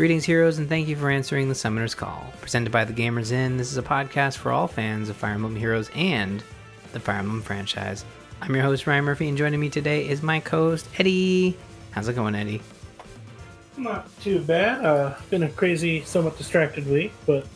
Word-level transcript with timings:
Greetings, 0.00 0.24
heroes, 0.24 0.56
and 0.56 0.66
thank 0.66 0.88
you 0.88 0.96
for 0.96 1.10
answering 1.10 1.50
the 1.50 1.54
Summoner's 1.54 1.94
Call. 1.94 2.32
Presented 2.40 2.72
by 2.72 2.86
the 2.86 2.92
Gamers 2.94 3.32
Inn, 3.32 3.58
this 3.58 3.70
is 3.70 3.76
a 3.76 3.82
podcast 3.82 4.38
for 4.38 4.50
all 4.50 4.66
fans 4.66 5.10
of 5.10 5.16
Fire 5.16 5.34
Emblem 5.34 5.54
Heroes 5.54 5.90
and 5.94 6.42
the 6.94 7.00
Fire 7.00 7.18
Emblem 7.18 7.42
franchise. 7.42 8.06
I'm 8.40 8.54
your 8.54 8.64
host, 8.64 8.86
Ryan 8.86 9.04
Murphy, 9.04 9.28
and 9.28 9.36
joining 9.36 9.60
me 9.60 9.68
today 9.68 10.08
is 10.08 10.22
my 10.22 10.40
co 10.40 10.70
host, 10.70 10.88
Eddie. 10.96 11.54
How's 11.90 12.08
it 12.08 12.14
going, 12.14 12.34
Eddie? 12.34 12.62
Not 13.76 14.08
too 14.22 14.40
bad. 14.40 14.82
Uh, 14.82 15.16
been 15.28 15.42
a 15.42 15.50
crazy, 15.50 16.02
somewhat 16.04 16.38
distracted 16.38 16.88
week, 16.88 17.12
but 17.26 17.46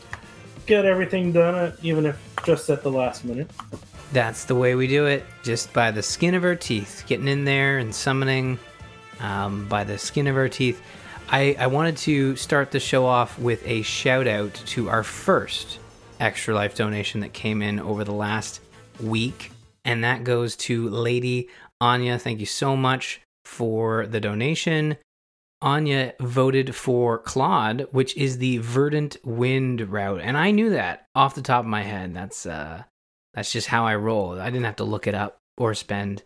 get 0.66 0.84
everything 0.84 1.32
done, 1.32 1.54
uh, 1.54 1.74
even 1.82 2.04
if 2.04 2.20
just 2.44 2.68
at 2.68 2.82
the 2.82 2.90
last 2.90 3.24
minute. 3.24 3.50
That's 4.12 4.44
the 4.44 4.54
way 4.54 4.74
we 4.74 4.86
do 4.86 5.06
it, 5.06 5.24
just 5.44 5.72
by 5.72 5.90
the 5.90 6.02
skin 6.02 6.34
of 6.34 6.44
our 6.44 6.56
teeth, 6.56 7.04
getting 7.06 7.26
in 7.26 7.46
there 7.46 7.78
and 7.78 7.94
summoning 7.94 8.58
um, 9.20 9.66
by 9.66 9.82
the 9.82 9.96
skin 9.96 10.26
of 10.26 10.36
our 10.36 10.50
teeth. 10.50 10.82
I, 11.28 11.56
I 11.58 11.66
wanted 11.66 11.96
to 11.98 12.36
start 12.36 12.70
the 12.70 12.80
show 12.80 13.06
off 13.06 13.38
with 13.38 13.66
a 13.66 13.82
shout 13.82 14.26
out 14.26 14.54
to 14.66 14.88
our 14.88 15.02
first 15.02 15.78
Extra 16.20 16.54
Life 16.54 16.74
donation 16.74 17.20
that 17.20 17.32
came 17.32 17.62
in 17.62 17.80
over 17.80 18.04
the 18.04 18.12
last 18.12 18.60
week, 19.00 19.50
and 19.84 20.04
that 20.04 20.22
goes 20.22 20.54
to 20.56 20.88
Lady 20.88 21.48
Anya. 21.80 22.18
Thank 22.18 22.40
you 22.40 22.46
so 22.46 22.76
much 22.76 23.20
for 23.44 24.06
the 24.06 24.20
donation. 24.20 24.96
Anya 25.60 26.12
voted 26.20 26.74
for 26.74 27.18
Claude, 27.18 27.86
which 27.90 28.16
is 28.16 28.38
the 28.38 28.58
Verdant 28.58 29.16
Wind 29.24 29.80
route, 29.90 30.20
and 30.22 30.36
I 30.36 30.50
knew 30.50 30.70
that 30.70 31.06
off 31.14 31.34
the 31.34 31.42
top 31.42 31.64
of 31.64 31.70
my 31.70 31.82
head. 31.82 32.14
That's 32.14 32.44
uh, 32.44 32.84
that's 33.32 33.50
just 33.50 33.68
how 33.68 33.86
I 33.86 33.96
roll. 33.96 34.38
I 34.38 34.50
didn't 34.50 34.66
have 34.66 34.76
to 34.76 34.84
look 34.84 35.06
it 35.06 35.14
up 35.14 35.38
or 35.56 35.74
spend 35.74 36.22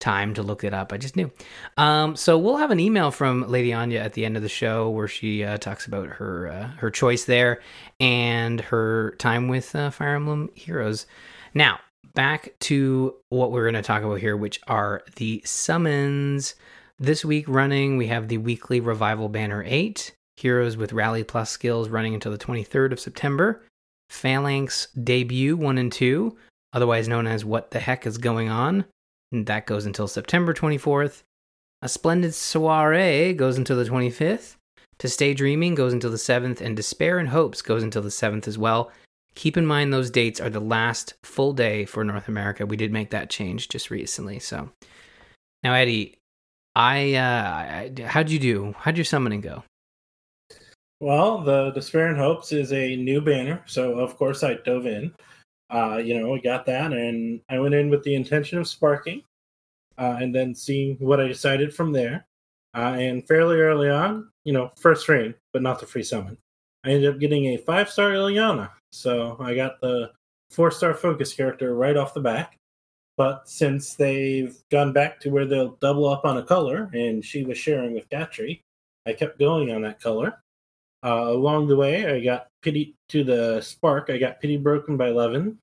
time 0.00 0.34
to 0.34 0.42
look 0.42 0.64
it 0.64 0.74
up. 0.74 0.92
I 0.92 0.96
just 0.96 1.16
knew. 1.16 1.30
Um, 1.76 2.16
so 2.16 2.38
we'll 2.38 2.56
have 2.56 2.70
an 2.70 2.80
email 2.80 3.10
from 3.10 3.48
Lady 3.48 3.72
Anya 3.72 4.00
at 4.00 4.12
the 4.12 4.24
end 4.24 4.36
of 4.36 4.42
the 4.42 4.48
show 4.48 4.90
where 4.90 5.08
she 5.08 5.44
uh, 5.44 5.58
talks 5.58 5.86
about 5.86 6.08
her 6.08 6.48
uh, 6.48 6.68
her 6.78 6.90
choice 6.90 7.24
there 7.24 7.60
and 8.00 8.60
her 8.60 9.12
time 9.18 9.48
with 9.48 9.74
uh, 9.74 9.90
Fire 9.90 10.16
Emblem 10.16 10.50
Heroes. 10.54 11.06
Now 11.54 11.80
back 12.14 12.52
to 12.58 13.14
what 13.28 13.52
we're 13.52 13.64
going 13.70 13.74
to 13.74 13.82
talk 13.82 14.02
about 14.02 14.20
here, 14.20 14.36
which 14.36 14.60
are 14.66 15.02
the 15.16 15.42
summons. 15.44 16.54
This 16.98 17.24
week 17.24 17.44
running, 17.48 17.96
we 17.96 18.08
have 18.08 18.26
the 18.26 18.38
weekly 18.38 18.80
revival 18.80 19.28
banner 19.28 19.62
eight 19.66 20.12
heroes 20.36 20.76
with 20.76 20.92
rally 20.92 21.22
plus 21.24 21.50
skills 21.50 21.88
running 21.88 22.14
until 22.14 22.32
the 22.32 22.38
23rd 22.38 22.92
of 22.92 23.00
September. 23.00 23.64
Phalanx 24.10 24.88
debut 25.04 25.56
one 25.56 25.78
and 25.78 25.92
two, 25.92 26.36
otherwise 26.72 27.08
known 27.08 27.26
as 27.26 27.44
What 27.44 27.70
the 27.70 27.80
Heck 27.80 28.06
is 28.06 28.18
Going 28.18 28.48
On, 28.48 28.84
and 29.32 29.46
that 29.46 29.66
goes 29.66 29.86
until 29.86 30.08
September 30.08 30.54
24th. 30.54 31.22
A 31.82 31.88
Splendid 31.88 32.34
Soiree 32.34 33.32
goes 33.34 33.56
until 33.56 33.76
the 33.76 33.84
25th. 33.84 34.56
To 34.98 35.08
Stay 35.08 35.32
Dreaming 35.32 35.74
goes 35.74 35.92
until 35.92 36.10
the 36.10 36.16
7th, 36.16 36.60
and 36.60 36.76
Despair 36.76 37.18
and 37.18 37.28
Hopes 37.28 37.62
goes 37.62 37.82
until 37.82 38.02
the 38.02 38.08
7th 38.08 38.48
as 38.48 38.58
well. 38.58 38.90
Keep 39.36 39.56
in 39.56 39.64
mind 39.64 39.92
those 39.92 40.10
dates 40.10 40.40
are 40.40 40.50
the 40.50 40.58
last 40.58 41.14
full 41.22 41.52
day 41.52 41.84
for 41.84 42.02
North 42.02 42.26
America. 42.26 42.66
We 42.66 42.76
did 42.76 42.92
make 42.92 43.10
that 43.10 43.30
change 43.30 43.68
just 43.68 43.90
recently. 43.90 44.40
So 44.40 44.70
now, 45.62 45.74
Eddie, 45.74 46.18
I 46.74 47.14
uh, 47.14 48.06
how'd 48.06 48.30
you 48.30 48.40
do? 48.40 48.74
How'd 48.78 48.96
your 48.96 49.04
summoning 49.04 49.40
go? 49.40 49.62
Well, 51.00 51.42
the 51.42 51.70
Despair 51.70 52.08
and 52.08 52.18
Hopes 52.18 52.50
is 52.50 52.72
a 52.72 52.96
new 52.96 53.20
banner, 53.20 53.62
so 53.66 54.00
of 54.00 54.16
course 54.16 54.42
I 54.42 54.54
dove 54.54 54.86
in. 54.86 55.14
Uh, 55.70 56.00
you 56.02 56.18
know, 56.18 56.30
we 56.30 56.40
got 56.40 56.64
that, 56.66 56.92
and 56.92 57.40
I 57.50 57.58
went 57.58 57.74
in 57.74 57.90
with 57.90 58.02
the 58.02 58.14
intention 58.14 58.58
of 58.58 58.66
sparking, 58.66 59.22
uh, 59.98 60.16
and 60.20 60.34
then 60.34 60.54
seeing 60.54 60.96
what 60.98 61.20
I 61.20 61.28
decided 61.28 61.74
from 61.74 61.92
there. 61.92 62.26
Uh, 62.74 62.96
and 62.98 63.26
fairly 63.26 63.58
early 63.58 63.88
on, 63.88 64.30
you 64.44 64.52
know, 64.52 64.70
first 64.76 65.08
rain, 65.08 65.34
but 65.52 65.62
not 65.62 65.80
the 65.80 65.86
free 65.86 66.02
summon. 66.02 66.36
I 66.84 66.90
ended 66.90 67.12
up 67.12 67.20
getting 67.20 67.46
a 67.46 67.56
five 67.56 67.90
star 67.90 68.10
Ilyana, 68.10 68.70
so 68.92 69.36
I 69.40 69.54
got 69.54 69.80
the 69.80 70.10
four 70.50 70.70
star 70.70 70.94
focus 70.94 71.32
character 71.32 71.74
right 71.74 71.96
off 71.96 72.14
the 72.14 72.20
back. 72.20 72.56
But 73.16 73.48
since 73.48 73.94
they've 73.94 74.56
gone 74.70 74.92
back 74.92 75.18
to 75.20 75.30
where 75.30 75.44
they'll 75.44 75.76
double 75.80 76.08
up 76.08 76.24
on 76.24 76.38
a 76.38 76.44
color, 76.44 76.88
and 76.92 77.24
she 77.24 77.42
was 77.42 77.58
sharing 77.58 77.94
with 77.94 78.08
Gatrie, 78.10 78.60
I 79.06 79.12
kept 79.12 79.38
going 79.38 79.72
on 79.72 79.82
that 79.82 80.00
color. 80.00 80.40
Uh, 81.04 81.24
along 81.28 81.68
the 81.68 81.76
way, 81.76 82.06
I 82.06 82.20
got 82.20 82.48
pity 82.62 82.94
to 83.08 83.24
the 83.24 83.60
spark. 83.60 84.10
I 84.10 84.18
got 84.18 84.40
pity 84.40 84.56
broken 84.56 84.96
by 84.96 85.10
Levin, 85.10 85.58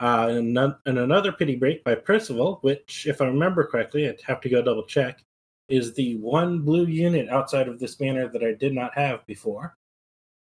uh, 0.00 0.28
and, 0.30 0.58
another 0.86 1.32
pity 1.32 1.56
break 1.56 1.82
by 1.84 1.94
Percival, 1.94 2.58
which, 2.62 3.06
if 3.06 3.20
I 3.20 3.26
remember 3.26 3.66
correctly, 3.66 4.08
I'd 4.08 4.20
have 4.26 4.40
to 4.42 4.48
go 4.48 4.62
double 4.62 4.84
check, 4.84 5.24
is 5.68 5.94
the 5.94 6.16
one 6.16 6.60
blue 6.60 6.86
unit 6.86 7.28
outside 7.28 7.68
of 7.68 7.78
this 7.78 7.94
banner 7.94 8.28
that 8.28 8.44
I 8.44 8.52
did 8.52 8.74
not 8.74 8.96
have 8.96 9.26
before 9.26 9.76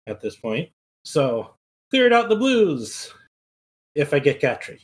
at 0.08 0.22
this 0.22 0.36
point. 0.36 0.70
So 1.04 1.56
cleared 1.90 2.14
out 2.14 2.30
the 2.30 2.36
blues 2.36 3.14
if 3.94 4.14
I 4.14 4.20
get 4.20 4.42
Gatrie. 4.42 4.82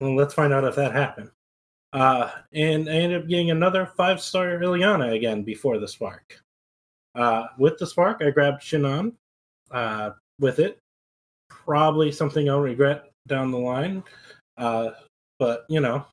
Well, 0.00 0.16
let's 0.16 0.34
find 0.34 0.52
out 0.52 0.64
if 0.64 0.76
that 0.76 0.92
happened. 0.92 1.30
Uh, 1.92 2.30
and 2.52 2.88
I 2.88 2.92
ended 2.92 3.22
up 3.22 3.28
getting 3.28 3.50
another 3.50 3.86
five 3.96 4.20
star 4.20 4.46
Ilyana 4.58 5.14
again 5.14 5.42
before 5.42 5.78
the 5.78 5.88
spark. 5.88 6.40
Uh, 7.14 7.46
with 7.58 7.78
the 7.78 7.86
spark, 7.86 8.20
I 8.20 8.30
grabbed 8.30 8.62
Shinon. 8.62 9.14
Uh, 9.70 10.10
with 10.38 10.58
it, 10.58 10.78
probably 11.48 12.12
something 12.12 12.48
I'll 12.48 12.60
regret 12.60 13.04
down 13.26 13.50
the 13.50 13.58
line. 13.58 14.02
Uh, 14.56 14.90
but 15.38 15.64
you 15.68 15.80
know, 15.80 16.06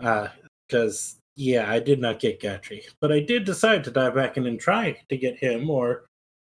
uh 0.00 0.28
because 0.68 1.16
uh, 1.16 1.20
yeah, 1.36 1.70
I 1.70 1.78
did 1.80 2.00
not 2.00 2.20
get 2.20 2.40
Gatrie, 2.40 2.84
but 3.00 3.12
I 3.12 3.20
did 3.20 3.44
decide 3.44 3.84
to 3.84 3.90
dive 3.90 4.14
back 4.14 4.36
in 4.36 4.46
and 4.46 4.58
try 4.58 4.96
to 5.08 5.16
get 5.16 5.36
him 5.36 5.68
or 5.68 6.04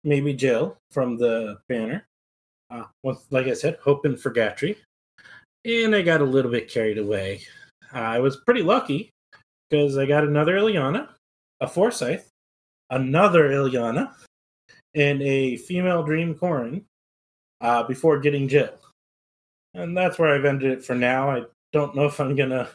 maybe 0.04 0.34
Jill 0.34 0.78
from 0.92 1.18
the 1.18 1.58
banner. 1.70 2.06
Uh, 2.70 2.86
once, 3.04 3.26
like 3.30 3.48
I 3.48 3.54
said, 3.54 3.78
hoping 3.84 4.18
for 4.18 4.34
Gatrie, 4.34 4.78
and 5.66 5.96
I 5.96 6.02
got 6.02 6.22
a 6.22 6.26
little 6.26 6.52
bit 6.52 6.70
carried 6.70 6.98
away. 6.98 7.42
Uh, 7.94 8.00
I 8.00 8.20
was 8.20 8.38
pretty 8.38 8.64
lucky 8.64 9.10
because 9.70 9.98
I 9.98 10.06
got 10.06 10.24
another 10.24 10.58
Ilyana, 10.58 11.10
a 11.60 11.68
Forsyth, 11.68 12.30
another 12.90 13.50
Ilyana, 13.50 14.14
and 14.96 15.22
a 15.22 15.58
female 15.58 16.04
Dream 16.04 16.36
Corrin 16.36 16.84
uh, 17.62 17.84
before 17.84 18.20
getting 18.20 18.48
Jill. 18.48 18.74
And 19.74 19.98
that's 19.98 20.20
where 20.20 20.34
I've 20.34 20.46
ended 20.46 20.72
it 20.72 20.84
for 20.84 20.96
now. 20.96 21.32
I 21.32 21.44
don't 21.72 21.96
know 21.96 22.06
if 22.06 22.20
I'm 22.20 22.36
going 22.36 22.52
to 22.52 22.70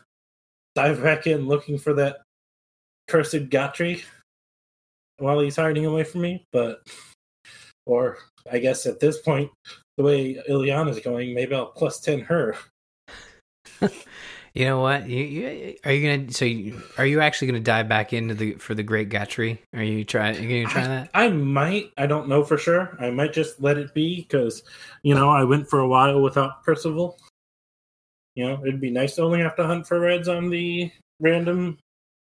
dive 0.74 1.02
back 1.02 1.26
in 1.26 1.46
looking 1.46 1.78
for 1.78 1.94
that 1.94 2.18
cursed 3.06 3.48
Gatrie 3.50 4.04
while 5.18 5.40
he's 5.40 5.56
hiding 5.56 5.86
away 5.86 6.04
from 6.04 6.22
me, 6.22 6.46
but. 6.52 6.82
Or 7.86 8.18
I 8.52 8.58
guess 8.58 8.84
at 8.84 9.00
this 9.00 9.18
point, 9.22 9.50
the 9.96 10.04
way 10.04 10.34
Ilyana's 10.48 11.00
going, 11.00 11.34
maybe 11.34 11.54
I'll 11.54 11.66
plus 11.66 12.00
10 12.00 12.20
her. 12.20 12.54
You 14.54 14.64
know 14.64 14.80
what? 14.80 15.08
You, 15.08 15.24
you, 15.24 15.76
are 15.84 15.92
you 15.92 16.16
gonna? 16.16 16.32
So, 16.32 16.44
you, 16.44 16.80
are 16.96 17.06
you 17.06 17.20
actually 17.20 17.48
gonna 17.48 17.60
dive 17.60 17.88
back 17.88 18.12
into 18.12 18.34
the 18.34 18.54
for 18.54 18.74
the 18.74 18.82
Great 18.82 19.08
Gatrie? 19.08 19.58
Are 19.74 19.82
you 19.82 20.04
try? 20.04 20.30
Are 20.30 20.40
you 20.40 20.64
gonna 20.64 20.72
try 20.72 20.84
I, 20.84 20.88
that? 20.88 21.10
I 21.14 21.28
might. 21.28 21.92
I 21.96 22.06
don't 22.06 22.28
know 22.28 22.44
for 22.44 22.58
sure. 22.58 22.96
I 23.00 23.10
might 23.10 23.32
just 23.32 23.60
let 23.60 23.78
it 23.78 23.94
be 23.94 24.22
because, 24.22 24.62
you 25.02 25.14
know, 25.14 25.30
I 25.30 25.44
went 25.44 25.68
for 25.68 25.80
a 25.80 25.88
while 25.88 26.20
without 26.20 26.64
Percival. 26.64 27.18
You 28.34 28.48
know, 28.48 28.62
it'd 28.64 28.80
be 28.80 28.90
nice 28.90 29.16
to 29.16 29.22
only 29.22 29.40
have 29.40 29.56
to 29.56 29.66
hunt 29.66 29.86
for 29.86 29.98
reds 30.00 30.28
on 30.28 30.48
the 30.48 30.90
random 31.20 31.78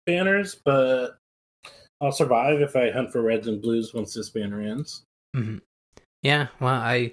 banners, 0.06 0.54
but 0.54 1.18
I'll 2.00 2.12
survive 2.12 2.60
if 2.60 2.76
I 2.76 2.90
hunt 2.90 3.12
for 3.12 3.22
reds 3.22 3.46
and 3.46 3.62
blues 3.62 3.94
once 3.94 4.14
this 4.14 4.30
banner 4.30 4.60
ends. 4.60 5.04
Mm-hmm. 5.34 5.58
Yeah. 6.22 6.48
Well, 6.60 6.74
I 6.74 7.12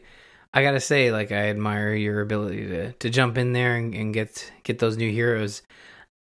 I 0.53 0.63
gotta 0.63 0.79
say, 0.79 1.12
like, 1.12 1.31
I 1.31 1.50
admire 1.50 1.94
your 1.94 2.22
ability 2.22 2.68
to 2.68 2.92
to 2.94 3.09
jump 3.09 3.38
in 3.38 3.53
there 3.53 3.75
and, 3.75 3.94
and 3.94 4.13
get 4.13 4.51
get 4.63 4.80
those 4.80 4.98
new 4.98 5.12
heroes. 5.12 5.62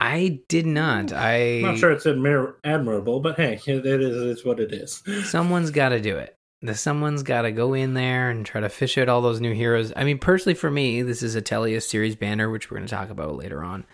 I 0.01 0.41
did 0.49 0.67
not. 0.67 1.13
I 1.13 1.35
am 1.35 1.63
not 1.63 1.79
sure 1.79 1.91
it's 1.91 2.05
admir- 2.05 2.55
admirable, 2.63 3.21
but 3.21 3.37
hey, 3.37 3.61
it 3.67 3.87
is 3.87 4.31
it's 4.31 4.45
what 4.45 4.61
it 4.61 4.73
is. 4.73 5.03
Someone's 5.25 5.71
got 5.71 5.89
to 5.91 6.01
do 6.01 6.17
it. 6.17 6.35
The 6.61 6.75
someone's 6.75 7.23
got 7.23 7.43
to 7.43 7.53
go 7.53 7.73
in 7.75 7.95
there 7.95 8.31
and 8.31 8.45
try 8.45 8.61
to 8.61 8.69
fish 8.69 8.99
out 8.99 9.09
all 9.09 9.21
those 9.21 9.41
new 9.41 9.55
heroes. 9.55 9.93
I 9.95 10.03
mean, 10.03 10.19
personally, 10.19 10.55
for 10.55 10.71
me, 10.71 11.03
this 11.03 11.23
is 11.23 11.37
a 11.37 11.43
Tellius 11.43 11.85
series 11.85 12.17
banner, 12.17 12.51
which 12.51 12.69
we're 12.69 12.79
going 12.79 12.89
to 12.89 12.95
talk 12.95 13.11
about 13.11 13.37
later 13.37 13.63
on. 13.63 13.87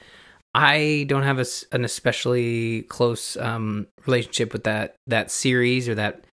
I 0.55 1.05
don't 1.09 1.25
have 1.25 1.39
a, 1.39 1.45
an 1.73 1.85
especially 1.85 2.83
close 2.83 3.37
um, 3.37 3.87
relationship 4.07 4.55
with 4.55 4.65
that 4.65 4.95
that 5.07 5.31
series 5.31 5.91
or 5.91 5.95
that 5.97 6.25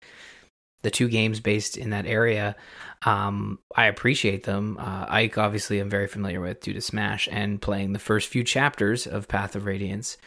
the 0.83 0.91
two 0.91 1.09
games 1.09 1.39
based 1.39 1.77
in 1.77 1.89
that 1.89 2.05
area. 2.05 2.55
Um, 3.03 3.59
I 3.75 3.85
appreciate 3.85 4.43
them. 4.43 4.77
Uh, 4.79 5.05
Ike, 5.09 5.37
obviously, 5.37 5.79
I'm 5.79 5.89
very 5.89 6.07
familiar 6.07 6.39
with 6.39 6.61
due 6.61 6.73
to 6.73 6.81
Smash 6.81 7.27
and 7.31 7.61
playing 7.61 7.93
the 7.93 7.99
first 7.99 8.29
few 8.29 8.43
chapters 8.43 9.07
of 9.07 9.27
Path 9.27 9.55
of 9.55 9.65
Radiance. 9.65 10.17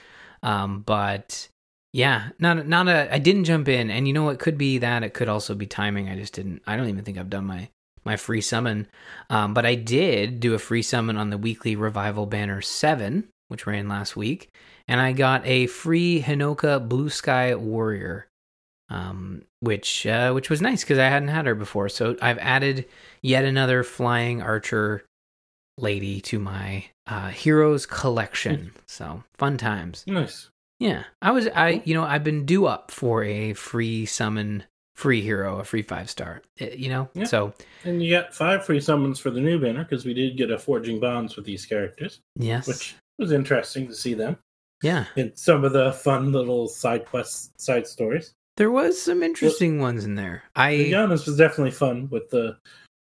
Um, 0.43 0.81
but 0.81 1.49
yeah, 1.93 2.31
not 2.39 2.67
not 2.67 2.89
a. 2.89 3.13
I 3.15 3.19
didn't 3.19 3.45
jump 3.45 3.69
in, 3.69 3.91
and 3.91 4.09
you 4.09 4.13
know 4.13 4.29
it 4.31 4.41
could 4.41 4.59
be 4.59 4.79
that 4.79 5.05
it 5.05 5.15
could 5.15 5.29
also 5.29 5.55
be 5.55 5.67
timing. 5.67 6.09
I 6.09 6.17
just 6.17 6.35
didn't. 6.35 6.63
I 6.67 6.77
don't 6.77 6.89
even 6.89 7.05
think 7.05 7.19
I've 7.19 7.31
done 7.31 7.47
my 7.47 7.69
my 8.05 8.17
free 8.17 8.41
summon, 8.41 8.89
um, 9.31 9.55
but 9.55 9.65
I 9.65 9.77
did 9.77 10.41
do 10.41 10.55
a 10.55 10.59
free 10.59 10.83
summon 10.83 11.17
on 11.17 11.31
the 11.31 11.39
weekly 11.39 11.77
revival 11.77 12.27
banner 12.27 12.61
seven, 12.61 13.29
which 13.49 13.67
ran 13.67 13.89
last 13.89 14.17
week, 14.17 14.51
and 14.89 15.01
I 15.01 15.13
got 15.13 15.47
a 15.47 15.69
free 15.69 16.21
Hinoka 16.21 16.87
Blue 16.87 17.09
Sky 17.09 17.55
Warrior 17.55 18.27
um, 18.91 19.43
which 19.61 20.07
uh, 20.07 20.33
which 20.33 20.51
was 20.51 20.61
nice 20.61 20.83
because 20.83 20.99
I 20.99 21.09
hadn't 21.09 21.29
had 21.29 21.47
her 21.47 21.55
before. 21.55 21.89
So 21.89 22.17
I've 22.21 22.39
added 22.39 22.87
yet 23.23 23.45
another 23.45 23.83
flying 23.83 24.43
archer 24.43 25.05
lady 25.79 26.21
to 26.23 26.39
my 26.39 26.85
uh, 27.07 27.29
heroes 27.29 27.87
collection. 27.87 28.73
So 28.87 29.25
fun 29.35 29.57
times. 29.59 30.05
Nice. 30.07 30.51
Yeah, 30.81 31.05
I 31.23 31.31
was 31.31 31.49
I 31.49 31.83
you 31.85 31.95
know 31.95 32.05
I've 32.05 32.25
been 32.25 32.45
due 32.45 32.67
up 32.67 32.91
for 32.91 33.23
a 33.25 33.53
free 33.55 34.07
summon 34.07 34.65
free 34.95 35.23
hero, 35.23 35.59
a 35.59 35.65
free 35.65 35.83
five 35.83 36.09
star. 36.09 36.43
eh, 36.61 36.75
You 36.77 36.89
know, 36.89 37.09
Yeah. 37.15 37.25
so 37.25 37.53
And 37.85 38.03
you 38.03 38.11
got 38.11 38.35
five 38.35 38.65
free 38.65 38.81
summons 38.81 39.19
for 39.19 39.31
the 39.31 39.41
new 39.41 39.59
banner 39.59 39.83
because 39.85 40.05
we 40.05 40.15
did 40.15 40.37
get 40.37 40.51
a 40.53 40.59
forging 40.59 41.01
bonds 41.01 41.35
with 41.37 41.45
these 41.45 41.67
characters, 41.67 42.21
yes, 42.37 42.67
which 42.69 42.95
was 43.19 43.33
interesting 43.33 43.87
to 43.89 43.95
see 43.95 44.15
them 44.15 44.37
yeah, 44.83 45.07
in 45.17 45.35
some 45.37 45.65
of 45.65 45.73
the 45.73 45.93
fun 45.93 46.31
little 46.33 46.69
side 46.69 47.07
quests, 47.07 47.51
side 47.57 47.87
stories. 47.87 48.35
There 48.57 48.71
was 48.71 49.01
some 49.01 49.23
interesting 49.23 49.81
ones 49.81 50.05
in 50.05 50.15
there. 50.15 50.45
I 50.55 50.73
Giannis 50.75 51.27
was 51.27 51.37
definitely 51.37 51.73
fun 51.73 52.09
with 52.11 52.31
the 52.31 52.57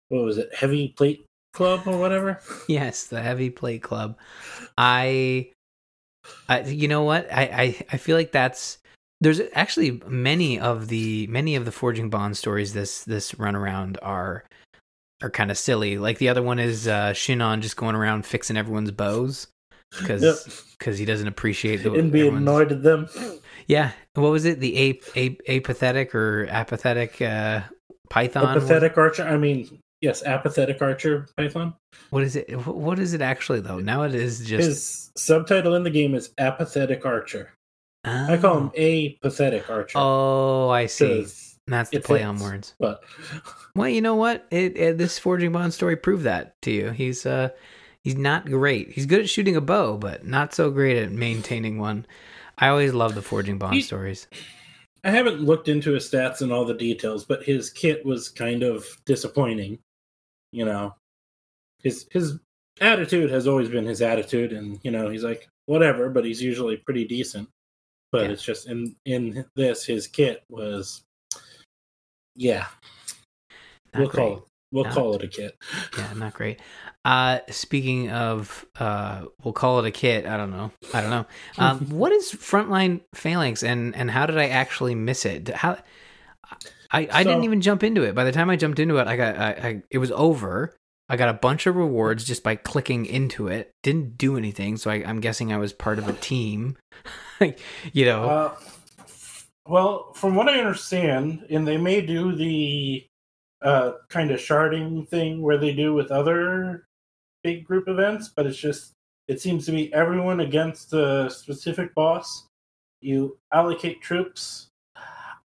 what 0.09 0.25
was 0.25 0.39
it, 0.39 0.55
heavy 0.55 0.89
plate 0.89 1.25
club 1.55 1.83
or 1.87 1.99
whatever. 1.99 2.41
yes, 2.69 3.05
the 3.05 3.23
heavy 3.23 3.50
plate 3.50 3.83
club. 3.83 4.17
I, 4.77 5.50
I 6.49 6.62
you 6.62 6.89
know 6.89 7.03
what 7.03 7.33
I 7.33 7.43
I 7.43 7.87
I 7.93 7.97
feel 7.97 8.17
like 8.17 8.33
that's 8.33 8.79
there's 9.21 9.41
actually 9.55 10.00
many 10.06 10.61
of 10.61 10.89
the 10.89 11.27
many 11.29 11.56
of 11.56 11.65
the 11.65 11.73
forging 11.73 12.11
bond 12.11 12.37
stories 12.37 12.73
this 12.73 13.05
this 13.05 13.39
run 13.39 13.56
around 13.56 13.99
are 14.03 14.45
are 15.23 15.31
kind 15.31 15.50
of 15.50 15.59
silly. 15.59 15.99
Like 15.99 16.19
the 16.19 16.29
other 16.29 16.43
one 16.43 16.59
is 16.59 16.87
uh 16.87 17.11
Shinon 17.12 17.61
just 17.61 17.77
going 17.77 17.97
around 17.97 18.25
fixing 18.27 18.56
everyone's 18.56 18.91
bows 18.93 19.49
because 19.99 20.23
Yep. 20.23 20.97
he 20.97 21.05
doesn't 21.05 21.27
appreciate 21.29 21.79
the 21.83 21.93
and 21.95 22.09
everyone's- 22.15 22.43
annoyed 22.43 22.73
at 22.73 22.83
them. 22.83 23.09
Yeah, 23.69 23.93
what 24.15 24.31
was 24.31 24.47
it? 24.47 24.61
The 24.61 24.76
ape, 24.76 25.05
ape 25.15 25.43
apathetic 25.47 26.15
or 26.15 26.47
apathetic 26.50 27.20
uh, 27.20 27.61
python? 28.09 28.56
Apathetic 28.56 28.97
archer. 28.97 29.25
I 29.25 29.37
mean, 29.37 29.79
yes, 30.00 30.23
apathetic 30.23 30.81
archer 30.81 31.29
python. 31.37 31.75
What 32.11 32.23
is 32.23 32.35
it? 32.35 32.50
What 32.67 32.99
is 32.99 33.12
it 33.12 33.20
actually 33.20 33.61
though? 33.61 33.79
Now 33.79 34.03
it 34.03 34.15
is 34.15 34.41
just. 34.41 34.67
His 34.67 35.11
subtitle 35.17 35.75
in 35.75 35.82
the 35.82 35.91
game 35.91 36.15
is 36.15 36.31
apathetic 36.38 37.05
archer. 37.05 37.53
I 38.05 38.38
call 38.38 38.59
him 38.59 38.70
a 38.75 39.11
pathetic 39.20 39.69
archer. 39.69 39.99
Oh, 39.99 40.71
I 40.71 40.87
see. 40.87 41.26
That's 41.67 41.91
the 41.91 42.00
play 42.00 42.23
on 42.23 42.38
words. 42.38 42.75
But 42.79 43.03
Well, 43.76 43.88
you 43.88 44.00
know 44.00 44.14
what? 44.14 44.47
It, 44.50 44.76
it 44.79 44.99
this 44.99 45.19
forging 45.19 45.53
bond 45.53 45.75
story 45.75 45.97
proved 45.97 46.25
that 46.25 46.61
to 46.62 46.71
you. 46.71 46.91
He's 46.91 47.26
uh 47.26 47.50
he's 48.03 48.17
not 48.17 48.47
great. 48.47 48.93
He's 48.93 49.05
good 49.05 49.21
at 49.21 49.29
shooting 49.29 49.56
a 49.56 49.61
bow, 49.61 49.99
but 49.99 50.25
not 50.26 50.55
so 50.55 50.71
great 50.71 50.97
at 50.97 51.12
maintaining 51.12 51.79
one. 51.79 52.06
I 52.59 52.69
always 52.69 52.93
love 52.95 53.15
the 53.15 53.23
forging 53.23 53.59
bond 53.59 53.75
He- 53.75 53.83
stories. 53.83 54.27
I 55.05 55.11
haven't 55.11 55.41
looked 55.41 55.69
into 55.69 55.93
his 55.93 56.11
stats 56.11 56.41
and 56.41 56.53
all 56.53 56.65
the 56.65 56.75
details, 56.75 57.25
but 57.25 57.45
his 57.45 57.71
kit 57.71 58.05
was 58.05 58.29
kind 58.29 58.63
of 58.65 58.85
disappointing. 59.07 59.79
You 60.53 60.65
know, 60.65 60.95
his 61.83 62.07
his 62.11 62.39
attitude 62.81 63.31
has 63.31 63.47
always 63.47 63.69
been 63.69 63.85
his 63.87 64.03
attitude, 64.03 64.53
and 64.53 64.81
you 64.83 64.91
know 64.91 65.09
he's 65.09 65.23
like 65.23 65.49
whatever, 65.67 66.11
but 66.11 66.25
he's 66.25 66.43
usually 66.43 66.77
pretty 66.79 67.05
decent. 67.05 67.49
But 68.11 68.25
Yeah. 68.27 68.33
it's 68.33 68.43
just 68.43 68.67
in 68.69 68.97
in 69.05 69.45
this 69.55 69.85
his 69.85 70.09
kit 70.09 70.43
was, 70.51 71.03
yeah, 72.35 72.67
Not 73.95 74.01
we'll 74.01 74.09
great. 74.09 74.13
call 74.23 74.37
it 74.39 74.43
we'll 74.73 74.85
No. 74.85 74.91
call 74.91 75.15
it 75.15 75.23
a 75.23 75.29
kit. 75.29 75.56
Yeah, 75.97 76.12
not 76.15 76.35
great. 76.35 76.61
Uh 77.05 77.38
speaking 77.49 78.11
of 78.11 78.67
uh 78.79 79.25
we'll 79.43 79.55
call 79.55 79.79
it 79.81 79.87
a 79.87 79.91
kit, 79.91 80.26
I 80.26 80.37
don't 80.37 80.50
know. 80.50 80.70
I 80.93 81.00
don't 81.00 81.11
know. 81.11 81.26
Um 81.59 81.79
what 81.91 82.12
is 82.12 82.32
frontline 82.32 83.00
phalanx 83.15 83.62
and 83.62 83.94
and 83.97 84.11
how 84.11 84.26
did 84.26 84.38
I 84.38 84.49
actually 84.49 84.94
miss 84.94 85.25
it? 85.25 85.49
How 85.49 85.79
I 86.91 87.09
I 87.12 87.23
didn't 87.25 87.44
even 87.44 87.61
jump 87.61 87.82
into 87.85 88.03
it. 88.03 88.15
By 88.15 88.25
the 88.25 88.32
time 88.32 88.50
I 88.50 88.56
jumped 88.56 88.79
into 88.79 88.97
it, 88.99 89.06
I 89.06 89.17
got 89.17 89.37
I, 89.38 89.50
I 89.50 89.82
it 89.91 89.99
was 89.99 90.11
over. 90.12 90.75
I 91.11 91.17
got 91.17 91.31
a 91.31 91.35
bunch 91.35 91.67
of 91.67 91.75
rewards 91.76 92.25
just 92.25 92.43
by 92.43 92.55
clicking 92.56 93.06
into 93.06 93.49
it. 93.49 93.71
Didn't 93.82 94.19
do 94.19 94.37
anything, 94.37 94.76
so 94.76 94.91
I, 94.91 94.97
I'm 94.97 95.21
guessing 95.21 95.50
I 95.53 95.56
was 95.56 95.73
part 95.73 95.99
of 95.99 96.06
a 96.06 96.12
team. 96.12 96.76
you 97.94 98.05
know, 98.05 98.25
Uh, 98.29 98.55
well, 99.67 100.12
from 100.14 100.35
what 100.35 100.49
I 100.50 100.59
understand, 100.59 101.47
and 101.49 101.67
they 101.67 101.79
may 101.79 102.03
do 102.03 102.35
the 102.35 103.06
uh, 103.63 103.93
kind 104.09 104.31
of 104.31 104.41
sharding 104.41 105.09
thing 105.09 105.43
where 105.43 105.59
they 105.59 105.73
do 105.73 105.95
with 105.95 106.11
other 106.11 106.87
big 107.43 107.65
group 107.65 107.89
events, 107.89 108.29
but 108.29 108.47
it's 108.47 108.59
just 108.59 108.93
it 109.29 109.41
seems 109.41 109.67
to 109.67 109.73
be 109.73 109.93
everyone 109.93 110.41
against 110.41 110.93
a 110.93 111.29
specific 111.31 111.95
boss. 111.95 112.47
You 113.01 113.39
allocate 113.53 114.01
troops. 114.01 114.69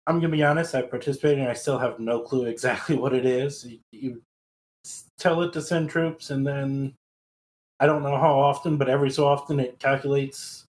I'm 0.08 0.20
gonna 0.20 0.30
be 0.30 0.44
honest. 0.44 0.76
I 0.76 0.82
participated, 0.84 1.40
and 1.40 1.50
I 1.50 1.54
still 1.54 1.78
have 1.78 2.00
no 2.00 2.22
clue 2.22 2.46
exactly 2.46 2.96
what 2.98 3.14
it 3.14 3.26
is. 3.26 3.66
You, 3.66 3.80
you 3.92 4.22
tell 5.18 5.42
it 5.42 5.54
to 5.54 5.62
send 5.62 5.90
troops, 5.90 6.30
and 6.30 6.46
then 6.46 6.94
I 7.80 7.86
don't 7.86 8.04
know 8.04 8.18
how 8.18 8.40
often, 8.40 8.78
but 8.78 8.90
every 8.90 9.10
so 9.10 9.28
often 9.28 9.60
it 9.60 9.80
calculates 9.80 10.66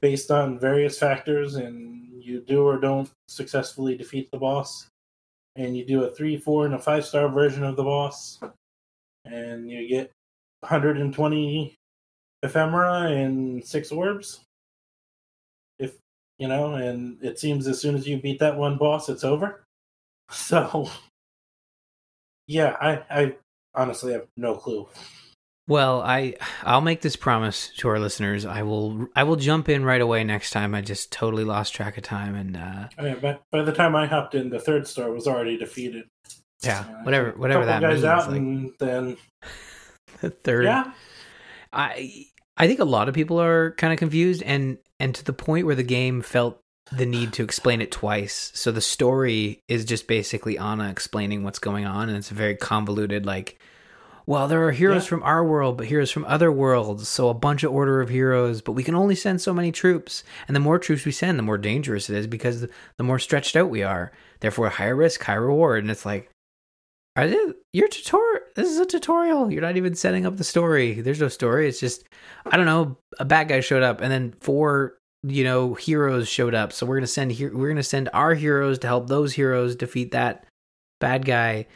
based 0.00 0.30
on 0.30 0.58
various 0.58 0.98
factors, 0.98 1.56
and 1.56 2.22
you 2.22 2.40
do 2.40 2.66
or 2.66 2.78
don't 2.78 3.10
successfully 3.28 3.96
defeat 3.96 4.30
the 4.32 4.38
boss. 4.38 4.88
And 5.56 5.76
you 5.76 5.84
do 5.84 6.04
a 6.04 6.14
three, 6.14 6.36
four, 6.36 6.66
and 6.66 6.74
a 6.74 6.78
five 6.78 7.04
star 7.04 7.28
version 7.28 7.62
of 7.62 7.76
the 7.76 7.84
boss, 7.84 8.40
and 9.24 9.70
you 9.70 9.88
get 9.88 10.10
120 10.60 11.76
ephemera 12.42 13.02
and 13.10 13.64
six 13.64 13.92
orbs. 13.92 14.40
If 15.78 15.94
you 16.38 16.48
know, 16.48 16.74
and 16.74 17.22
it 17.22 17.38
seems 17.38 17.68
as 17.68 17.80
soon 17.80 17.94
as 17.94 18.06
you 18.06 18.20
beat 18.20 18.40
that 18.40 18.56
one 18.56 18.76
boss, 18.78 19.08
it's 19.08 19.24
over. 19.24 19.60
So, 20.30 20.90
yeah, 22.46 22.76
I, 22.80 23.02
I 23.10 23.36
honestly 23.74 24.14
have 24.14 24.26
no 24.38 24.54
clue. 24.54 24.88
Well, 25.66 26.02
I 26.02 26.34
I'll 26.62 26.82
make 26.82 27.00
this 27.00 27.16
promise 27.16 27.70
to 27.78 27.88
our 27.88 27.98
listeners. 27.98 28.44
I 28.44 28.62
will 28.62 29.08
I 29.16 29.22
will 29.24 29.36
jump 29.36 29.68
in 29.68 29.84
right 29.84 30.00
away 30.00 30.22
next 30.22 30.50
time. 30.50 30.74
I 30.74 30.82
just 30.82 31.10
totally 31.10 31.44
lost 31.44 31.74
track 31.74 31.96
of 31.96 32.04
time 32.04 32.34
and 32.34 32.56
uh 32.56 32.88
I 32.98 33.02
mean, 33.02 33.18
by, 33.20 33.38
by 33.50 33.62
the 33.62 33.72
time 33.72 33.96
I 33.96 34.06
hopped 34.06 34.34
in, 34.34 34.50
the 34.50 34.60
third 34.60 34.86
star 34.86 35.10
was 35.10 35.26
already 35.26 35.56
defeated. 35.56 36.04
yeah, 36.62 36.80
Uh, 36.80 37.02
whatever 37.04 37.30
whatever 37.32 37.64
that 37.64 37.80
guys 37.80 37.94
means. 38.02 38.04
out, 38.04 38.28
like, 38.30 38.36
and 38.36 38.72
then 38.78 39.16
the 40.20 40.30
third 40.30 40.64
yeah, 40.64 40.92
I 41.72 42.26
I 42.56 42.66
think 42.66 42.80
a 42.80 42.84
lot 42.84 43.08
of 43.08 43.14
people 43.14 43.40
are 43.40 43.72
kind 43.72 43.92
of 43.92 43.98
confused 43.98 44.42
and 44.42 44.78
and 45.00 45.14
to 45.14 45.24
the 45.24 45.32
point 45.32 45.66
where 45.66 45.74
the 45.74 45.82
game 45.82 46.20
felt 46.22 46.60
the 46.92 47.06
need 47.06 47.32
to 47.32 47.42
explain 47.42 47.80
it 47.80 47.90
twice. 47.90 48.52
So 48.54 48.70
the 48.70 48.82
story 48.82 49.60
is 49.68 49.86
just 49.86 50.06
basically 50.06 50.58
Anna 50.58 50.90
explaining 50.90 51.42
what's 51.42 51.58
going 51.58 51.86
on 51.86 52.08
and 52.10 52.18
it's 52.18 52.28
very 52.28 52.54
convoluted 52.54 53.24
like 53.24 53.58
well, 54.26 54.48
there 54.48 54.62
are 54.66 54.72
heroes 54.72 55.04
Yeah. 55.04 55.08
from 55.10 55.22
our 55.22 55.44
world, 55.44 55.76
but 55.76 55.86
heroes 55.86 56.10
from 56.10 56.24
other 56.24 56.50
worlds. 56.50 57.08
So 57.08 57.28
a 57.28 57.34
bunch 57.34 57.62
of 57.62 57.72
order 57.72 58.00
of 58.00 58.08
heroes, 58.08 58.60
but 58.62 58.72
we 58.72 58.82
can 58.82 58.94
only 58.94 59.14
send 59.14 59.40
so 59.40 59.52
many 59.52 59.70
troops. 59.70 60.24
And 60.48 60.54
the 60.56 60.60
more 60.60 60.78
troops 60.78 61.04
we 61.04 61.12
send, 61.12 61.38
the 61.38 61.42
more 61.42 61.58
dangerous 61.58 62.08
it 62.08 62.16
is 62.16 62.26
because 62.26 62.62
the, 62.62 62.70
the 62.96 63.04
more 63.04 63.18
stretched 63.18 63.56
out 63.56 63.68
we 63.70 63.82
are. 63.82 64.12
Therefore, 64.40 64.68
higher 64.70 64.96
risk, 64.96 65.22
high 65.22 65.34
reward. 65.34 65.84
And 65.84 65.90
it's 65.90 66.06
like, 66.06 66.30
are 67.16 67.28
this 67.28 67.52
your 67.72 67.88
tutorial? 67.88 68.40
This 68.56 68.68
is 68.70 68.78
a 68.78 68.86
tutorial. 68.86 69.50
You're 69.52 69.62
not 69.62 69.76
even 69.76 69.94
setting 69.94 70.26
up 70.26 70.36
the 70.36 70.44
story. 70.44 71.00
There's 71.00 71.20
no 71.20 71.28
story. 71.28 71.68
It's 71.68 71.78
just, 71.80 72.04
I 72.46 72.56
don't 72.56 72.66
know. 72.66 72.96
A 73.18 73.24
bad 73.24 73.48
guy 73.48 73.60
showed 73.60 73.82
up, 73.84 74.00
and 74.00 74.10
then 74.10 74.34
four, 74.40 74.96
you 75.22 75.44
know, 75.44 75.74
heroes 75.74 76.28
showed 76.28 76.54
up. 76.54 76.72
So 76.72 76.86
we're 76.86 76.96
gonna 76.96 77.06
send 77.06 77.30
here. 77.32 77.56
We're 77.56 77.68
gonna 77.68 77.82
send 77.84 78.08
our 78.12 78.34
heroes 78.34 78.80
to 78.80 78.88
help 78.88 79.06
those 79.08 79.32
heroes 79.34 79.76
defeat 79.76 80.10
that 80.10 80.46
bad 81.00 81.24
guy. 81.24 81.66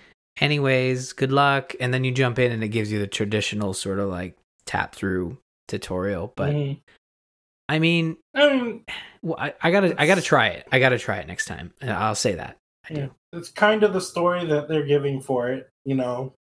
Anyways, 0.40 1.12
good 1.12 1.32
luck. 1.32 1.74
And 1.80 1.92
then 1.92 2.04
you 2.04 2.12
jump 2.12 2.38
in, 2.38 2.52
and 2.52 2.62
it 2.62 2.68
gives 2.68 2.90
you 2.92 2.98
the 2.98 3.06
traditional 3.06 3.74
sort 3.74 3.98
of 3.98 4.08
like 4.08 4.36
tap 4.66 4.94
through 4.94 5.38
tutorial. 5.66 6.32
But 6.36 6.54
Mhm. 6.54 6.80
I 7.68 7.78
mean, 7.78 8.16
I 8.34 8.80
well, 9.22 9.36
I, 9.38 9.54
I 9.60 9.70
gotta, 9.70 10.00
I 10.00 10.06
gotta 10.06 10.22
try 10.22 10.48
it. 10.48 10.66
I 10.72 10.78
gotta 10.78 10.98
try 10.98 11.18
it 11.18 11.26
next 11.26 11.46
time. 11.46 11.72
And 11.80 11.90
I'll 11.90 12.14
say 12.14 12.34
that. 12.34 12.56
I 12.88 12.94
do. 12.94 13.00
yeah, 13.00 13.08
it's 13.32 13.50
kind 13.50 13.82
of 13.82 13.92
the 13.92 14.00
story 14.00 14.46
that 14.46 14.68
they're 14.68 14.86
giving 14.86 15.20
for 15.20 15.50
it. 15.50 15.68
You 15.84 15.96
know, 15.96 16.32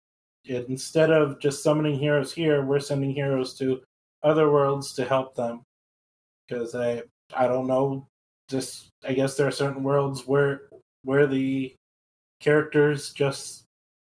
It- 0.44 0.68
instead 0.68 1.10
of 1.10 1.40
just 1.40 1.62
summoning 1.64 1.98
heroes 1.98 2.32
here, 2.32 2.64
we're 2.64 2.78
sending 2.78 3.10
heroes 3.12 3.58
to 3.58 3.82
other 4.22 4.50
worlds 4.52 4.92
to 4.94 5.04
help 5.04 5.34
them. 5.34 5.62
Because 6.48 6.76
I, 6.76 7.02
I 7.34 7.48
don't 7.48 7.66
know, 7.66 8.06
just 8.48 8.90
I 9.04 9.12
guess 9.14 9.36
there 9.36 9.48
are 9.48 9.52
certain 9.52 9.82
worlds 9.82 10.26
where 10.28 10.68
where 11.02 11.26
the 11.26 11.74
characters 12.40 13.12
just 13.12 13.64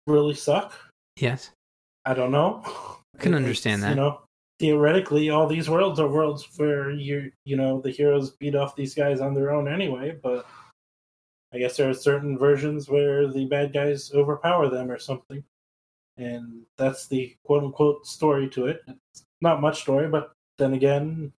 really 0.09 0.33
suck. 0.33 0.73
Yes. 1.17 1.51
I 2.05 2.13
don't 2.13 2.31
know. 2.31 2.61
I 2.65 3.21
Can 3.21 3.35
understand 3.35 3.83
that. 3.83 3.91
You 3.91 3.95
know, 3.95 4.21
theoretically, 4.59 5.29
all 5.29 5.47
these 5.47 5.69
worlds 5.69 5.99
are 5.99 6.07
worlds 6.07 6.47
where 6.57 6.91
you 6.91 7.31
you 7.45 7.55
know 7.55 7.81
the 7.81 7.91
heroes 7.91 8.31
beat 8.31 8.55
off 8.55 8.75
these 8.75 8.95
guys 8.95 9.21
on 9.21 9.33
their 9.33 9.51
own 9.51 9.67
anyway. 9.67 10.17
But 10.21 10.45
I 11.53 11.59
guess 11.59 11.77
there 11.77 11.89
are 11.89 11.93
certain 11.93 12.37
versions 12.37 12.89
where 12.89 13.27
the 13.27 13.45
bad 13.45 13.73
guys 13.73 14.11
overpower 14.13 14.69
them 14.69 14.91
or 14.91 14.99
something, 14.99 15.43
and 16.17 16.63
that's 16.77 17.07
the 17.07 17.35
quote 17.43 17.63
unquote 17.63 18.05
story 18.05 18.49
to 18.49 18.67
it. 18.67 18.81
It's 18.87 19.23
not 19.41 19.61
much 19.61 19.81
story, 19.81 20.07
but 20.07 20.31
then 20.57 20.73
again, 20.73 21.31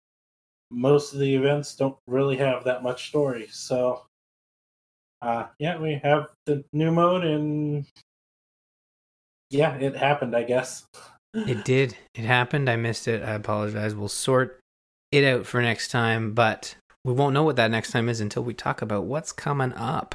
most 0.70 1.12
of 1.12 1.20
the 1.20 1.34
events 1.34 1.74
don't 1.74 1.96
really 2.06 2.36
have 2.36 2.64
that 2.64 2.82
much 2.82 3.08
story. 3.08 3.48
So 3.50 4.02
uh, 5.22 5.46
yeah, 5.58 5.78
we 5.78 6.00
have 6.02 6.28
the 6.46 6.64
new 6.72 6.90
mode, 6.90 7.24
and 7.24 7.86
yeah, 9.50 9.74
it 9.74 9.96
happened. 9.96 10.34
I 10.34 10.44
guess 10.44 10.86
it 11.34 11.64
did. 11.64 11.96
It 12.14 12.24
happened. 12.24 12.70
I 12.70 12.76
missed 12.76 13.08
it. 13.08 13.22
I 13.22 13.32
apologize. 13.32 13.94
We'll 13.94 14.08
sort 14.08 14.58
it 15.12 15.24
out 15.24 15.46
for 15.46 15.60
next 15.60 15.88
time, 15.88 16.32
but 16.32 16.76
we 17.04 17.12
won't 17.12 17.34
know 17.34 17.42
what 17.42 17.56
that 17.56 17.70
next 17.70 17.90
time 17.90 18.08
is 18.08 18.20
until 18.20 18.44
we 18.44 18.54
talk 18.54 18.82
about 18.82 19.04
what's 19.04 19.32
coming 19.32 19.72
up. 19.72 20.14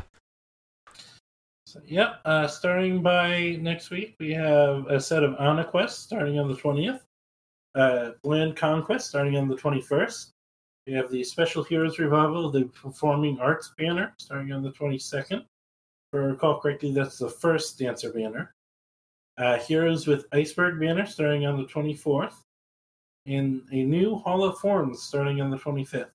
So, 1.68 1.82
yep. 1.86 2.22
Uh, 2.24 2.48
starting 2.48 3.02
by 3.02 3.58
next 3.60 3.90
week, 3.90 4.16
we 4.20 4.34
have 4.34 4.88
a 4.88 5.00
set 5.00 5.24
of 5.24 5.36
Ana 5.40 5.66
quests 5.66 6.02
starting 6.02 6.40
on 6.40 6.48
the 6.48 6.56
twentieth. 6.56 7.02
Uh, 7.76 8.12
Land 8.24 8.56
Conquest 8.56 9.10
starting 9.10 9.36
on 9.36 9.50
the 9.50 9.56
twenty 9.56 9.82
first. 9.82 10.32
We 10.88 10.94
have 10.94 11.12
the 11.12 11.24
Special 11.24 11.64
Heroes 11.64 12.00
Revival, 12.00 12.52
the 12.52 12.66
Performing 12.66 13.40
Arts 13.40 13.74
banner 13.78 14.14
starting 14.18 14.54
on 14.54 14.64
the 14.64 14.72
twenty 14.72 15.00
second. 15.00 15.40
If 15.40 16.14
I 16.14 16.18
recall 16.20 16.62
correctly, 16.62 16.94
that's 16.94 17.18
the 17.18 17.30
first 17.30 17.78
dancer 17.78 18.14
banner. 18.14 18.55
Uh, 19.38 19.58
Heroes 19.60 20.08
with 20.08 20.26
Iceberg 20.32 20.80
banner 20.80 21.06
starting 21.06 21.46
on 21.46 21.58
the 21.58 21.68
twenty 21.68 21.94
fourth, 21.94 22.42
and 23.26 23.62
a 23.72 23.84
new 23.84 24.16
Hall 24.16 24.44
of 24.44 24.58
Forms 24.60 25.02
starting 25.02 25.42
on 25.42 25.50
the 25.50 25.58
twenty 25.58 25.84
fifth. 25.84 26.12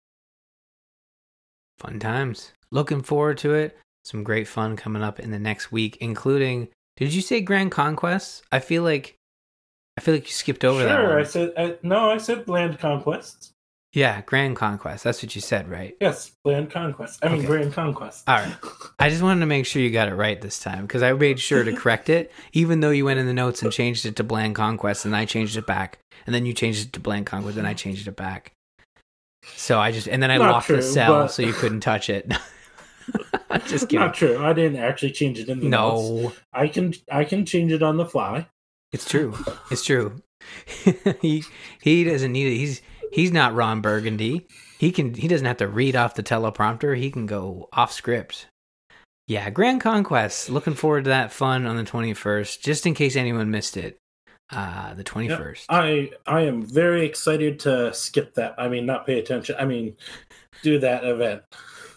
Fun 1.78 1.98
times. 1.98 2.52
Looking 2.70 3.02
forward 3.02 3.36
to 3.38 3.54
it. 3.54 3.76
Some 4.04 4.24
great 4.24 4.48
fun 4.48 4.76
coming 4.76 5.02
up 5.02 5.20
in 5.20 5.30
the 5.30 5.38
next 5.38 5.70
week, 5.70 5.98
including. 6.00 6.68
Did 6.96 7.12
you 7.12 7.20
say 7.20 7.40
Grand 7.40 7.70
Conquest? 7.70 8.42
I 8.52 8.58
feel 8.58 8.82
like, 8.82 9.16
I 9.96 10.00
feel 10.00 10.14
like 10.14 10.26
you 10.26 10.32
skipped 10.32 10.64
over 10.64 10.80
sure, 10.80 10.88
that. 10.88 10.96
Sure, 10.96 11.18
I 11.18 11.22
said 11.24 11.52
I, 11.56 11.76
no. 11.82 12.10
I 12.10 12.18
said 12.18 12.48
Land 12.48 12.78
Conquests. 12.78 13.52
Yeah, 13.92 14.20
Grand 14.22 14.54
Conquest. 14.54 15.02
That's 15.02 15.20
what 15.20 15.34
you 15.34 15.40
said, 15.40 15.68
right? 15.68 15.96
Yes, 16.00 16.30
Grand 16.44 16.70
Conquest. 16.70 17.24
I 17.24 17.28
mean, 17.28 17.44
Grand 17.44 17.72
Conquest. 17.72 18.28
All 18.28 18.36
right. 18.36 18.56
I 19.00 19.08
just 19.08 19.20
wanted 19.20 19.40
to 19.40 19.46
make 19.46 19.66
sure 19.66 19.82
you 19.82 19.90
got 19.90 20.08
it 20.08 20.14
right 20.14 20.40
this 20.40 20.60
time 20.60 20.82
because 20.82 21.02
I 21.02 21.12
made 21.12 21.40
sure 21.40 21.64
to 21.64 21.72
correct 21.74 22.08
it, 22.08 22.30
even 22.52 22.80
though 22.80 22.90
you 22.90 23.04
went 23.04 23.18
in 23.18 23.26
the 23.26 23.34
notes 23.34 23.62
and 23.62 23.72
changed 23.72 24.06
it 24.06 24.14
to 24.16 24.24
Bland 24.24 24.54
Conquest, 24.54 25.04
and 25.04 25.16
I 25.16 25.24
changed 25.24 25.56
it 25.56 25.66
back, 25.66 25.98
and 26.24 26.34
then 26.34 26.46
you 26.46 26.52
changed 26.52 26.86
it 26.86 26.92
to 26.92 27.00
Bland 27.00 27.26
Conquest, 27.26 27.58
and 27.58 27.66
I 27.66 27.74
changed 27.74 28.06
it 28.06 28.14
back. 28.14 28.52
So 29.56 29.80
I 29.80 29.90
just 29.90 30.06
and 30.06 30.22
then 30.22 30.30
I 30.30 30.38
Not 30.38 30.52
locked 30.52 30.66
true, 30.66 30.76
the 30.76 30.82
cell 30.82 31.22
but... 31.22 31.28
so 31.28 31.42
you 31.42 31.52
couldn't 31.52 31.80
touch 31.80 32.10
it. 32.10 32.30
just 33.66 33.88
kidding. 33.88 34.00
Not 34.00 34.14
true. 34.14 34.38
I 34.38 34.52
didn't 34.52 34.78
actually 34.78 35.12
change 35.12 35.38
it 35.38 35.48
in 35.48 35.60
the 35.60 35.68
no. 35.68 36.22
Notes. 36.22 36.36
I 36.52 36.68
can 36.68 36.94
I 37.10 37.24
can 37.24 37.44
change 37.44 37.72
it 37.72 37.82
on 37.82 37.96
the 37.96 38.06
fly. 38.06 38.46
It's 38.92 39.08
true. 39.08 39.34
It's 39.70 39.84
true. 39.84 40.22
he 41.20 41.44
he 41.80 42.04
doesn't 42.04 42.32
need 42.32 42.52
it. 42.52 42.56
He's 42.56 42.82
he's 43.12 43.32
not 43.32 43.54
Ron 43.54 43.80
Burgundy. 43.80 44.46
He 44.78 44.92
can 44.92 45.14
he 45.14 45.28
doesn't 45.28 45.46
have 45.46 45.58
to 45.58 45.68
read 45.68 45.96
off 45.96 46.14
the 46.14 46.22
teleprompter. 46.22 46.96
He 46.96 47.10
can 47.10 47.26
go 47.26 47.68
off 47.72 47.92
script. 47.92 48.46
Yeah, 49.26 49.48
Grand 49.50 49.80
Conquest. 49.80 50.50
Looking 50.50 50.74
forward 50.74 51.04
to 51.04 51.10
that 51.10 51.32
fun 51.32 51.66
on 51.66 51.76
the 51.76 51.84
21st, 51.84 52.60
just 52.60 52.84
in 52.84 52.94
case 52.94 53.14
anyone 53.14 53.50
missed 53.50 53.76
it 53.76 54.00
uh 54.52 54.94
the 54.94 55.04
21st 55.04 55.66
i 55.68 56.10
i 56.26 56.40
am 56.40 56.62
very 56.62 57.06
excited 57.06 57.60
to 57.60 57.92
skip 57.94 58.34
that 58.34 58.54
i 58.58 58.68
mean 58.68 58.84
not 58.84 59.06
pay 59.06 59.18
attention 59.18 59.54
i 59.58 59.64
mean 59.64 59.96
do 60.62 60.78
that 60.78 61.04
event 61.04 61.42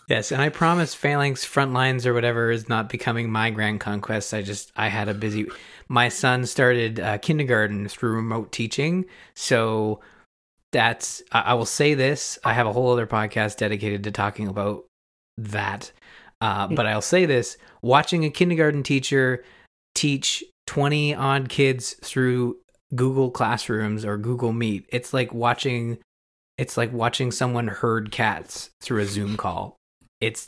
yes 0.08 0.32
and 0.32 0.42
i 0.42 0.50
promise 0.50 0.94
phalanx 0.94 1.44
frontlines 1.46 2.06
or 2.06 2.14
whatever 2.14 2.52
is 2.52 2.70
not 2.70 2.90
becoming 2.90 3.32
my 3.32 3.50
grand 3.50 3.80
conquest 3.80 4.34
i 4.36 4.42
just 4.42 4.72
i 4.76 4.88
had 4.88 5.10
a 5.10 5.14
busy 5.16 5.48
my 5.88 6.10
son 6.10 6.46
started 6.46 7.00
uh, 7.00 7.18
kindergarten 7.18 7.88
through 7.88 8.14
remote 8.14 8.52
teaching 8.52 9.04
so 9.34 10.00
that's 10.74 11.24
I, 11.32 11.42
I 11.42 11.54
will 11.54 11.66
say 11.66 11.94
this 11.94 12.38
i 12.44 12.54
have 12.54 12.68
a 12.68 12.74
whole 12.74 12.92
other 12.92 13.08
podcast 13.08 13.58
dedicated 13.58 14.04
to 14.04 14.12
talking 14.12 14.48
about 14.48 14.84
that 15.38 15.92
uh, 16.42 16.68
but 16.68 16.86
i'll 16.86 17.02
say 17.02 17.26
this 17.26 17.58
watching 17.82 18.26
a 18.26 18.30
kindergarten 18.30 18.84
teacher 18.84 19.44
teach 19.96 20.44
20 20.68 21.16
odd 21.16 21.50
kids 21.50 21.94
through 22.02 22.58
Google 22.96 23.32
Classrooms 23.32 24.06
or 24.06 24.18
Google 24.18 24.54
Meet. 24.54 24.86
It's 24.90 25.14
like 25.14 25.34
watching 25.34 26.00
it's 26.58 26.78
like 26.78 26.94
watching 26.94 27.32
someone 27.32 27.68
herd 27.68 28.12
cats 28.12 28.70
through 28.82 29.02
a 29.02 29.06
Zoom 29.06 29.38
call. 29.38 29.76
It's 30.22 30.46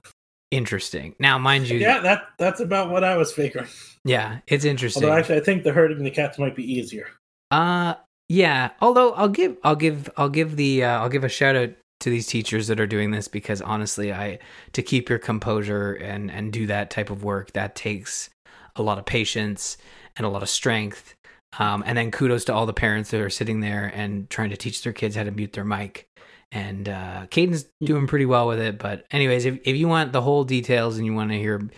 interesting. 0.50 1.16
Now, 1.18 1.38
mind 1.38 1.68
you, 1.68 1.78
yeah, 1.78 2.00
that 2.00 2.28
that's 2.38 2.60
about 2.60 2.90
what 2.90 3.02
I 3.02 3.16
was 3.16 3.32
figuring. 3.32 3.68
Yeah, 4.04 4.38
it's 4.46 4.64
interesting. 4.64 5.04
Although 5.04 5.16
actually, 5.16 5.36
I 5.36 5.40
think 5.40 5.64
the 5.64 5.72
herding 5.72 6.04
the 6.04 6.10
cats 6.10 6.38
might 6.38 6.54
be 6.54 6.72
easier. 6.72 7.08
Uh 7.50 7.94
yeah. 8.30 8.70
Although 8.80 9.10
I'll 9.14 9.28
give 9.28 9.56
I'll 9.64 9.74
give 9.74 10.08
I'll 10.16 10.28
give 10.28 10.54
the 10.54 10.84
uh, 10.84 11.00
I'll 11.00 11.08
give 11.08 11.24
a 11.24 11.28
shout 11.28 11.56
out 11.56 11.70
to 11.98 12.10
these 12.10 12.28
teachers 12.28 12.68
that 12.68 12.78
are 12.78 12.86
doing 12.86 13.10
this 13.10 13.26
because 13.26 13.60
honestly, 13.60 14.12
I 14.12 14.38
to 14.72 14.82
keep 14.82 15.08
your 15.08 15.18
composure 15.18 15.94
and 15.94 16.30
and 16.30 16.52
do 16.52 16.68
that 16.68 16.90
type 16.90 17.10
of 17.10 17.24
work 17.24 17.52
that 17.54 17.74
takes 17.74 18.30
a 18.76 18.82
lot 18.82 18.98
of 18.98 19.04
patience 19.04 19.76
and 20.16 20.24
a 20.24 20.28
lot 20.28 20.44
of 20.44 20.48
strength. 20.48 21.14
Um, 21.58 21.82
and 21.84 21.98
then 21.98 22.12
kudos 22.12 22.44
to 22.44 22.54
all 22.54 22.66
the 22.66 22.72
parents 22.72 23.10
that 23.10 23.20
are 23.20 23.30
sitting 23.30 23.58
there 23.58 23.90
and 23.92 24.30
trying 24.30 24.50
to 24.50 24.56
teach 24.56 24.84
their 24.84 24.92
kids 24.92 25.16
how 25.16 25.24
to 25.24 25.32
mute 25.32 25.52
their 25.52 25.64
mic. 25.64 26.06
And 26.52 26.88
uh, 26.88 27.26
Caden's 27.30 27.66
doing 27.82 28.06
pretty 28.06 28.26
well 28.26 28.46
with 28.46 28.60
it. 28.60 28.78
But 28.78 29.06
anyways, 29.10 29.44
if 29.44 29.58
if 29.64 29.74
you 29.74 29.88
want 29.88 30.12
the 30.12 30.22
whole 30.22 30.44
details 30.44 30.98
and 30.98 31.04
you 31.04 31.14
want 31.14 31.32
to 31.32 31.36
hear, 31.36 31.68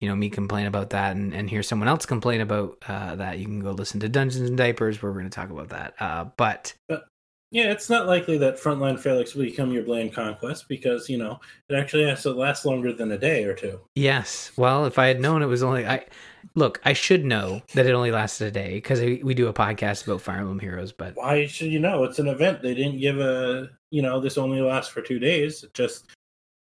you 0.00 0.08
know, 0.08 0.16
me 0.16 0.30
complain 0.30 0.66
about 0.66 0.90
that 0.90 1.14
and, 1.14 1.34
and 1.34 1.48
hear 1.48 1.62
someone 1.62 1.88
else 1.88 2.06
complain 2.06 2.40
about 2.40 2.78
uh, 2.88 3.16
that, 3.16 3.38
you 3.38 3.44
can 3.44 3.60
go 3.60 3.72
listen 3.72 4.00
to 4.00 4.08
Dungeons 4.08 4.48
and 4.48 4.56
Diapers 4.56 5.02
where 5.02 5.12
we're 5.12 5.18
going 5.18 5.30
to 5.30 5.34
talk 5.34 5.50
about 5.50 5.68
that. 5.68 5.94
Uh, 6.00 6.24
but. 6.36 6.74
but 6.88 7.04
yeah, 7.52 7.72
it's 7.72 7.90
not 7.90 8.06
likely 8.06 8.38
that 8.38 8.58
Frontline 8.58 8.98
Phalanx 8.98 9.34
will 9.34 9.44
become 9.44 9.72
your 9.72 9.82
bland 9.82 10.14
conquest 10.14 10.68
because 10.68 11.08
you 11.08 11.18
know 11.18 11.40
it 11.68 11.74
actually 11.74 12.04
has 12.04 12.22
to 12.22 12.30
last 12.30 12.64
longer 12.64 12.92
than 12.92 13.10
a 13.10 13.18
day 13.18 13.42
or 13.42 13.54
two. 13.54 13.80
Yes. 13.96 14.52
Well, 14.56 14.84
if 14.86 15.00
I 15.00 15.08
had 15.08 15.20
known 15.20 15.42
it 15.42 15.46
was 15.46 15.64
only 15.64 15.84
I 15.84 16.06
look, 16.54 16.80
I 16.84 16.92
should 16.92 17.24
know 17.24 17.60
that 17.74 17.86
it 17.86 17.92
only 17.92 18.12
lasted 18.12 18.46
a 18.46 18.50
day 18.52 18.74
because 18.74 19.00
we 19.00 19.34
do 19.34 19.48
a 19.48 19.52
podcast 19.52 20.06
about 20.06 20.20
Fire 20.20 20.38
Emblem 20.38 20.60
Heroes. 20.60 20.92
But 20.92 21.16
why 21.16 21.46
should 21.46 21.72
you 21.72 21.80
know? 21.80 22.04
It's 22.04 22.20
an 22.20 22.28
event. 22.28 22.62
They 22.62 22.72
didn't 22.72 23.00
give 23.00 23.18
a 23.18 23.68
you 23.90 24.02
know 24.02 24.20
this 24.20 24.38
only 24.38 24.60
lasts 24.60 24.92
for 24.92 25.02
two 25.02 25.18
days. 25.18 25.64
It 25.64 25.74
just 25.74 26.06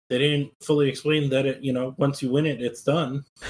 they 0.09 0.17
didn't 0.17 0.51
fully 0.61 0.89
explain 0.89 1.29
that 1.29 1.45
it 1.45 1.61
you 1.61 1.73
know 1.73 1.95
once 1.97 2.21
you 2.21 2.31
win 2.31 2.45
it, 2.45 2.61
it's 2.61 2.83
done. 2.83 3.25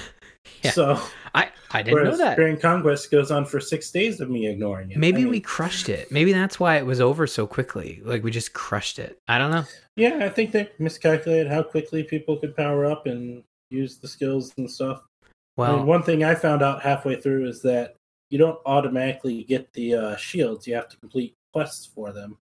Yeah. 0.63 0.71
So 0.71 1.01
I 1.33 1.51
I 1.71 1.81
didn't 1.81 2.03
know 2.03 2.17
that. 2.17 2.35
Grand 2.35 2.61
Conquest 2.61 3.11
goes 3.11 3.31
on 3.31 3.45
for 3.45 3.59
six 3.59 3.91
days 3.91 4.19
of 4.19 4.29
me 4.29 4.47
ignoring 4.47 4.91
it. 4.91 4.97
Maybe 4.97 5.21
I 5.21 5.23
mean, 5.23 5.31
we 5.31 5.39
crushed 5.39 5.89
it. 5.89 6.11
Maybe 6.11 6.33
that's 6.33 6.59
why 6.59 6.77
it 6.77 6.85
was 6.85 6.99
over 6.99 7.27
so 7.27 7.47
quickly. 7.47 8.01
Like 8.03 8.23
we 8.23 8.31
just 8.31 8.53
crushed 8.53 8.99
it. 8.99 9.17
I 9.27 9.37
don't 9.37 9.51
know. 9.51 9.63
Yeah, 9.95 10.19
I 10.21 10.29
think 10.29 10.51
they 10.51 10.69
miscalculated 10.79 11.51
how 11.51 11.63
quickly 11.63 12.03
people 12.03 12.37
could 12.37 12.55
power 12.55 12.85
up 12.85 13.05
and 13.05 13.43
use 13.69 13.97
the 13.99 14.07
skills 14.07 14.53
and 14.57 14.69
stuff. 14.69 15.01
Well, 15.55 15.73
I 15.73 15.77
mean, 15.77 15.85
one 15.85 16.03
thing 16.03 16.23
I 16.23 16.35
found 16.35 16.61
out 16.61 16.81
halfway 16.81 17.19
through 17.19 17.47
is 17.47 17.61
that 17.61 17.95
you 18.29 18.37
don't 18.37 18.59
automatically 18.65 19.43
get 19.43 19.71
the 19.73 19.95
uh, 19.95 20.15
shields. 20.15 20.67
You 20.67 20.75
have 20.75 20.89
to 20.89 20.97
complete 20.97 21.35
quests 21.53 21.85
for 21.85 22.11
them. 22.11 22.37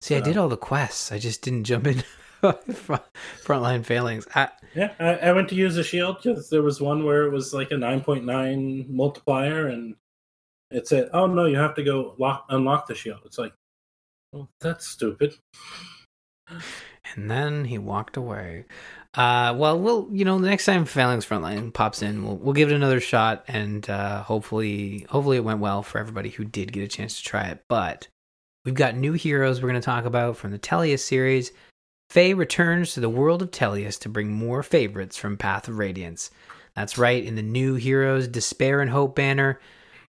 See, 0.00 0.14
so. 0.14 0.18
I 0.18 0.20
did 0.20 0.36
all 0.36 0.48
the 0.48 0.56
quests. 0.56 1.12
I 1.12 1.18
just 1.18 1.42
didn't 1.42 1.64
jump 1.64 1.86
in 1.86 2.02
frontline 2.42 3.84
failings. 3.84 4.26
I, 4.34 4.48
yeah, 4.74 4.92
I, 4.98 5.14
I, 5.28 5.32
went 5.32 5.48
to 5.50 5.54
use 5.54 5.76
a 5.76 5.84
shield 5.84 6.16
because 6.22 6.50
there 6.50 6.62
was 6.62 6.80
one 6.80 7.04
where 7.04 7.22
it 7.22 7.30
was 7.30 7.54
like 7.54 7.70
a 7.70 7.74
9.9 7.74 8.88
multiplier, 8.88 9.68
and 9.68 9.94
it 10.70 10.88
said, 10.88 11.10
"Oh 11.12 11.26
no, 11.26 11.44
you 11.44 11.56
have 11.58 11.76
to 11.76 11.84
go 11.84 12.14
lock 12.18 12.46
unlock 12.48 12.88
the 12.88 12.94
shield." 12.94 13.20
It's 13.24 13.38
like, 13.38 13.52
well, 14.32 14.48
that's 14.60 14.88
stupid. 14.88 15.34
And 17.14 17.30
then 17.30 17.66
he 17.66 17.78
walked 17.78 18.16
away. 18.16 18.64
Uh, 19.14 19.54
well, 19.56 19.78
we'll 19.78 20.08
you 20.10 20.24
know 20.24 20.38
the 20.38 20.48
next 20.48 20.64
time 20.64 20.84
Phalanx 20.84 21.26
Frontline 21.26 21.72
pops 21.72 22.02
in, 22.02 22.24
we'll 22.24 22.36
we'll 22.38 22.54
give 22.54 22.70
it 22.70 22.74
another 22.74 23.00
shot, 23.00 23.44
and 23.46 23.88
uh, 23.88 24.22
hopefully 24.22 25.06
hopefully 25.10 25.36
it 25.36 25.44
went 25.44 25.60
well 25.60 25.82
for 25.82 25.98
everybody 25.98 26.30
who 26.30 26.44
did 26.44 26.72
get 26.72 26.82
a 26.82 26.88
chance 26.88 27.18
to 27.18 27.22
try 27.22 27.44
it. 27.48 27.62
But 27.68 28.08
we've 28.64 28.74
got 28.74 28.96
new 28.96 29.12
heroes 29.12 29.60
we're 29.60 29.68
going 29.68 29.80
to 29.80 29.84
talk 29.84 30.06
about 30.06 30.38
from 30.38 30.50
the 30.50 30.58
Tellius 30.58 31.00
series. 31.00 31.52
Feh 32.12 32.34
returns 32.34 32.92
to 32.92 33.00
the 33.00 33.08
world 33.08 33.40
of 33.40 33.52
Tellius 33.52 33.98
to 34.00 34.10
bring 34.10 34.30
more 34.30 34.62
favorites 34.62 35.16
from 35.16 35.38
Path 35.38 35.66
of 35.66 35.78
Radiance. 35.78 36.30
That's 36.76 36.98
right, 36.98 37.24
in 37.24 37.36
the 37.36 37.42
new 37.42 37.76
Heroes 37.76 38.28
Despair 38.28 38.82
and 38.82 38.90
Hope 38.90 39.16
banner, 39.16 39.58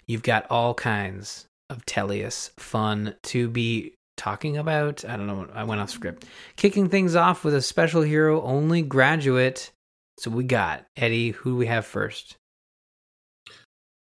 you've 0.07 0.23
got 0.23 0.49
all 0.49 0.75
kinds 0.75 1.47
of 1.69 1.85
Tellius 1.87 2.51
fun 2.57 3.17
to 3.25 3.49
be 3.49 3.95
talking 4.17 4.57
about. 4.57 5.05
I 5.05 5.17
don't 5.17 5.27
know, 5.27 5.49
I 5.53 5.65
went 5.65 5.81
off 5.81 5.91
script. 5.91 6.25
Kicking 6.55 6.89
things 6.89 7.17
off 7.17 7.43
with 7.43 7.55
a 7.57 7.61
special 7.61 8.03
hero 8.03 8.43
only 8.43 8.81
graduate. 8.81 9.73
So 10.21 10.31
we 10.31 10.45
got 10.45 10.85
Eddie, 10.97 11.31
who 11.33 11.51
do 11.51 11.57
we 11.57 11.67
have 11.67 11.85
first? 11.85 12.37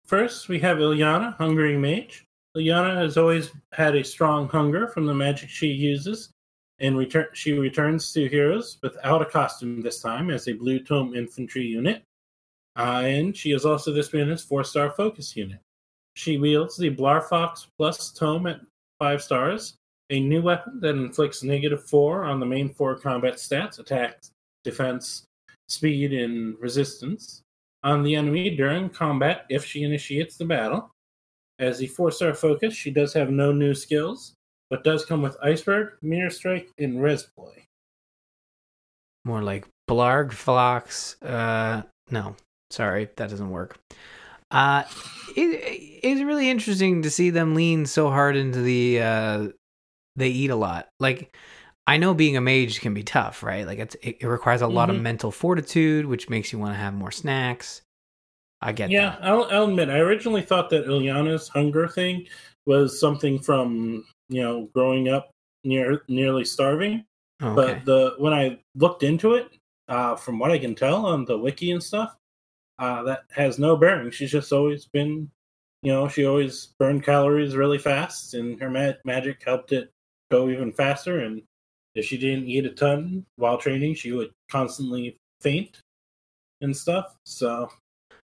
First, 0.08 0.50
we 0.50 0.58
have 0.62 0.78
Ilyana, 0.78 1.38
Hungering 1.38 1.80
Mage. 1.80 2.26
Ilyana 2.58 2.96
has 2.96 3.18
always 3.18 3.52
had 3.72 3.96
a 3.96 4.04
strong 4.04 4.50
hunger 4.50 4.88
from 4.88 5.06
the 5.06 5.14
magic 5.14 5.50
she 5.50 5.68
uses 5.68 6.33
and 6.84 6.98
return 6.98 7.28
she 7.34 7.54
returns 7.54 8.12
to 8.12 8.28
Heroes 8.28 8.78
without 8.84 9.22
a 9.22 9.26
costume 9.26 9.82
this 9.82 10.02
time 10.02 10.30
as 10.30 10.48
a 10.48 10.54
Blue 10.54 10.80
Tome 10.80 11.16
infantry 11.16 11.64
unit. 11.64 12.04
Uh, 12.76 13.04
and 13.06 13.36
she 13.36 13.54
is 13.54 13.66
also 13.66 13.94
this 13.94 14.14
unit's 14.14 14.44
four 14.44 14.64
star 14.64 14.92
focus 14.92 15.36
unit. 15.36 15.60
She 16.16 16.38
wields 16.38 16.78
the 16.78 16.94
Blarfox 16.94 17.68
Plus 17.78 18.12
Tome 18.12 18.48
at 18.48 18.60
five 19.00 19.24
stars, 19.24 19.76
a 20.10 20.20
new 20.20 20.42
weapon 20.42 20.80
that 20.82 20.96
inflicts 20.96 21.42
negative 21.42 21.88
four 21.88 22.26
on 22.26 22.40
the 22.40 22.46
main 22.46 22.74
four 22.74 22.96
combat 22.96 23.36
stats 23.36 23.80
attack, 23.80 24.22
defense, 24.64 25.24
speed, 25.70 26.14
and 26.14 26.56
resistance 26.60 27.42
on 27.84 28.04
the 28.04 28.16
enemy 28.16 28.56
during 28.56 28.90
combat 28.90 29.46
if 29.50 29.64
she 29.66 29.84
initiates 29.84 30.36
the 30.36 30.46
battle. 30.46 30.92
As 31.60 31.78
the 31.78 31.88
four 31.88 32.12
star 32.12 32.34
focus, 32.34 32.74
she 32.74 32.92
does 32.92 33.14
have 33.14 33.30
no 33.30 33.54
new 33.54 33.74
skills, 33.74 34.34
but 34.74 34.84
does 34.84 35.06
come 35.06 35.22
with 35.22 35.38
Iceberg, 35.40 35.94
Mirror 36.02 36.32
Strike, 36.32 36.72
and 36.80 37.00
Resploy. 37.00 37.52
More 39.24 39.44
like 39.44 39.68
Blarg, 39.88 40.32
Flox. 40.32 41.16
Uh, 41.24 41.84
no, 42.10 42.36
sorry, 42.72 43.08
that 43.18 43.30
doesn't 43.30 43.52
work. 43.52 43.78
Uh, 44.50 44.82
it, 45.38 46.00
it's 46.02 46.22
really 46.24 46.50
interesting 46.50 47.04
to 47.04 47.12
see 47.12 47.30
them 47.30 47.54
lean 47.54 47.86
so 47.86 48.10
hard 48.10 48.36
into 48.36 48.62
the 48.62 49.00
uh, 49.00 49.48
they 50.16 50.30
eat 50.30 50.50
a 50.50 50.56
lot. 50.56 50.88
Like, 51.00 51.38
I 51.86 51.98
know 51.98 52.16
being 52.16 52.36
a 52.36 52.42
mage 52.42 52.82
can 52.82 52.96
be 52.96 53.04
tough, 53.04 53.44
right? 53.44 53.68
Like, 53.68 53.78
it's, 53.78 53.94
it, 54.02 54.18
it 54.22 54.26
requires 54.26 54.62
a 54.64 54.68
lot 54.68 54.90
of 54.90 54.96
Mhm. 54.96 55.02
mental 55.02 55.30
fortitude, 55.30 56.08
which 56.08 56.30
makes 56.30 56.52
you 56.52 56.58
want 56.58 56.74
to 56.74 56.80
have 56.80 56.96
more 56.96 57.12
snacks. 57.12 57.84
I 58.60 58.72
get 58.72 58.90
Yeah, 58.90 59.18
that. 59.20 59.24
I'll, 59.24 59.44
I'll 59.52 59.66
admit, 59.66 59.90
I 59.90 60.00
originally 60.00 60.42
thought 60.42 60.72
that 60.72 60.88
Ilyana's 60.88 61.48
hunger 61.48 61.88
thing 61.88 62.26
was 62.66 63.00
something 63.00 63.38
from 63.38 64.06
you 64.34 64.42
know 64.42 64.70
growing 64.74 65.10
up 65.10 65.30
near 65.64 66.02
nearly 66.08 66.44
starving. 66.44 67.06
Oh, 67.42 67.50
okay. 67.50 67.56
But 67.56 67.86
the 67.86 68.16
when 68.18 68.34
I 68.34 68.60
looked 68.76 69.04
into 69.04 69.36
it, 69.36 69.48
uh, 69.88 70.16
from 70.16 70.40
what 70.40 70.52
I 70.52 70.58
can 70.58 70.76
tell 70.76 71.06
on 71.06 71.26
the 71.26 71.38
wiki 71.38 71.72
and 71.72 71.84
stuff, 71.84 72.16
uh, 72.80 73.04
that 73.04 73.24
has 73.32 73.60
no 73.60 73.78
bearing. 73.78 74.12
She's 74.12 74.32
just 74.32 74.52
always 74.52 74.86
been, 74.86 75.30
you 75.84 75.92
know, 75.92 76.08
she 76.08 76.26
always 76.26 76.74
burned 76.80 77.04
calories 77.04 77.56
really 77.56 77.78
fast, 77.78 78.34
and 78.34 78.60
her 78.60 78.70
ma- 78.70 78.94
magic 79.06 79.44
helped 79.44 79.72
it 79.72 79.92
go 80.32 80.50
even 80.50 80.72
faster. 80.72 81.20
And 81.20 81.44
if 81.96 82.06
she 82.06 82.18
didn't 82.18 82.48
eat 82.48 82.66
a 82.66 82.72
ton 82.72 83.26
while 83.36 83.58
training, 83.58 83.96
she 83.96 84.12
would 84.14 84.32
constantly 84.50 85.18
faint 85.42 85.82
and 86.62 86.76
stuff. 86.76 87.16
So 87.26 87.70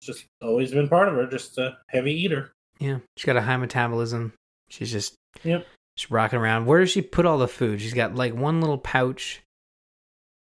just 0.02 0.26
always 0.42 0.72
been 0.72 0.88
part 0.88 1.08
of 1.08 1.14
her, 1.14 1.26
just 1.26 1.56
a 1.56 1.78
heavy 1.88 2.12
eater. 2.12 2.52
Yeah, 2.78 2.98
she's 3.16 3.24
got 3.24 3.36
a 3.36 3.42
high 3.42 3.56
metabolism. 3.56 4.34
She's 4.68 4.90
just 4.90 5.14
Yep. 5.42 5.66
She's 5.96 6.10
rocking 6.10 6.38
around. 6.38 6.66
Where 6.66 6.80
does 6.80 6.90
she 6.90 7.02
put 7.02 7.26
all 7.26 7.38
the 7.38 7.48
food? 7.48 7.80
She's 7.80 7.94
got 7.94 8.14
like 8.14 8.34
one 8.34 8.60
little 8.60 8.78
pouch. 8.78 9.42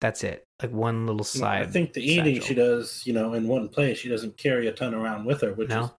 That's 0.01 0.23
it. 0.23 0.43
Like 0.61 0.71
one 0.71 1.05
little 1.07 1.23
side. 1.23 1.63
I 1.63 1.65
think 1.65 1.93
the 1.93 2.01
eating 2.03 2.35
satchel. 2.35 2.47
she 2.47 2.53
does, 2.55 3.03
you 3.05 3.13
know, 3.13 3.33
in 3.33 3.47
one 3.47 3.69
place. 3.69 3.97
She 3.97 4.09
doesn't 4.09 4.37
carry 4.37 4.67
a 4.67 4.71
ton 4.73 4.93
around 4.93 5.25
with 5.25 5.41
her, 5.41 5.53
which 5.53 5.69
No? 5.69 5.83
is 5.85 5.89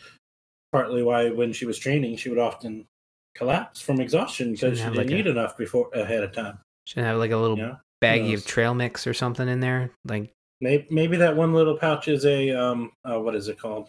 partly 0.72 1.02
why 1.02 1.30
when 1.30 1.52
she 1.52 1.64
was 1.66 1.78
training, 1.78 2.16
she 2.16 2.28
would 2.28 2.38
often 2.38 2.86
collapse 3.34 3.80
from 3.80 4.00
exhaustion 4.00 4.52
because 4.52 4.78
Shouldn't 4.78 4.78
she 4.78 4.84
didn't 4.84 4.96
like 4.96 5.10
a- 5.10 5.18
eat 5.20 5.26
enough 5.26 5.56
before 5.56 5.90
ahead 5.94 6.22
of 6.22 6.32
time. 6.32 6.58
Should 6.86 7.04
have 7.04 7.18
like 7.18 7.30
a 7.30 7.36
little 7.36 7.56
You 7.56 7.62
know, 7.66 7.76
baggie 8.02 8.34
of 8.34 8.44
trail 8.46 8.74
mix 8.74 9.06
or 9.06 9.14
something 9.14 9.48
in 9.48 9.60
there. 9.60 9.90
Like 10.04 10.32
maybe, 10.60 10.86
maybe 10.90 11.16
that 11.18 11.34
one 11.36 11.54
little 11.54 11.76
pouch 11.78 12.06
is 12.08 12.24
a 12.26 12.50
um, 12.50 12.92
uh, 13.04 13.18
what 13.18 13.34
is 13.34 13.48
it 13.48 13.58
called? 13.58 13.88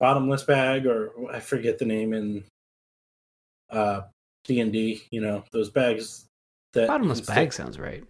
Bottomless 0.00 0.44
bag, 0.44 0.86
or 0.86 1.10
I 1.30 1.40
forget 1.40 1.78
the 1.78 1.84
name 1.84 2.14
in 2.14 2.44
uh 3.70 4.02
D 4.44 4.60
and 4.60 4.72
D. 4.72 5.02
You 5.10 5.20
know, 5.20 5.44
those 5.52 5.70
bags 5.70 6.26
that 6.72 6.88
bottomless 6.88 7.20
bag 7.20 7.52
sounds 7.52 7.78
right. 7.78 8.04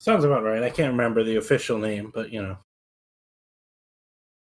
sounds 0.00 0.24
about 0.24 0.42
right. 0.44 0.62
I 0.62 0.70
can't 0.70 0.92
remember 0.92 1.22
the 1.24 1.36
official 1.36 1.78
name, 1.78 2.10
but 2.14 2.32
you 2.32 2.42
know, 2.42 2.56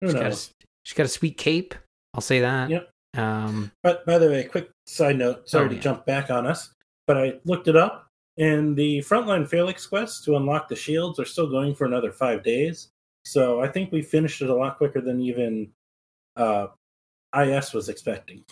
who 0.01 0.09
She's 0.09 0.15
got, 0.15 0.33
a, 0.33 0.37
she's 0.85 0.95
got 0.97 1.07
a 1.07 1.09
sweet 1.09 1.37
cape. 1.37 1.75
I'll 2.15 2.21
say 2.21 2.41
that. 2.41 2.71
Yep. 2.71 2.91
Um, 3.17 3.73
But 3.83 4.05
by 4.07 4.19
the 4.19 4.29
way, 4.29 4.45
quick 4.45 4.71
side 4.87 5.17
note. 5.19 5.49
Sorry 5.49 5.67
Oh, 5.67 5.69
to 5.69 5.75
yeah. 5.75 5.81
jump 5.81 6.07
back 6.07 6.31
on 6.31 6.47
us, 6.47 6.73
but 7.07 7.17
I 7.17 7.35
looked 7.45 7.69
it 7.69 7.77
up, 7.77 8.07
and 8.37 8.77
the 8.77 8.99
frontline 8.99 9.49
Phalanx 9.49 9.87
quests 9.87 10.23
to 10.27 10.37
unlock 10.37 10.69
the 10.69 10.77
shields 10.77 11.19
are 11.19 11.25
still 11.25 11.49
going 11.49 11.75
for 11.75 11.87
another 11.87 12.13
five 12.13 12.43
days. 12.43 12.89
So 13.25 13.61
I 13.61 13.69
think 13.69 13.91
we 13.91 14.03
finished 14.03 14.41
it 14.43 14.51
a 14.51 14.55
lot 14.55 14.77
quicker 14.79 15.01
than 15.01 15.21
even 15.21 15.73
uh, 16.37 16.69
IS 17.37 17.73
was 17.73 17.89
expecting. 17.89 18.45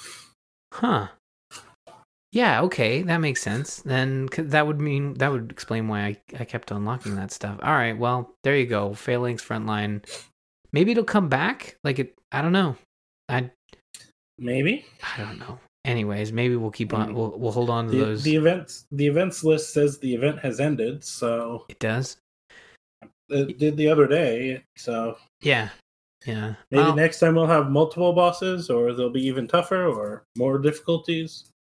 huh. 0.73 1.09
Yeah. 2.35 2.63
Okay, 2.63 3.03
that 3.03 3.19
makes 3.19 3.41
sense. 3.41 3.77
Then 3.83 4.29
that 4.37 4.67
would 4.67 4.81
mean 4.81 5.15
that 5.15 5.31
would 5.31 5.53
explain 5.53 5.87
why 5.87 6.01
I, 6.01 6.17
I 6.41 6.45
kept 6.45 6.73
unlocking 6.73 7.15
that 7.15 7.31
stuff. 7.31 7.61
All 7.63 7.73
right. 7.73 7.97
Well, 7.97 8.35
there 8.43 8.57
you 8.57 8.67
go. 8.67 8.93
Phalanx 8.93 9.43
frontline. 9.43 10.05
Maybe 10.73 10.91
it'll 10.91 11.05
come 11.05 11.29
back. 11.29 11.77
Like 11.85 12.01
it. 12.01 12.19
I 12.33 12.43
don't 12.43 12.53
know. 12.53 12.77
I 13.29 13.51
Maybe 14.37 14.85
I 15.17 15.23
don't 15.23 15.39
know. 15.39 15.61
Anyways, 15.85 16.33
maybe 16.33 16.57
we'll 16.57 16.73
keep 16.73 16.93
on. 16.93 17.11
Mm. 17.11 17.15
We'll 17.15 17.39
we'll 17.39 17.53
hold 17.53 17.71
on 17.71 17.87
to 17.87 17.93
the, 17.93 18.05
those. 18.05 18.25
the 18.25 18.35
events 18.35 18.87
the 18.91 19.07
events 19.07 19.45
list 19.45 19.73
says 19.73 19.99
the 19.99 20.13
event 20.13 20.41
has 20.41 20.59
ended. 20.59 21.05
So 21.05 21.67
it 21.69 21.79
does. 21.79 22.17
it 23.29 23.59
did 23.59 23.77
the 23.77 23.89
other 23.89 24.09
day. 24.09 24.65
So 24.77 25.19
Yeah. 25.41 25.69
Yeah. 26.27 26.55
maybe 26.73 26.83
Well, 26.83 26.97
next 26.97 27.21
time 27.21 27.37
we'll 27.37 27.47
have 27.47 27.71
multiple 27.71 28.13
bosses, 28.13 28.71
or 28.71 28.93
they'll 28.93 29.11
be 29.11 29.25
even 29.25 29.47
tougher, 29.47 29.87
or 29.87 30.25
more 30.37 30.59
difficulties. 30.59 31.51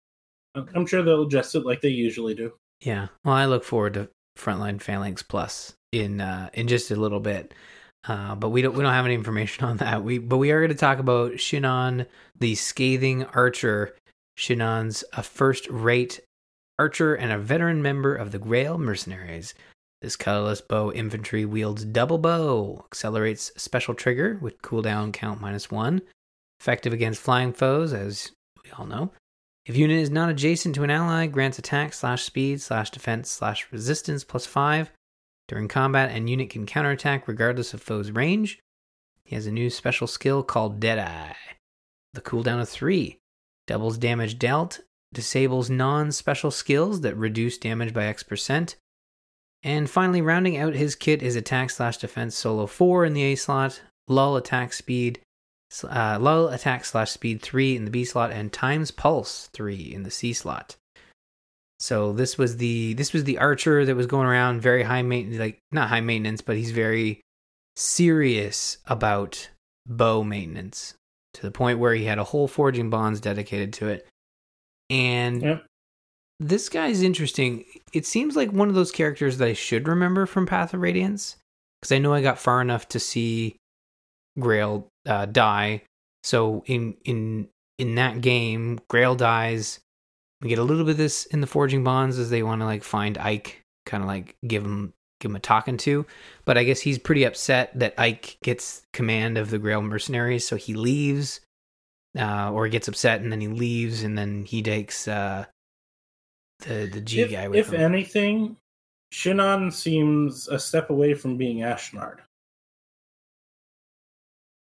I'm 0.54 0.86
sure 0.86 1.02
they'll 1.02 1.22
adjust 1.22 1.54
it 1.54 1.66
like 1.66 1.80
they 1.80 1.88
usually 1.88 2.34
do. 2.34 2.52
Yeah. 2.80 3.08
Well, 3.24 3.34
I 3.34 3.46
look 3.46 3.64
forward 3.64 3.94
to 3.94 4.08
Frontline 4.38 4.80
Phalanx 4.80 5.22
Plus 5.22 5.74
in 5.92 6.20
uh, 6.20 6.50
in 6.54 6.68
just 6.68 6.90
a 6.90 6.96
little 6.96 7.20
bit. 7.20 7.54
Uh, 8.06 8.34
but 8.34 8.50
we 8.50 8.62
don't 8.62 8.74
we 8.74 8.82
don't 8.82 8.92
have 8.92 9.06
any 9.06 9.14
information 9.14 9.64
on 9.64 9.78
that. 9.78 10.04
We 10.04 10.18
but 10.18 10.38
we 10.38 10.50
are 10.50 10.60
going 10.60 10.70
to 10.70 10.76
talk 10.76 10.98
about 10.98 11.32
Shinon, 11.32 12.06
the 12.38 12.54
scathing 12.54 13.24
archer. 13.26 13.96
Shinon's 14.36 15.04
a 15.12 15.22
first 15.22 15.68
rate 15.70 16.20
archer 16.78 17.14
and 17.14 17.32
a 17.32 17.38
veteran 17.38 17.82
member 17.82 18.14
of 18.14 18.32
the 18.32 18.38
Greil 18.38 18.78
Mercenaries. 18.78 19.54
This 20.02 20.16
colorless 20.16 20.60
bow 20.60 20.92
infantry 20.92 21.46
wields 21.46 21.84
double 21.84 22.18
bow, 22.18 22.84
accelerates 22.84 23.52
special 23.56 23.94
trigger 23.94 24.38
with 24.42 24.60
cooldown 24.60 25.12
count 25.12 25.40
minus 25.40 25.70
one, 25.70 26.02
effective 26.60 26.92
against 26.92 27.22
flying 27.22 27.54
foes, 27.54 27.94
as 27.94 28.32
we 28.62 28.70
all 28.72 28.84
know. 28.84 29.12
If 29.66 29.76
unit 29.76 29.98
is 29.98 30.10
not 30.10 30.28
adjacent 30.28 30.74
to 30.74 30.82
an 30.82 30.90
ally, 30.90 31.26
grants 31.26 31.58
attack 31.58 31.94
slash 31.94 32.22
speed 32.22 32.60
slash 32.60 32.90
defense 32.90 33.30
slash 33.30 33.66
resistance 33.72 34.22
plus 34.22 34.44
five 34.44 34.90
during 35.48 35.68
combat, 35.68 36.10
and 36.10 36.28
unit 36.28 36.50
can 36.50 36.66
counterattack 36.66 37.26
regardless 37.26 37.72
of 37.72 37.82
foe's 37.82 38.10
range. 38.10 38.58
He 39.24 39.34
has 39.34 39.46
a 39.46 39.52
new 39.52 39.70
special 39.70 40.06
skill 40.06 40.42
called 40.42 40.80
Deadeye. 40.80 41.32
The 42.12 42.20
cooldown 42.20 42.60
of 42.60 42.68
three 42.68 43.18
doubles 43.66 43.96
damage 43.96 44.38
dealt, 44.38 44.80
disables 45.14 45.70
non 45.70 46.12
special 46.12 46.50
skills 46.50 47.00
that 47.00 47.16
reduce 47.16 47.56
damage 47.56 47.94
by 47.94 48.04
X 48.04 48.22
percent. 48.22 48.76
And 49.62 49.88
finally, 49.88 50.20
rounding 50.20 50.58
out 50.58 50.74
his 50.74 50.94
kit 50.94 51.22
is 51.22 51.36
attack 51.36 51.70
slash 51.70 51.96
defense 51.96 52.36
solo 52.36 52.66
4 52.66 53.06
in 53.06 53.14
the 53.14 53.22
A 53.22 53.34
slot, 53.34 53.80
lull 54.08 54.36
attack 54.36 54.74
speed, 54.74 55.20
uh, 55.82 56.18
lull 56.20 56.48
attack 56.48 56.84
slash 56.84 57.10
speed 57.10 57.42
3 57.42 57.76
in 57.76 57.84
the 57.84 57.90
B 57.90 58.04
slot, 58.04 58.30
and 58.30 58.52
times 58.52 58.90
pulse 58.90 59.48
3 59.52 59.92
in 59.94 60.04
the 60.04 60.10
C 60.10 60.32
slot. 60.32 60.76
So 61.80 62.12
this 62.12 62.38
was 62.38 62.58
the 62.58 62.94
this 62.94 63.12
was 63.12 63.24
the 63.24 63.38
archer 63.38 63.84
that 63.84 63.96
was 63.96 64.06
going 64.06 64.26
around 64.26 64.62
very 64.62 64.84
high 64.84 65.02
maintenance, 65.02 65.40
like 65.40 65.58
not 65.72 65.88
high 65.88 66.00
maintenance, 66.00 66.40
but 66.40 66.56
he's 66.56 66.70
very 66.70 67.20
serious 67.76 68.78
about 68.86 69.50
bow 69.86 70.22
maintenance 70.22 70.94
to 71.34 71.42
the 71.42 71.50
point 71.50 71.78
where 71.80 71.94
he 71.94 72.04
had 72.04 72.18
a 72.18 72.24
whole 72.24 72.46
forging 72.46 72.90
bonds 72.90 73.20
dedicated 73.20 73.72
to 73.74 73.88
it. 73.88 74.06
And 74.88 75.42
Yep. 75.42 75.66
this 76.38 76.68
guy's 76.68 77.02
interesting. 77.02 77.64
It 77.92 78.06
seems 78.06 78.36
like 78.36 78.50
one 78.52 78.68
of 78.68 78.74
those 78.74 78.92
characters 78.92 79.38
that 79.38 79.48
I 79.48 79.52
should 79.52 79.88
remember 79.88 80.26
from 80.26 80.46
Path 80.46 80.72
of 80.72 80.80
Radiance 80.80 81.36
because 81.80 81.92
I 81.92 81.98
know 81.98 82.14
I 82.14 82.22
got 82.22 82.38
far 82.38 82.62
enough 82.62 82.88
to 82.90 83.00
see 83.00 83.56
Greil 84.38 84.86
uh, 85.06 85.26
die. 85.26 85.82
So 86.22 86.62
in 86.66 86.96
in 87.04 87.48
in 87.78 87.96
that 87.96 88.20
game, 88.20 88.80
Greil 88.90 89.16
dies. 89.16 89.80
We 90.40 90.48
get 90.48 90.58
a 90.58 90.64
little 90.64 90.84
bit 90.84 90.92
of 90.92 90.96
this 90.96 91.26
in 91.26 91.40
the 91.40 91.46
Forging 91.46 91.84
Bonds 91.84 92.18
as 92.18 92.30
they 92.30 92.42
want 92.42 92.60
to 92.60 92.66
like 92.66 92.84
find 92.84 93.16
Ike, 93.18 93.62
kind 93.86 94.02
of 94.02 94.08
like 94.08 94.36
give 94.46 94.64
him 94.64 94.92
give 95.20 95.30
him 95.30 95.36
a 95.36 95.40
talking 95.40 95.76
to. 95.78 96.04
But 96.44 96.58
I 96.58 96.64
guess 96.64 96.80
he's 96.80 96.98
pretty 96.98 97.24
upset 97.24 97.78
that 97.78 97.94
Ike 97.98 98.38
gets 98.42 98.82
command 98.92 99.38
of 99.38 99.50
the 99.50 99.58
Greil 99.58 99.82
mercenaries, 99.82 100.46
so 100.46 100.56
he 100.56 100.74
leaves, 100.74 101.40
uh, 102.18 102.50
or 102.52 102.68
gets 102.68 102.88
upset 102.88 103.20
and 103.20 103.32
then 103.32 103.40
he 103.40 103.48
leaves, 103.48 104.02
and 104.02 104.18
then 104.18 104.44
he 104.44 104.62
takes 104.62 105.08
uh, 105.08 105.46
the 106.60 106.90
the 106.92 107.00
G 107.00 107.22
if, 107.22 107.30
guy 107.30 107.48
with 107.48 107.58
if 107.58 107.72
him. 107.72 107.80
anything, 107.80 108.56
Shinon 109.12 109.72
seems 109.72 110.48
a 110.48 110.58
step 110.58 110.90
away 110.90 111.14
from 111.14 111.36
being 111.36 111.58
Ashnard. 111.58 112.18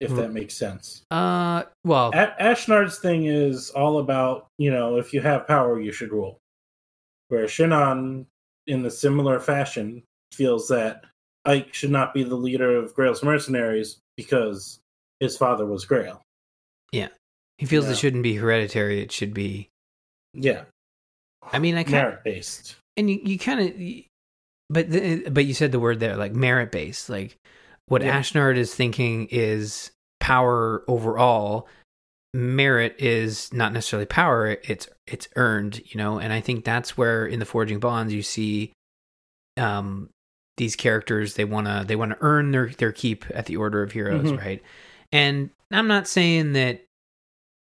If 0.02 0.10
Hmm. 0.10 0.16
that 0.18 0.34
makes 0.34 0.56
sense. 0.56 1.04
uh, 1.12 1.64
well, 1.86 2.10
A- 2.14 2.36
Ashnard's 2.42 2.98
thing 3.00 3.26
is 3.28 3.70
all 3.70 4.00
about, 4.00 4.48
you 4.58 4.72
know, 4.72 4.98
if 4.98 5.14
you 5.14 5.22
have 5.22 5.48
power, 5.48 5.80
you 5.80 5.92
should 5.92 6.12
rule. 6.12 6.40
Where 7.30 7.46
Shinon, 7.46 8.26
in 8.68 8.82
the 8.82 8.90
similar 8.92 9.40
fashion, 9.40 10.04
feels 10.34 10.68
that 10.70 11.06
Ike 11.46 11.74
should 11.74 11.92
not 11.92 12.14
be 12.16 12.24
the 12.24 12.36
leader 12.36 12.76
of 12.76 12.94
Greil's 12.96 13.24
mercenaries 13.24 14.00
because 14.18 14.80
his 15.20 15.38
father 15.38 15.66
was 15.68 15.86
Greil. 15.86 16.20
Yeah, 16.92 17.10
he 17.60 17.66
feels 17.68 17.86
yeah. 17.86 17.92
it 17.92 17.98
shouldn't 18.00 18.24
be 18.24 18.36
hereditary; 18.36 19.02
it 19.02 19.12
should 19.12 19.34
be. 19.36 19.70
Yeah, 20.34 20.64
I 21.44 21.60
mean, 21.60 21.76
I 21.76 21.84
kind 21.84 21.94
merit 21.94 22.24
based. 22.24 22.76
and 22.98 23.10
you, 23.10 23.20
you 23.24 23.38
kind 23.40 23.60
of 23.60 24.04
but 24.70 24.90
the, 24.90 25.30
but 25.30 25.46
you 25.46 25.54
said 25.54 25.72
the 25.72 25.80
word 25.80 26.00
there 26.00 26.16
like 26.16 26.34
merit 26.34 26.72
based 26.72 27.10
like 27.10 27.38
what 27.88 28.02
Yeah. 28.02 28.20
Ashnard 28.20 28.58
is 28.58 28.74
thinking 28.74 29.28
is 29.32 29.92
power 30.20 30.84
overall. 30.88 31.68
Merit 32.34 32.96
is 32.98 33.52
not 33.54 33.74
necessarily 33.74 34.06
power; 34.06 34.58
it's 34.64 34.88
it's 35.06 35.28
earned, 35.36 35.82
you 35.92 35.98
know. 35.98 36.18
And 36.20 36.32
I 36.32 36.40
think 36.40 36.64
that's 36.64 36.98
where 36.98 37.26
in 37.26 37.40
the 37.40 37.46
Forging 37.46 37.80
Bonds 37.80 38.14
you 38.14 38.22
see, 38.24 38.72
um, 39.58 40.10
these 40.58 40.76
characters 40.78 41.34
they 41.34 41.44
wanna 41.44 41.84
they 41.86 41.98
wanna 41.98 42.18
earn 42.22 42.52
their 42.52 42.70
their 42.70 42.92
keep 42.94 43.26
at 43.34 43.48
the 43.48 43.58
Order 43.58 43.84
of 43.84 43.92
Heroes, 43.92 44.32
Mhm. 44.32 44.38
right? 44.38 44.64
And 45.12 45.50
I'm 45.72 45.88
not 45.88 46.08
saying 46.08 46.54
that, 46.54 46.86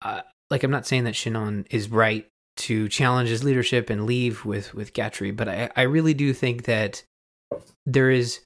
uh, 0.03 0.21
like 0.51 0.63
I'm 0.63 0.69
not 0.71 0.85
saying 0.85 1.05
that 1.05 1.15
Shinon 1.15 1.65
is 1.71 1.89
right 1.89 2.27
to 2.57 2.87
challenge 2.89 3.29
his 3.29 3.43
leadership 3.43 3.89
and 3.89 4.05
leave 4.05 4.45
with 4.45 4.75
with 4.75 4.93
Gatrie, 4.93 5.35
but 5.35 5.49
I 5.49 5.71
I 5.75 5.81
really 5.83 6.13
do 6.13 6.33
think 6.33 6.65
that 6.65 7.01
there 7.87 8.11
is 8.11 8.41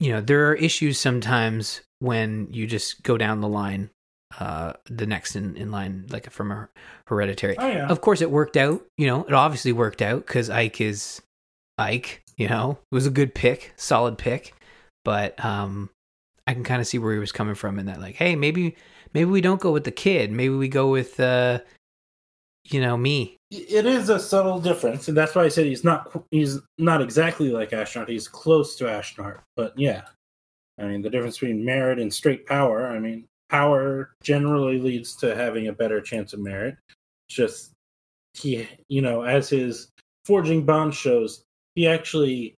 you 0.00 0.12
know 0.12 0.20
there 0.20 0.48
are 0.48 0.54
issues 0.54 0.98
sometimes 0.98 1.80
when 2.00 2.48
you 2.50 2.66
just 2.66 3.02
go 3.02 3.16
down 3.16 3.40
the 3.40 3.48
line 3.48 3.90
uh 4.38 4.74
the 4.86 5.06
next 5.06 5.36
in, 5.36 5.56
in 5.56 5.70
line 5.70 6.06
like 6.10 6.30
from 6.30 6.52
a 6.52 6.68
hereditary. 7.06 7.56
Oh 7.58 7.66
yeah. 7.66 7.88
of 7.88 8.00
course 8.00 8.20
it 8.20 8.30
worked 8.30 8.56
out 8.56 8.84
you 8.96 9.06
know 9.06 9.24
it 9.24 9.32
obviously 9.32 9.72
worked 9.72 10.02
out 10.02 10.26
because 10.26 10.50
ike 10.50 10.80
is 10.80 11.22
ike 11.78 12.22
you 12.36 12.48
know? 12.48 12.78
It 12.92 12.94
was 12.94 13.06
a 13.06 13.10
good 13.10 13.34
pick 13.34 13.72
solid 13.76 14.16
pick 14.18 14.54
but 15.04 15.42
um 15.44 15.90
i 16.46 16.54
can 16.54 16.62
kind 16.62 16.80
of 16.80 16.86
see 16.86 16.98
where 16.98 17.12
he 17.12 17.18
was 17.18 17.32
coming 17.32 17.54
from 17.54 17.78
in 17.78 17.86
that 17.86 18.00
like 18.00 18.14
hey 18.16 18.36
maybe 18.36 18.76
maybe 19.14 19.30
we 19.30 19.40
don't 19.40 19.60
go 19.60 19.72
with 19.72 19.84
the 19.84 19.90
kid. 19.90 20.32
Maybe 20.32 20.54
we 20.54 20.68
go 20.68 20.90
with 20.90 21.18
uh 21.20 21.60
you 22.64 22.80
know 22.80 22.96
me 22.96 23.37
it 23.50 23.86
is 23.86 24.10
a 24.10 24.18
subtle 24.18 24.60
difference, 24.60 25.08
and 25.08 25.16
that's 25.16 25.34
why 25.34 25.44
I 25.44 25.48
said 25.48 25.66
he's 25.66 25.84
not 25.84 26.24
he's 26.30 26.58
not 26.76 27.00
exactly 27.00 27.50
like 27.50 27.70
Ashnard. 27.70 28.08
He's 28.08 28.28
close 28.28 28.76
to 28.76 28.84
Ashnard, 28.84 29.40
but 29.56 29.78
yeah, 29.78 30.02
I 30.78 30.84
mean 30.84 31.00
the 31.00 31.10
difference 31.10 31.38
between 31.38 31.64
merit 31.64 31.98
and 31.98 32.12
straight 32.12 32.46
power. 32.46 32.88
I 32.88 32.98
mean, 32.98 33.24
power 33.48 34.12
generally 34.22 34.78
leads 34.78 35.16
to 35.16 35.34
having 35.34 35.68
a 35.68 35.72
better 35.72 36.00
chance 36.00 36.34
of 36.34 36.40
merit. 36.40 36.76
It's 37.28 37.36
just 37.36 37.72
he, 38.34 38.68
you 38.88 39.00
know, 39.00 39.22
as 39.22 39.48
his 39.48 39.88
forging 40.26 40.64
bond 40.64 40.94
shows, 40.94 41.42
he 41.74 41.86
actually 41.86 42.54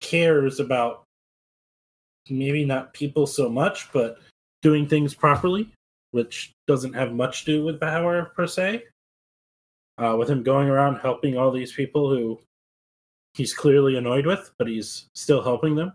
cares 0.00 0.60
about 0.60 1.02
maybe 2.30 2.64
not 2.64 2.94
people 2.94 3.26
so 3.26 3.48
much, 3.48 3.92
but 3.92 4.18
doing 4.62 4.86
things 4.86 5.14
properly, 5.14 5.68
which 6.12 6.52
doesn't 6.68 6.92
have 6.92 7.12
much 7.12 7.44
to 7.44 7.56
do 7.56 7.64
with 7.64 7.80
power 7.80 8.26
per 8.36 8.46
se 8.46 8.84
uh, 9.98 10.16
with 10.16 10.30
him 10.30 10.42
going 10.42 10.68
around 10.68 10.96
helping 10.96 11.36
all 11.36 11.50
these 11.50 11.72
people 11.72 12.08
who 12.08 12.38
he's 13.34 13.54
clearly 13.54 13.96
annoyed 13.96 14.26
with, 14.26 14.50
but 14.58 14.68
he's 14.68 15.08
still 15.14 15.42
helping 15.42 15.76
them. 15.76 15.92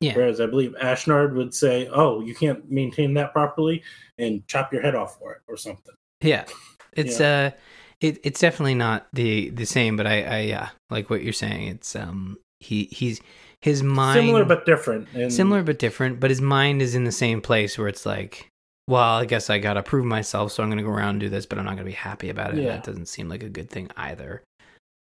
Yeah. 0.00 0.14
Whereas 0.14 0.40
I 0.40 0.46
believe 0.46 0.74
Ashnard 0.82 1.34
would 1.34 1.54
say, 1.54 1.88
"Oh, 1.92 2.20
you 2.20 2.34
can't 2.34 2.70
maintain 2.70 3.14
that 3.14 3.32
properly, 3.32 3.82
and 4.18 4.46
chop 4.46 4.72
your 4.72 4.82
head 4.82 4.94
off 4.94 5.18
for 5.18 5.32
it, 5.32 5.42
or 5.48 5.56
something." 5.56 5.94
Yeah, 6.20 6.44
it's 6.92 7.20
uh, 7.20 7.52
it, 8.00 8.18
it's 8.24 8.40
definitely 8.40 8.74
not 8.74 9.06
the 9.12 9.50
the 9.50 9.64
same. 9.64 9.96
But 9.96 10.06
I, 10.06 10.22
I 10.22 10.40
yeah, 10.40 10.68
like 10.90 11.08
what 11.08 11.22
you're 11.22 11.32
saying. 11.32 11.68
It's 11.68 11.94
um, 11.94 12.36
he 12.60 12.84
he's 12.90 13.20
his 13.62 13.82
mind 13.82 14.20
Similar 14.20 14.44
but 14.44 14.66
different. 14.66 15.08
And 15.14 15.32
similar 15.32 15.62
but 15.62 15.78
different. 15.78 16.20
But 16.20 16.30
his 16.30 16.40
mind 16.40 16.82
is 16.82 16.94
in 16.94 17.04
the 17.04 17.12
same 17.12 17.40
place 17.40 17.78
where 17.78 17.88
it's 17.88 18.06
like, 18.06 18.48
well, 18.88 19.18
I 19.18 19.24
guess 19.24 19.50
I 19.50 19.58
gotta 19.58 19.82
prove 19.82 20.04
myself, 20.04 20.52
so 20.52 20.62
I'm 20.62 20.68
gonna 20.68 20.82
go 20.82 20.90
around 20.90 21.10
and 21.10 21.20
do 21.20 21.28
this, 21.28 21.46
but 21.46 21.58
I'm 21.58 21.64
not 21.64 21.74
gonna 21.74 21.84
be 21.84 21.92
happy 21.92 22.30
about 22.30 22.54
it. 22.54 22.62
Yeah. 22.62 22.72
That 22.72 22.84
doesn't 22.84 23.06
seem 23.06 23.28
like 23.28 23.42
a 23.42 23.48
good 23.48 23.68
thing 23.68 23.90
either. 23.96 24.42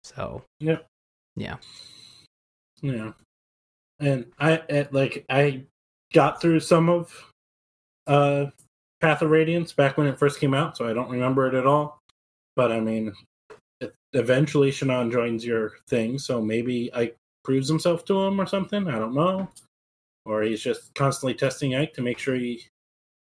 So 0.04 0.42
yeah. 0.60 0.78
Yeah. 1.36 1.56
Yeah. 2.82 3.12
And 4.00 4.26
I 4.38 4.62
at, 4.68 4.92
like 4.92 5.24
I 5.30 5.62
got 6.12 6.40
through 6.40 6.60
some 6.60 6.88
of 6.88 7.32
uh 8.06 8.46
Path 9.00 9.22
of 9.22 9.30
Radiance 9.30 9.72
back 9.72 9.96
when 9.96 10.06
it 10.06 10.18
first 10.18 10.38
came 10.38 10.54
out, 10.54 10.76
so 10.76 10.86
I 10.86 10.92
don't 10.92 11.10
remember 11.10 11.46
it 11.46 11.54
at 11.54 11.66
all. 11.66 12.00
But 12.54 12.72
I 12.72 12.80
mean, 12.80 13.12
it, 13.80 13.94
eventually 14.12 14.70
Shannon 14.70 15.10
joins 15.10 15.44
your 15.44 15.72
thing, 15.88 16.18
so 16.18 16.42
maybe 16.42 16.92
Ike 16.92 17.16
proves 17.42 17.68
himself 17.68 18.04
to 18.04 18.20
him 18.22 18.40
or 18.40 18.46
something. 18.46 18.86
I 18.86 18.98
don't 18.98 19.14
know. 19.14 19.48
Or 20.24 20.42
he's 20.42 20.62
just 20.62 20.94
constantly 20.94 21.34
testing 21.34 21.74
Ike 21.74 21.94
to 21.94 22.02
make 22.02 22.18
sure 22.18 22.36
he 22.36 22.64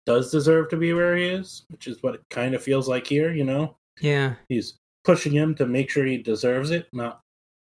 does 0.10 0.32
deserve 0.32 0.68
to 0.70 0.76
be 0.76 0.92
where 0.92 1.16
he 1.16 1.24
is, 1.24 1.66
which 1.70 1.86
is 1.86 2.02
what 2.02 2.16
it 2.16 2.22
kind 2.32 2.56
of 2.56 2.64
feels 2.64 2.90
like 2.90 3.06
here, 3.06 3.32
you 3.32 3.44
know? 3.44 3.76
yeah, 4.02 4.34
He's 4.50 4.80
pushing 5.04 5.32
him 5.32 5.54
to 5.56 5.68
make 5.68 5.92
sure 5.92 6.04
he 6.04 6.18
deserves 6.18 6.72
it, 6.72 6.88
not 6.92 7.22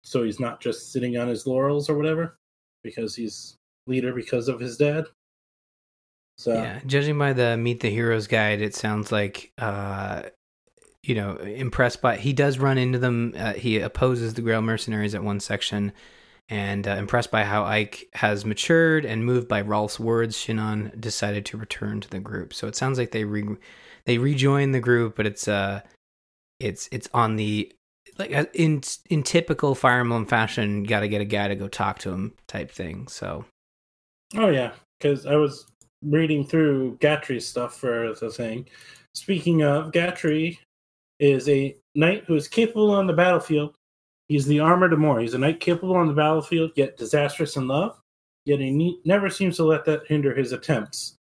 so 0.03 0.23
he's 0.23 0.39
not 0.39 0.61
just 0.61 0.93
sitting 0.93 1.17
on 1.17 1.27
his 1.27 1.45
laurels 1.45 1.89
or 1.89 1.97
whatever, 1.97 2.37
because 2.81 3.13
he's 3.13 3.57
leader 3.87 4.13
because 4.13 4.47
of 4.47 4.61
his 4.61 4.77
dad. 4.77 5.05
So 6.37 6.53
yeah. 6.53 6.79
Judging 6.85 7.19
by 7.19 7.33
the 7.33 7.57
Meet 7.57 7.81
the 7.81 7.89
Heroes 7.89 8.27
guide, 8.27 8.61
it 8.61 8.73
sounds 8.73 9.11
like 9.11 9.51
uh, 9.57 10.21
you 11.03 11.15
know, 11.15 11.35
impressed 11.35 12.01
by 12.01 12.15
he 12.15 12.31
does 12.31 12.57
run 12.57 12.77
into 12.77 12.99
them. 12.99 13.33
Uh, 13.37 13.53
he 13.53 13.79
opposes 13.79 14.35
the 14.35 14.41
Greil 14.41 14.63
mercenaries 14.63 15.13
at 15.13 15.23
one 15.23 15.41
section. 15.41 15.91
And 16.49 16.87
uh, 16.87 16.91
impressed 16.91 17.29
by 17.29 17.43
how 17.43 17.63
Ike 17.63 18.09
has 18.13 18.43
matured 18.43 19.05
and 19.05 19.23
moved 19.23 19.47
by 19.47 19.61
Rolf's 19.61 19.99
words, 19.99 20.35
Shinon 20.35 20.99
decided 20.99 21.45
to 21.47 21.57
return 21.57 22.01
to 22.01 22.09
the 22.09 22.19
group. 22.19 22.55
So 22.55 22.67
it 22.67 22.75
sounds 22.75 22.97
like 22.97 23.11
they 23.11 23.23
re- 23.23 23.57
they 24.05 24.17
rejoin 24.17 24.71
the 24.71 24.79
group, 24.79 25.15
but 25.15 25.27
it's 25.27 25.47
uh 25.47 25.81
it's 26.59 26.89
it's 26.91 27.07
on 27.13 27.35
the 27.35 27.71
like 28.17 28.33
uh, 28.33 28.45
in 28.53 28.81
in 29.11 29.21
typical 29.21 29.75
Fire 29.75 29.99
Emblem 29.99 30.25
fashion, 30.25 30.83
got 30.83 31.01
to 31.01 31.07
get 31.07 31.21
a 31.21 31.25
guy 31.25 31.47
to 31.47 31.55
go 31.55 31.67
talk 31.67 31.99
to 31.99 32.09
him 32.11 32.33
type 32.47 32.71
thing. 32.71 33.07
So 33.07 33.45
Oh 34.35 34.49
yeah, 34.49 34.71
because 34.99 35.25
I 35.25 35.35
was 35.35 35.65
reading 36.03 36.45
through 36.45 36.97
Gatrie's 36.97 37.47
stuff 37.47 37.77
for 37.77 38.13
the 38.19 38.29
thing. 38.29 38.67
Speaking 39.15 39.63
of, 39.63 39.91
Gatrie 39.91 40.59
is 41.19 41.49
a 41.49 41.75
knight 41.95 42.25
who 42.27 42.35
is 42.35 42.47
capable 42.47 42.91
on 42.91 43.07
the 43.07 43.13
battlefield. 43.13 43.75
He's 44.29 44.45
the 44.45 44.59
armored 44.59 44.93
Amor. 44.93 45.19
He's 45.19 45.33
a 45.33 45.39
knight 45.39 45.59
capable 45.59 45.95
on 45.95 46.07
the 46.07 46.13
battlefield, 46.13 46.71
yet 46.75 46.97
disastrous 46.97 47.57
in 47.57 47.67
love. 47.67 47.99
Yet 48.45 48.59
he 48.59 48.69
ne- 48.69 48.99
never 49.03 49.29
seems 49.29 49.57
to 49.57 49.63
let 49.63 49.85
that 49.85 50.07
hinder 50.07 50.33
his 50.35 50.53
attempts 50.53 51.15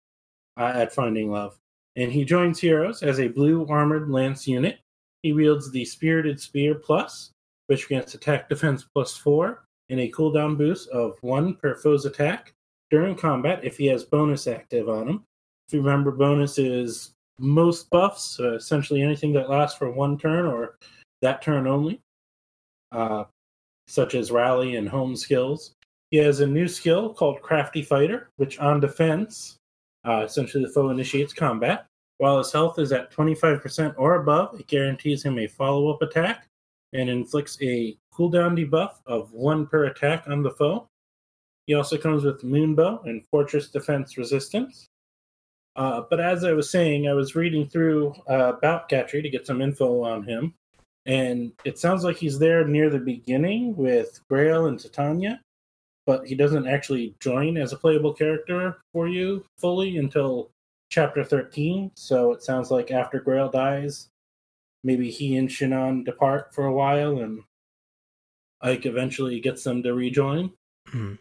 uh, 0.59 0.73
at 0.75 0.93
finding 0.93 1.31
love. 1.31 1.57
And 1.95 2.11
he 2.11 2.25
joins 2.25 2.59
Heroes 2.59 3.01
as 3.03 3.19
a 3.19 3.29
blue 3.29 3.65
armored 3.67 4.09
lance 4.09 4.45
unit. 4.45 4.79
He 5.23 5.33
wields 5.33 5.71
the 5.71 5.85
Spirited 5.85 6.39
Spear 6.39 6.75
Plus, 6.75 7.31
which 7.67 7.87
grants 7.87 8.13
attack 8.13 8.49
defense 8.49 8.85
plus 8.93 9.15
four, 9.15 9.63
and 9.89 10.01
a 10.01 10.11
cooldown 10.11 10.57
boost 10.57 10.89
of 10.89 11.17
one 11.21 11.55
per 11.55 11.75
foe's 11.75 12.05
attack 12.05 12.53
during 12.91 13.15
combat 13.15 13.63
if 13.63 13.77
he 13.77 13.87
has 13.87 14.03
bonus 14.03 14.47
active 14.47 14.89
on 14.89 15.07
him. 15.07 15.23
If 15.67 15.73
you 15.73 15.81
remember, 15.81 16.11
bonus 16.11 16.57
is 16.57 17.11
most 17.39 17.89
buffs, 17.89 18.39
uh, 18.39 18.55
essentially 18.55 19.01
anything 19.01 19.33
that 19.33 19.49
lasts 19.49 19.77
for 19.77 19.91
one 19.91 20.17
turn 20.17 20.45
or 20.45 20.77
that 21.21 21.41
turn 21.41 21.67
only, 21.67 21.99
uh, 22.91 23.25
such 23.87 24.15
as 24.15 24.31
rally 24.31 24.75
and 24.75 24.87
home 24.87 25.15
skills. 25.15 25.73
He 26.11 26.17
has 26.17 26.39
a 26.39 26.47
new 26.47 26.67
skill 26.67 27.13
called 27.13 27.41
Crafty 27.41 27.81
Fighter, 27.81 28.29
which 28.37 28.59
on 28.59 28.79
defense, 28.79 29.57
uh, 30.05 30.23
essentially 30.25 30.63
the 30.63 30.71
foe 30.71 30.89
initiates 30.89 31.33
combat. 31.33 31.87
While 32.17 32.39
his 32.39 32.51
health 32.51 32.79
is 32.79 32.91
at 32.91 33.11
25% 33.11 33.93
or 33.97 34.15
above, 34.15 34.59
it 34.59 34.67
guarantees 34.67 35.23
him 35.23 35.37
a 35.37 35.47
follow 35.47 35.89
up 35.89 36.01
attack 36.01 36.47
and 36.93 37.09
inflicts 37.09 37.57
a 37.61 37.97
cooldown 38.13 38.57
debuff 38.57 38.95
of 39.05 39.31
one 39.33 39.67
per 39.67 39.85
attack 39.85 40.23
on 40.27 40.41
the 40.41 40.51
foe. 40.51 40.87
He 41.67 41.73
also 41.73 41.97
comes 41.97 42.23
with 42.23 42.41
Moonbow 42.41 43.05
and 43.05 43.25
Fortress 43.29 43.69
Defense 43.69 44.17
Resistance. 44.17 44.87
Uh, 45.75 46.01
but 46.09 46.19
as 46.19 46.43
I 46.43 46.53
was 46.53 46.71
saying, 46.71 47.07
I 47.07 47.13
was 47.13 47.35
reading 47.35 47.67
through 47.67 48.15
uh, 48.29 48.53
about 48.57 48.89
Gatrie 48.89 49.21
to 49.21 49.29
get 49.29 49.45
some 49.45 49.61
info 49.61 50.01
on 50.01 50.23
him, 50.23 50.55
and 51.07 51.53
it 51.63 51.79
sounds 51.79 52.03
like 52.03 52.17
he's 52.17 52.37
there 52.37 52.67
near 52.67 52.89
the 52.89 52.99
beginning 52.99 53.75
with 53.77 54.19
Greil 54.29 54.67
and 54.67 54.77
Titania, 54.77 55.39
but 56.05 56.27
he 56.27 56.35
doesn't 56.35 56.67
actually 56.67 57.15
join 57.21 57.57
as 57.57 57.71
a 57.71 57.77
playable 57.77 58.13
character 58.13 58.77
for 58.91 59.07
you 59.07 59.45
fully 59.57 59.97
until 59.97 60.51
chapter 60.91 61.23
13. 61.23 61.91
So 61.95 62.33
it 62.33 62.43
sounds 62.43 62.71
like 62.71 62.91
after 62.91 63.21
Greil 63.21 63.49
dies, 63.49 64.09
maybe 64.83 65.09
he 65.09 65.37
and 65.37 65.47
Shinon 65.47 66.03
depart 66.03 66.53
for 66.53 66.65
a 66.65 66.73
while, 66.73 67.19
and 67.19 67.41
Ike 68.61 68.85
eventually 68.85 69.39
gets 69.39 69.63
them 69.63 69.81
to 69.83 69.93
rejoin. 69.93 70.51
hmm. 70.87 71.13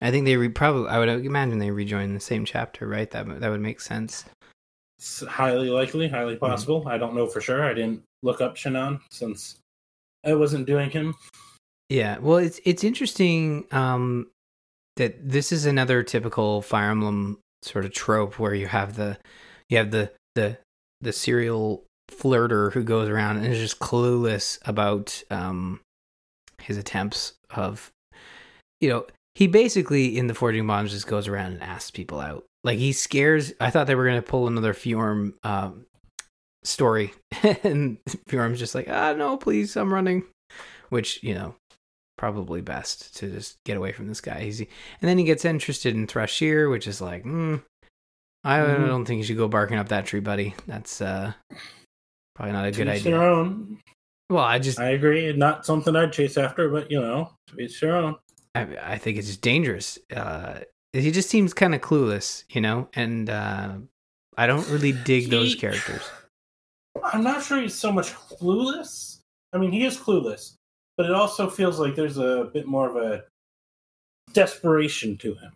I 0.00 0.10
think 0.10 0.26
they 0.26 0.36
re- 0.36 0.50
probably 0.50 0.90
I 0.90 0.98
would 0.98 1.08
imagine 1.08 1.58
they 1.58 1.70
rejoin 1.70 2.12
the 2.12 2.20
same 2.20 2.44
chapter, 2.44 2.86
right? 2.86 3.10
That 3.10 3.40
that 3.40 3.50
would 3.50 3.62
make 3.62 3.80
sense. 3.80 4.26
It's 4.98 5.24
highly 5.24 5.68
likely, 5.68 6.08
highly 6.08 6.36
possible. 6.36 6.86
I 6.86 6.96
don't 6.98 7.14
know 7.14 7.26
for 7.26 7.40
sure. 7.40 7.64
I 7.64 7.74
didn't 7.74 8.02
look 8.22 8.40
up 8.40 8.56
Shinon 8.56 9.00
since 9.10 9.56
I 10.24 10.34
wasn't 10.34 10.66
doing 10.66 10.90
him. 10.90 11.14
Yeah, 11.88 12.18
well, 12.18 12.38
it's 12.38 12.60
it's 12.64 12.82
interesting 12.82 13.64
um, 13.70 14.28
that 14.96 15.16
this 15.28 15.52
is 15.52 15.66
another 15.66 16.02
typical 16.02 16.62
Fire 16.62 16.90
Emblem 16.90 17.38
sort 17.62 17.84
of 17.84 17.92
trope 17.92 18.38
where 18.38 18.54
you 18.54 18.66
have 18.66 18.96
the 18.96 19.18
you 19.68 19.78
have 19.78 19.90
the 19.90 20.10
the 20.34 20.58
the 21.00 21.12
serial 21.12 21.84
flirter 22.10 22.72
who 22.72 22.82
goes 22.82 23.08
around 23.08 23.36
and 23.36 23.46
is 23.46 23.58
just 23.58 23.78
clueless 23.78 24.58
about 24.66 25.22
um, 25.30 25.80
his 26.60 26.76
attempts 26.76 27.34
of 27.50 27.90
you 28.80 28.88
know 28.88 29.06
he 29.34 29.46
basically 29.46 30.16
in 30.16 30.26
the 30.26 30.34
Forging 30.34 30.66
Bonds 30.66 30.92
just 30.92 31.06
goes 31.06 31.28
around 31.28 31.52
and 31.52 31.62
asks 31.62 31.90
people 31.90 32.20
out. 32.20 32.44
Like 32.64 32.78
he 32.78 32.92
scares. 32.92 33.52
I 33.60 33.70
thought 33.70 33.86
they 33.86 33.94
were 33.94 34.06
gonna 34.06 34.22
pull 34.22 34.46
another 34.48 34.74
Fjorm 34.74 35.34
um, 35.44 35.86
story, 36.64 37.12
and 37.62 37.98
Fjorm's 38.28 38.58
just 38.58 38.74
like, 38.74 38.88
ah, 38.88 39.12
no, 39.12 39.36
please, 39.36 39.76
I'm 39.76 39.92
running. 39.92 40.24
Which 40.88 41.22
you 41.22 41.34
know, 41.34 41.54
probably 42.18 42.60
best 42.60 43.16
to 43.18 43.28
just 43.30 43.56
get 43.64 43.76
away 43.76 43.92
from 43.92 44.08
this 44.08 44.20
guy. 44.20 44.40
He's, 44.40 44.60
and 44.60 44.68
then 45.02 45.18
he 45.18 45.24
gets 45.24 45.44
interested 45.44 45.94
in 45.94 46.06
Thrasir, 46.06 46.70
which 46.70 46.86
is 46.86 47.00
like, 47.00 47.24
mm, 47.24 47.62
I 48.44 48.58
Mhm. 48.58 48.86
don't 48.86 49.04
think 49.04 49.18
you 49.18 49.24
should 49.24 49.36
go 49.36 49.48
barking 49.48 49.78
up 49.78 49.88
that 49.88 50.06
tree, 50.06 50.20
buddy. 50.20 50.54
That's 50.66 51.00
uh, 51.00 51.32
probably 52.34 52.52
not 52.52 52.66
a 52.66 52.70
To 52.72 52.76
good 52.78 52.88
idea. 52.88 53.12
their 53.12 53.22
own. 53.22 53.80
Well, 54.30 54.44
I 54.44 54.58
just 54.58 54.80
I 54.80 54.90
agree. 54.90 55.32
Not 55.32 55.64
something 55.66 55.94
I'd 55.94 56.12
chase 56.12 56.36
after, 56.36 56.68
but 56.68 56.90
you 56.90 57.00
know, 57.00 57.30
each 57.58 57.80
their 57.80 57.94
own. 57.96 58.16
I, 58.56 58.62
I 58.82 58.98
think 58.98 59.18
it's 59.18 59.28
just 59.28 59.40
dangerous. 59.40 59.98
Uh, 60.14 60.60
he 61.00 61.10
just 61.10 61.28
seems 61.28 61.54
kind 61.54 61.74
of 61.74 61.80
clueless, 61.80 62.44
you 62.50 62.60
know, 62.60 62.88
and 62.94 63.30
uh, 63.30 63.74
I 64.36 64.46
don't 64.46 64.68
really 64.68 64.92
dig 64.92 65.30
those 65.30 65.54
characters. 65.54 66.02
I'm 67.04 67.22
not 67.22 67.42
sure 67.42 67.60
he's 67.60 67.74
so 67.74 67.92
much 67.92 68.12
clueless. 68.14 69.20
I 69.52 69.58
mean, 69.58 69.72
he 69.72 69.84
is 69.84 69.96
clueless, 69.96 70.54
but 70.96 71.06
it 71.06 71.12
also 71.12 71.48
feels 71.48 71.78
like 71.78 71.94
there's 71.94 72.18
a 72.18 72.50
bit 72.52 72.66
more 72.66 72.88
of 72.88 72.96
a 72.96 73.24
desperation 74.32 75.16
to 75.18 75.34
him. 75.34 75.52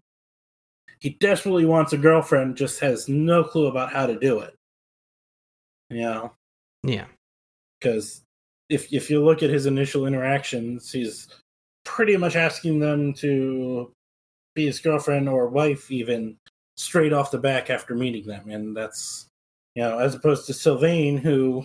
He 1.01 1.11
desperately 1.11 1.65
wants 1.65 1.93
a 1.93 1.99
girlfriend, 1.99 2.57
just 2.57 2.81
has 2.81 3.09
no 3.09 3.43
clue 3.43 3.67
about 3.67 3.93
how 3.93 4.07
to 4.07 4.19
do 4.19 4.41
it. 4.41 4.55
You 5.89 6.03
know, 6.03 6.33
Yeah, 6.85 7.07
because 7.81 8.23
if 8.69 8.93
if 8.93 9.11
you 9.11 9.25
look 9.25 9.43
at 9.43 9.51
his 9.51 9.67
initial 9.67 10.07
interactions, 10.07 10.93
he's 10.93 11.29
pretty 11.85 12.17
much 12.17 12.37
asking 12.37 12.79
them 12.81 13.13
to 13.15 13.91
be 14.61 14.67
his 14.67 14.81
girlfriend 14.81 15.29
or 15.29 15.49
wife, 15.49 15.91
even 15.91 16.37
straight 16.77 17.13
off 17.13 17.31
the 17.31 17.39
back 17.39 17.71
after 17.71 17.95
meeting 17.95 18.27
them, 18.27 18.51
and 18.51 18.77
that's 18.77 19.27
you 19.75 19.83
know, 19.83 19.99
as 19.99 20.15
opposed 20.15 20.47
to 20.47 20.55
Sylvain, 20.55 21.17
who 21.17 21.65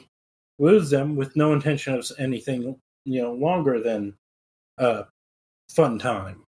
woos 0.57 0.89
them 0.89 1.15
with 1.15 1.35
no 1.35 1.51
intention 1.53 1.93
of 1.93 2.09
anything 2.17 2.75
you 3.05 3.21
know 3.21 3.33
longer 3.33 3.81
than 3.81 4.13
a 4.77 5.05
fun 5.69 5.99
time. 5.99 6.43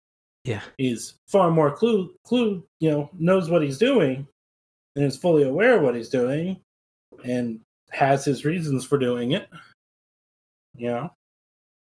yeah, 0.45 0.61
He's 0.77 1.15
far 1.27 1.51
more 1.51 1.71
clue 1.71 2.13
clue 2.25 2.63
you 2.79 2.91
know 2.91 3.09
knows 3.13 3.49
what 3.49 3.61
he's 3.61 3.77
doing 3.77 4.27
and 4.95 5.05
is 5.05 5.17
fully 5.17 5.43
aware 5.43 5.77
of 5.77 5.83
what 5.83 5.95
he's 5.95 6.09
doing 6.09 6.59
and 7.23 7.59
has 7.91 8.23
his 8.25 8.45
reasons 8.45 8.85
for 8.85 8.97
doing 8.97 9.31
it. 9.31 9.49
You 10.75 10.89
know, 10.89 11.11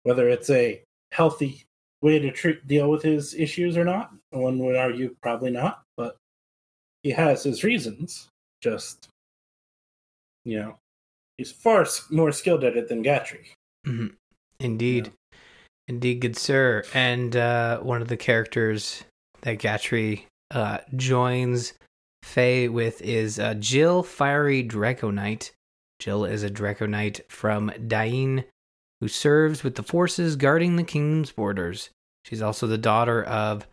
whether 0.04 0.30
it's 0.30 0.50
a 0.50 0.84
healthy 1.12 1.64
way 2.02 2.20
to 2.20 2.32
treat, 2.32 2.68
deal 2.68 2.90
with 2.90 3.04
his 3.04 3.34
issues 3.34 3.78
or 3.78 3.86
not, 3.86 4.12
one 4.32 4.60
would 4.60 4.76
argue 4.76 5.16
probably 5.22 5.52
not, 5.52 5.84
but 5.98 6.18
he 7.04 7.12
has 7.12 7.44
his 7.44 7.64
reasons. 7.64 8.28
Just, 8.62 9.08
you 10.46 10.60
know, 10.60 10.78
he's 11.38 11.52
far 11.52 11.86
more 12.10 12.32
skilled 12.32 12.64
at 12.64 12.78
it 12.78 12.88
than 12.88 13.04
Gatrie. 13.04 13.48
mhm. 13.88 14.14
indeed, 14.60 15.12
indeed, 15.88 16.22
good 16.22 16.38
sir. 16.38 16.84
And 16.94 17.36
uh, 17.36 17.80
one 17.80 18.02
of 18.02 18.08
the 18.08 18.18
characters 18.18 19.04
that 19.42 19.60
Gatrie 19.60 20.26
uh, 20.52 20.80
joins 20.96 21.74
Feh 22.24 22.68
with 22.68 23.02
is 23.02 23.40
uh, 23.40 23.56
Jill 23.56 24.04
Fiery 24.04 24.64
Draco 24.64 25.10
Knight. 25.10 25.52
Jill 26.00 26.26
is 26.26 26.44
a 26.44 26.50
Draco 26.50 26.86
Knight 26.86 27.22
from 27.30 27.72
Daein 27.88 28.44
who 29.02 29.08
serves 29.08 29.64
with 29.64 29.76
the 29.76 29.84
forces 29.84 30.38
guarding 30.38 30.78
the 30.78 30.84
kingdom's 30.84 31.32
borders. 31.32 31.90
She's 32.24 32.42
also 32.42 32.68
the 32.68 32.78
daughter 32.78 33.22
of 33.24 33.68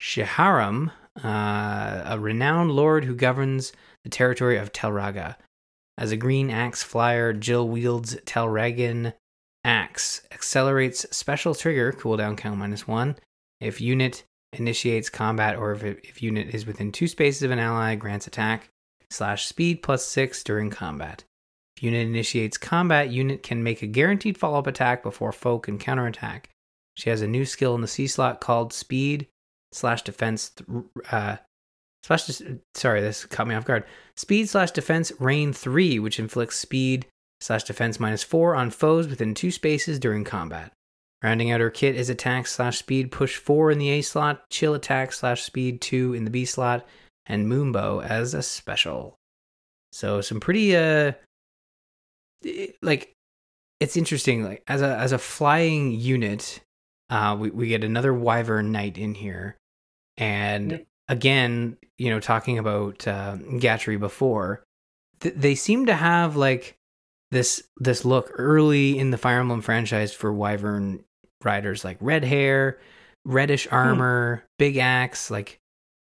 Shiharam, 0.00 0.90
uh, 1.22 2.02
a 2.06 2.18
renowned 2.18 2.72
lord 2.72 3.04
who 3.04 3.14
governs 3.14 3.72
the 4.02 4.10
territory 4.10 4.56
of 4.56 4.72
Talrega. 4.72 5.36
As 5.96 6.10
a 6.10 6.16
green 6.16 6.50
axe 6.50 6.82
flyer, 6.82 7.32
Jill 7.32 7.68
wields 7.68 8.16
Telragan 8.24 9.12
axe, 9.64 10.22
accelerates 10.32 11.06
special 11.10 11.54
trigger, 11.54 11.92
cooldown 11.92 12.36
count 12.36 12.58
minus 12.58 12.88
one. 12.88 13.16
If 13.60 13.80
unit 13.80 14.24
initiates 14.52 15.10
combat 15.10 15.56
or 15.56 15.72
if, 15.72 15.84
if 15.84 16.22
unit 16.22 16.54
is 16.54 16.66
within 16.66 16.90
two 16.90 17.06
spaces 17.06 17.42
of 17.42 17.50
an 17.50 17.58
ally, 17.58 17.94
grants 17.94 18.26
attack 18.26 18.70
slash 19.10 19.46
speed 19.46 19.82
plus 19.82 20.04
six 20.04 20.42
during 20.42 20.70
combat. 20.70 21.24
Unit 21.84 22.06
initiates 22.06 22.56
combat, 22.56 23.10
unit 23.10 23.42
can 23.42 23.62
make 23.62 23.82
a 23.82 23.86
guaranteed 23.86 24.38
follow 24.38 24.58
up 24.58 24.66
attack 24.66 25.02
before 25.02 25.32
foe 25.32 25.58
can 25.58 25.78
counterattack. 25.78 26.48
She 26.96 27.10
has 27.10 27.20
a 27.20 27.26
new 27.28 27.44
skill 27.44 27.74
in 27.74 27.82
the 27.82 27.88
C 27.88 28.06
slot 28.06 28.40
called 28.40 28.72
Speed 28.72 29.28
slash 29.72 30.02
Defense. 30.02 30.50
th- 30.50 30.68
Uh, 31.10 31.36
slash. 32.02 32.26
dis- 32.26 32.42
Sorry, 32.74 33.00
this 33.02 33.26
caught 33.26 33.46
me 33.48 33.54
off 33.54 33.64
guard. 33.66 33.84
Speed 34.16 34.48
slash 34.48 34.70
Defense 34.70 35.12
Rain 35.18 35.52
three, 35.52 35.98
which 35.98 36.18
inflicts 36.18 36.56
Speed 36.58 37.06
slash 37.40 37.64
Defense 37.64 38.00
minus 38.00 38.22
four 38.22 38.54
on 38.54 38.70
foes 38.70 39.06
within 39.06 39.34
two 39.34 39.50
spaces 39.50 39.98
during 39.98 40.24
combat. 40.24 40.72
Rounding 41.22 41.50
out 41.50 41.60
her 41.60 41.70
kit 41.70 41.96
is 41.96 42.08
attack 42.08 42.46
slash 42.46 42.78
Speed 42.78 43.10
Push 43.10 43.36
four 43.36 43.70
in 43.70 43.78
the 43.78 43.90
A 43.90 44.00
slot, 44.02 44.48
Chill 44.50 44.74
attack 44.74 45.12
slash 45.12 45.42
Speed 45.42 45.80
two 45.80 46.14
in 46.14 46.24
the 46.24 46.30
B 46.30 46.44
slot, 46.44 46.86
and 47.26 47.46
Moonbow 47.46 48.02
as 48.04 48.32
a 48.34 48.42
special. 48.42 49.16
So 49.92 50.20
some 50.20 50.40
pretty 50.40 50.76
uh 50.76 51.12
like 52.82 53.12
it's 53.80 53.96
interesting 53.96 54.44
like 54.44 54.62
as 54.68 54.82
a 54.82 54.96
as 54.96 55.12
a 55.12 55.18
flying 55.18 55.90
unit 55.92 56.60
uh 57.10 57.36
we, 57.38 57.50
we 57.50 57.68
get 57.68 57.84
another 57.84 58.14
wyvern 58.14 58.72
knight 58.72 58.96
in 58.98 59.14
here. 59.14 59.56
And 60.16 60.84
again 61.08 61.76
you 61.98 62.08
know 62.10 62.20
talking 62.20 62.58
about 62.58 63.06
uh 63.06 63.36
gatrie 63.58 63.98
before 64.00 64.62
th- 65.20 65.34
they 65.36 65.54
seem 65.54 65.86
to 65.86 65.94
have 65.94 66.34
like 66.36 66.76
this 67.30 67.62
this 67.78 68.04
look 68.04 68.30
early 68.38 68.98
in 68.98 69.10
the 69.10 69.18
fire 69.18 69.40
emblem 69.40 69.60
franchise 69.60 70.12
for 70.14 70.32
wyvern 70.32 71.04
riders 71.42 71.84
like 71.84 71.98
red 72.00 72.24
hair 72.24 72.78
reddish 73.26 73.66
armor 73.70 74.44
big 74.58 74.76
axe 74.78 75.30
like 75.30 75.58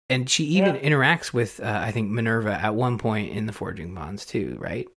and 0.10 0.30
she 0.30 0.46
even 0.46 0.76
Yeah. 0.76 0.82
interacts 0.82 1.32
with 1.34 1.60
uh, 1.60 1.80
i 1.84 1.92
think 1.92 2.10
minerva 2.10 2.54
at 2.54 2.74
one 2.74 2.98
point 2.98 3.32
in 3.32 3.46
the 3.46 3.54
forging 3.54 3.94
bonds 3.94 4.26
too 4.26 4.56
right 4.60 4.88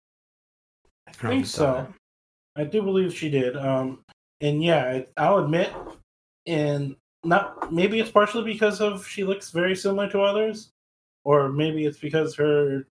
I 1.07 1.11
think 1.11 1.45
so. 1.45 1.87
I 2.55 2.63
do 2.63 2.81
believe 2.81 3.13
she 3.13 3.29
did. 3.29 3.55
Um, 3.55 4.03
and 4.41 4.63
yeah, 4.63 5.01
I'll 5.17 5.39
admit, 5.39 5.71
and 6.47 6.95
not 7.23 7.71
maybe 7.71 7.99
it's 7.99 8.11
partially 8.11 8.43
because 8.43 8.81
of 8.81 9.07
she 9.07 9.23
looks 9.23 9.51
very 9.51 9.75
similar 9.75 10.09
to 10.09 10.21
others, 10.21 10.71
or 11.23 11.49
maybe 11.49 11.85
it's 11.85 11.99
because 11.99 12.35
her 12.35 12.87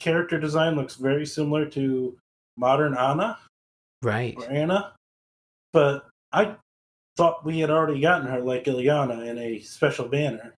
character 0.00 0.38
design 0.38 0.76
looks 0.76 0.96
very 0.96 1.26
similar 1.26 1.66
to 1.66 2.16
modern 2.56 2.96
Anna 2.96 3.38
right 4.02 4.34
or 4.36 4.50
Anna. 4.50 4.92
But 5.72 6.08
I 6.32 6.56
thought 7.16 7.44
we 7.44 7.60
had 7.60 7.70
already 7.70 8.00
gotten 8.00 8.26
her 8.26 8.40
like 8.40 8.64
Ilyana 8.64 9.26
in 9.26 9.38
a 9.38 9.60
special 9.60 10.08
banner. 10.08 10.54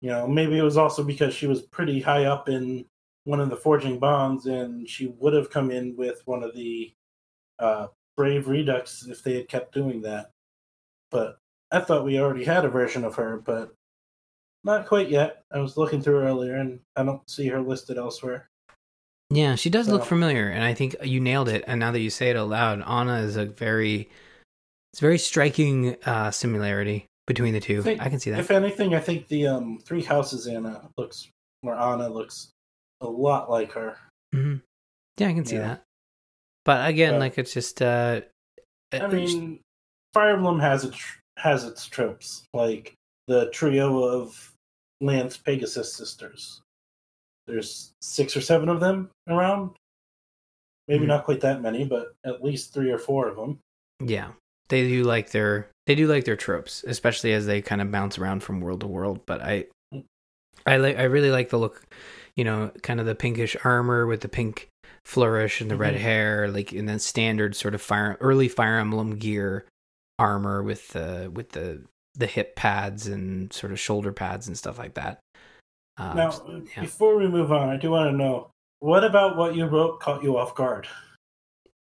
You 0.00 0.10
know, 0.10 0.26
maybe 0.26 0.58
it 0.58 0.62
was 0.62 0.76
also 0.76 1.02
because 1.02 1.34
she 1.34 1.46
was 1.46 1.62
pretty 1.62 2.00
high 2.00 2.24
up 2.24 2.48
in 2.48 2.84
one 3.26 3.40
of 3.40 3.50
the 3.50 3.56
forging 3.56 3.98
bonds, 3.98 4.46
and 4.46 4.88
she 4.88 5.08
would 5.18 5.34
have 5.34 5.50
come 5.50 5.70
in 5.70 5.96
with 5.96 6.22
one 6.26 6.42
of 6.42 6.54
the 6.54 6.94
uh, 7.58 7.88
Brave 8.16 8.48
Redux 8.48 9.06
if 9.06 9.22
they 9.22 9.34
had 9.34 9.48
kept 9.48 9.74
doing 9.74 10.00
that. 10.02 10.30
But 11.10 11.38
I 11.70 11.80
thought 11.80 12.04
we 12.04 12.20
already 12.20 12.44
had 12.44 12.64
a 12.64 12.70
version 12.70 13.04
of 13.04 13.16
her, 13.16 13.42
but 13.44 13.74
not 14.62 14.86
quite 14.86 15.10
yet. 15.10 15.42
I 15.52 15.58
was 15.58 15.76
looking 15.76 16.00
through 16.00 16.20
earlier, 16.20 16.54
and 16.54 16.80
I 16.94 17.02
don't 17.02 17.28
see 17.28 17.48
her 17.48 17.60
listed 17.60 17.98
elsewhere. 17.98 18.48
Yeah, 19.30 19.56
she 19.56 19.70
does 19.70 19.88
look 19.88 20.04
familiar, 20.04 20.48
and 20.48 20.62
I 20.62 20.72
think 20.72 20.94
you 21.02 21.18
nailed 21.18 21.48
it. 21.48 21.64
And 21.66 21.80
now 21.80 21.90
that 21.90 22.00
you 22.00 22.10
say 22.10 22.30
it 22.30 22.36
aloud, 22.36 22.80
Anna 22.86 23.18
is 23.18 23.36
a 23.36 23.44
very, 23.44 24.08
it's 24.92 25.00
a 25.00 25.04
very 25.04 25.18
striking 25.18 25.96
uh, 26.06 26.30
similarity 26.30 27.06
between 27.26 27.54
the 27.54 27.60
two. 27.60 27.82
Think- 27.82 28.00
I 28.00 28.08
can 28.08 28.20
see 28.20 28.30
that. 28.30 28.38
If 28.38 28.52
anything, 28.52 28.94
I 28.94 29.00
think 29.00 29.26
the 29.26 29.48
um, 29.48 29.80
Three 29.84 30.02
Houses 30.02 30.46
Anna 30.46 30.88
looks, 30.96 31.28
or 31.64 31.74
Anna 31.74 32.08
looks 32.08 32.52
a 33.00 33.06
lot 33.06 33.50
like 33.50 33.72
her. 33.72 33.98
hmm 34.32 34.56
Yeah, 35.18 35.28
I 35.28 35.32
can 35.34 35.44
see 35.44 35.56
Yeah. 35.56 35.68
that. 35.68 35.82
But 36.64 36.88
again, 36.88 37.14
But- 37.14 37.20
like 37.20 37.38
it's 37.38 37.52
just, 37.52 37.80
uh, 37.82 38.22
I 38.92 39.06
mean, 39.08 39.60
Fire 40.14 40.36
Emblem 40.36 40.60
has 40.60 40.84
its 40.84 40.98
has 41.38 41.64
its 41.64 41.86
tropes, 41.86 42.46
like 42.54 42.94
the 43.26 43.50
trio 43.50 44.02
of 44.02 44.54
Lance 45.02 45.36
Pegasus 45.36 45.92
sisters. 45.94 46.62
There's 47.46 47.92
six 48.00 48.34
or 48.36 48.40
seven 48.40 48.70
of 48.70 48.80
them 48.80 49.10
around. 49.28 49.76
Maybe 50.88 51.04
Mhm. 51.04 51.08
not 51.08 51.24
quite 51.24 51.40
that 51.42 51.60
many, 51.60 51.84
but 51.84 52.14
at 52.24 52.42
least 52.42 52.72
three 52.72 52.90
or 52.90 52.98
four 52.98 53.28
of 53.28 53.36
them. 53.36 53.58
yeah, 54.00 54.32
they 54.68 54.88
do 54.88 55.04
like 55.04 55.30
their 55.30 55.70
they 55.86 55.94
do 55.94 56.06
like 56.08 56.24
their 56.24 56.36
tropes, 56.36 56.82
especially 56.84 57.32
as 57.32 57.44
they 57.46 57.60
kind 57.62 57.80
of 57.82 57.90
bounce 57.92 58.18
around 58.18 58.42
from 58.42 58.60
world 58.60 58.80
to 58.80 58.86
world. 58.86 59.24
But 59.26 59.40
I, 59.42 59.66
I 60.66 60.78
like 60.78 60.96
I 60.96 61.04
really 61.04 61.30
like 61.30 61.50
the 61.50 61.58
look, 61.58 61.86
you 62.36 62.44
know, 62.44 62.70
kind 62.82 63.00
of 63.00 63.06
the 63.06 63.14
pinkish 63.14 63.56
armor 63.64 64.06
with 64.06 64.20
the 64.20 64.28
pink 64.28 64.68
flourish 65.04 65.60
and 65.60 65.70
the 65.70 65.76
red 65.76 65.94
Mhm. 65.94 65.98
hair, 66.00 66.48
like 66.48 66.72
in 66.72 66.86
that 66.86 67.00
standard 67.00 67.54
sort 67.56 67.74
of 67.74 67.80
fire 67.82 68.16
early 68.20 68.48
Fire 68.48 68.78
Emblem 68.78 69.16
gear 69.16 69.64
armor 70.18 70.62
with 70.62 70.88
the 70.88 71.30
with 71.32 71.50
the 71.50 71.82
the 72.14 72.26
hip 72.26 72.56
pads 72.56 73.06
and 73.06 73.52
sort 73.52 73.72
of 73.72 73.78
shoulder 73.78 74.10
pads 74.12 74.46
and 74.48 74.56
stuff 74.56 74.78
like 74.78 74.94
that. 74.94 75.20
Uh, 75.98 76.14
now, 76.14 76.62
yeah. 76.74 76.82
before 76.82 77.16
we 77.16 77.26
move 77.28 77.52
on, 77.52 77.68
I 77.70 77.76
do 77.76 77.90
want 77.90 78.10
to 78.10 78.16
know 78.16 78.48
what 78.80 79.04
about 79.04 79.36
what 79.36 79.54
you 79.54 79.66
wrote 79.66 80.00
caught 80.00 80.22
you 80.22 80.36
off 80.38 80.54
guard? 80.54 80.86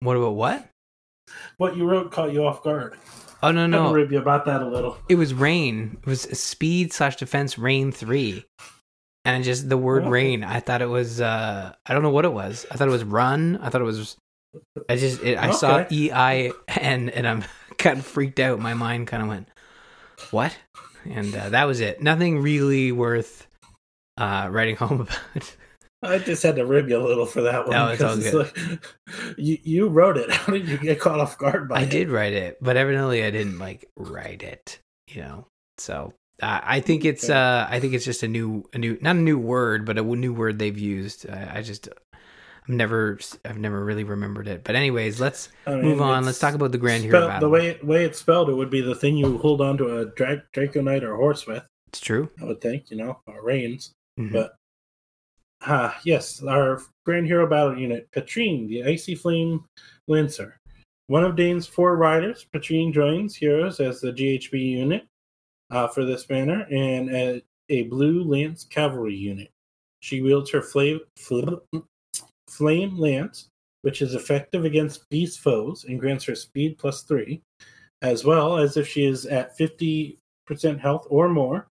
what 0.02 0.18
about 0.18 0.32
what? 0.36 0.68
What 1.58 1.78
you 1.78 1.86
wrote 1.90 2.12
caught 2.12 2.34
you 2.34 2.46
off 2.46 2.62
guard. 2.64 2.98
Oh 3.42 3.52
no 3.52 3.66
no, 3.68 3.84
gonna 3.84 3.94
rib 3.96 4.12
you 4.12 4.20
about 4.20 4.46
that 4.46 4.62
a 4.62 4.68
little. 4.68 4.98
it 5.10 5.16
was 5.16 5.34
rain. 5.34 5.98
It 6.02 6.06
was 6.08 6.22
speed 6.38 6.92
slash 6.94 7.16
defense 7.16 7.58
rain 7.58 7.92
three, 7.92 8.46
and 9.26 9.42
it 9.42 9.46
just 9.46 9.70
the 9.70 9.78
word 9.78 10.06
rain. 10.06 10.44
I 10.44 10.60
thought 10.60 10.82
it 10.82 10.90
was. 10.90 11.22
uh 11.22 11.74
I 11.86 11.94
don't 11.94 12.04
know 12.04 12.10
what 12.10 12.26
it 12.26 12.34
was. 12.34 12.66
I 12.72 12.76
thought 12.76 12.88
it 12.88 12.92
was 12.92 13.04
run. 13.04 13.58
I 13.62 13.70
thought 13.70 13.82
it 13.82 13.86
was. 13.86 14.18
I 14.90 14.96
just 14.98 15.24
it, 15.24 15.38
I 15.38 15.52
saw 15.52 15.80
Okay. 15.80 15.96
E 15.96 16.12
I 16.12 16.52
N 16.68 17.10
and 17.10 17.28
I'm 17.28 17.44
kind 17.78 18.00
of 18.00 18.06
freaked 18.06 18.40
out. 18.40 18.60
My 18.60 18.74
mind 18.74 19.08
kind 19.08 19.24
of 19.24 19.30
went, 19.30 19.48
what? 20.32 20.56
And 21.06 21.34
uh, 21.36 21.50
that 21.50 21.66
was 21.66 21.80
it. 21.80 22.02
Nothing 22.02 22.40
really 22.40 22.92
worth 22.92 23.48
uh 24.18 24.48
writing 24.52 24.76
home 24.84 25.02
about. 25.02 25.56
I 26.04 26.20
just 26.20 26.44
had 26.44 26.58
to 26.58 26.66
rib 26.66 26.90
you 26.90 26.98
a 26.98 27.06
little 27.06 27.26
for 27.26 27.44
that 27.44 27.66
one. 27.66 27.72
No, 27.72 27.88
it's 27.88 28.04
all 28.04 28.18
because 28.18 28.34
like, 28.34 28.86
you 29.38 29.58
you 29.64 29.88
wrote 29.88 30.18
it. 30.18 30.30
How 30.30 30.52
did 30.52 30.68
you 30.68 30.78
get 30.78 31.00
caught 31.00 31.20
off 31.22 31.38
guard 31.38 31.70
by 31.70 31.78
I 31.78 31.82
it? 31.84 31.88
I 31.88 31.90
did 31.90 32.10
write 32.10 32.34
it, 32.34 32.58
but 32.62 32.76
evidently 32.76 33.24
I 33.24 33.32
didn't 33.32 33.58
like 33.58 33.90
write 33.96 34.44
it. 34.44 34.80
You 35.08 35.22
know, 35.22 35.48
so 35.78 36.14
I 36.42 36.80
think 36.80 37.06
it's 37.06 37.30
uh 37.30 37.68
I 37.70 37.80
think 37.80 37.94
it's 37.94 38.06
just 38.06 38.24
a 38.24 38.28
new 38.28 38.68
a 38.74 38.78
new 38.78 38.98
not 39.02 39.16
a 39.16 39.20
new 39.20 39.38
word, 39.38 39.86
but 39.86 39.98
a 39.98 40.02
new 40.04 40.34
word 40.34 40.60
they've 40.60 40.78
used. 40.78 41.30
I, 41.30 41.58
I 41.58 41.62
just 41.62 41.88
I've 42.14 42.70
never 42.70 43.20
I've 43.46 43.58
never 43.60 43.84
really 43.84 44.04
remembered 44.04 44.48
it. 44.48 44.64
But 44.64 44.76
anyways, 44.76 45.20
let's 45.20 45.50
I 45.68 45.72
mean, 45.76 45.84
move 45.86 46.02
on. 46.02 46.26
Let's 46.26 46.40
talk 46.40 46.54
about 46.56 46.72
the 46.72 46.78
Grand 46.78 47.04
Hero 47.04 47.18
spelled- 47.20 47.30
battle. 47.30 47.50
The 47.50 47.54
way 47.54 47.78
way 47.84 48.04
it's 48.06 48.20
spelled, 48.20 48.50
it 48.50 48.54
would 48.56 48.70
be 48.70 48.82
the 48.82 48.96
thing 48.96 49.16
you 49.16 49.38
hold 49.38 49.62
on 49.62 49.78
to 49.78 50.00
a 50.00 50.06
dra- 50.06 50.44
Draco 50.54 50.82
Knight 50.82 51.04
or 51.04 51.16
horse 51.16 51.46
with. 51.46 51.64
It's 51.90 52.00
true. 52.00 52.30
I 52.42 52.46
would 52.46 52.60
think, 52.62 52.90
you 52.90 52.98
know, 52.98 53.20
or 53.28 53.44
reins. 53.44 53.92
Mhm. 54.20 54.32
But 54.32 54.56
ah, 55.62 56.00
yes, 56.04 56.42
our 56.44 56.82
Grand 57.06 57.28
Hero 57.28 57.48
Battle 57.48 57.78
Unit, 57.78 58.08
Petrine, 58.12 58.68
the 58.68 58.84
Icy 58.84 59.16
Flame 59.16 59.64
Lancer. 60.08 60.58
One 61.08 61.24
of 61.24 61.36
Daein's 61.36 61.68
four 61.68 61.96
riders, 61.98 62.46
Petrine 62.52 62.92
joins 62.94 63.36
Heroes 63.36 63.80
as 63.80 64.02
the 64.02 64.12
GHB 64.12 64.54
unit 64.72 65.06
uh, 65.72 65.88
for 65.88 66.06
this 66.06 66.26
banner 66.26 66.66
and 66.72 67.10
a, 67.10 67.44
a 67.70 67.84
Blue 67.84 68.24
Lance 68.24 68.64
Cavalry 68.64 69.16
unit. 69.16 69.50
She 70.02 70.22
wields 70.22 70.52
her 70.52 70.62
flame, 70.62 71.00
flame 72.48 72.98
Lance, 72.98 73.48
which 73.82 74.02
is 74.02 74.16
effective 74.16 74.66
against 74.66 75.10
beast 75.10 75.40
foes 75.40 75.86
and 75.86 76.00
grants 76.00 76.26
her 76.26 76.36
speed 76.36 76.78
plus 76.78 77.04
three, 77.04 77.42
as 78.02 78.26
well 78.26 78.58
as 78.58 78.78
if 78.78 78.88
she 78.88 79.06
is 79.06 79.26
at 79.26 79.58
50% 79.58 80.18
health 80.80 81.08
or 81.10 81.30
more 81.30 81.68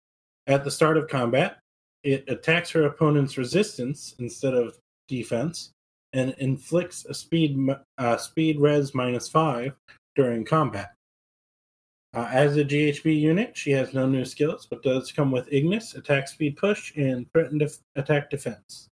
at 0.46 0.64
the 0.64 0.70
start 0.70 0.96
of 0.96 1.08
combat. 1.08 1.58
It 2.04 2.24
attacks 2.28 2.70
her 2.70 2.84
opponent's 2.84 3.38
resistance 3.38 4.14
instead 4.18 4.54
of 4.54 4.78
defense 5.08 5.70
and 6.12 6.34
inflicts 6.38 7.04
a 7.06 7.14
speed 7.14 7.58
uh, 7.98 8.16
speed 8.16 8.60
res 8.60 8.94
minus 8.94 9.28
five 9.28 9.74
during 10.16 10.44
combat. 10.44 10.94
Uh, 12.14 12.28
as 12.32 12.56
a 12.56 12.64
GHB 12.64 13.20
unit, 13.20 13.56
she 13.56 13.70
has 13.72 13.92
no 13.92 14.06
new 14.06 14.24
skills, 14.24 14.66
but 14.68 14.82
does 14.82 15.12
come 15.12 15.30
with 15.30 15.46
Ignis, 15.52 15.94
attack 15.94 16.26
speed 16.28 16.56
push, 16.56 16.92
and 16.96 17.26
threatened 17.34 17.60
def- 17.60 17.78
attack 17.96 18.30
defense. 18.30 18.88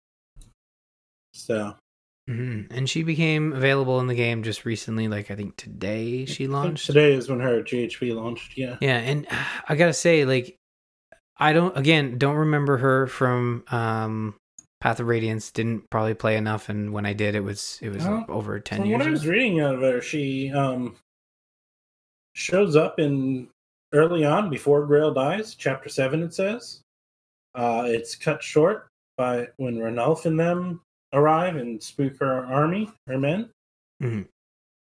So 1.34 1.76
Mhm. 2.30 2.68
And 2.72 2.90
she 2.90 3.04
became 3.04 3.52
available 3.52 4.00
in 4.00 4.08
the 4.08 4.16
game 4.16 4.44
just 4.44 4.64
recently. 4.66 5.08
Like 5.10 5.30
I 5.30 5.36
think 5.36 5.58
today 5.58 6.24
she 6.26 6.46
I 6.46 6.48
launched. 6.48 6.86
today 6.86 7.14
is 7.14 7.30
when 7.30 7.42
her 7.42 7.62
GHB 7.62 8.14
launched. 8.14 8.58
Yeah, 8.58 8.78
Yeah, 8.80 8.98
and 8.98 9.28
I 9.68 9.76
gotta 9.76 9.94
say, 9.94 10.24
like, 10.24 10.56
I 11.38 11.52
don't 11.52 11.78
again 11.78 12.18
don't 12.18 12.36
remember 12.38 12.78
her 12.78 13.08
from 13.08 13.64
um 13.72 14.36
Path 14.80 15.02
of 15.02 15.08
Radiance. 15.08 15.52
Didn't 15.52 15.90
probably 15.90 16.14
play 16.14 16.38
enough, 16.38 16.70
and 16.70 16.94
when 16.94 17.06
I 17.06 17.12
did, 17.14 17.36
it 17.36 17.42
was 17.44 17.78
it 17.82 17.90
was 17.90 18.06
Oh, 18.06 18.24
over 18.30 18.58
ten 18.60 18.80
From 18.80 18.88
years. 18.90 19.00
what 19.00 19.08
I 19.08 19.12
was 19.12 19.28
reading 19.28 19.60
out 19.60 19.76
of 19.76 19.82
her, 19.82 20.00
she 20.02 20.50
um, 20.52 20.96
shows 22.34 22.76
up 22.76 23.00
in 23.00 23.48
early 23.94 24.26
on 24.26 24.50
before 24.50 24.88
Greil 24.88 25.14
dies. 25.14 25.56
Chapter 25.56 25.90
seven, 25.90 26.24
it 26.24 26.34
says. 26.34 26.82
Uh, 27.56 27.84
it's 27.88 28.16
cut 28.16 28.42
short 28.42 28.88
by 29.18 29.48
when 29.58 29.78
Ranulf 29.78 30.26
and 30.26 30.40
them 30.40 30.82
arrive 31.14 31.56
and 31.56 31.82
spook 31.82 32.18
her 32.18 32.46
army, 32.46 32.90
her 33.08 33.18
men. 33.20 33.50
Mhm. 34.02 34.28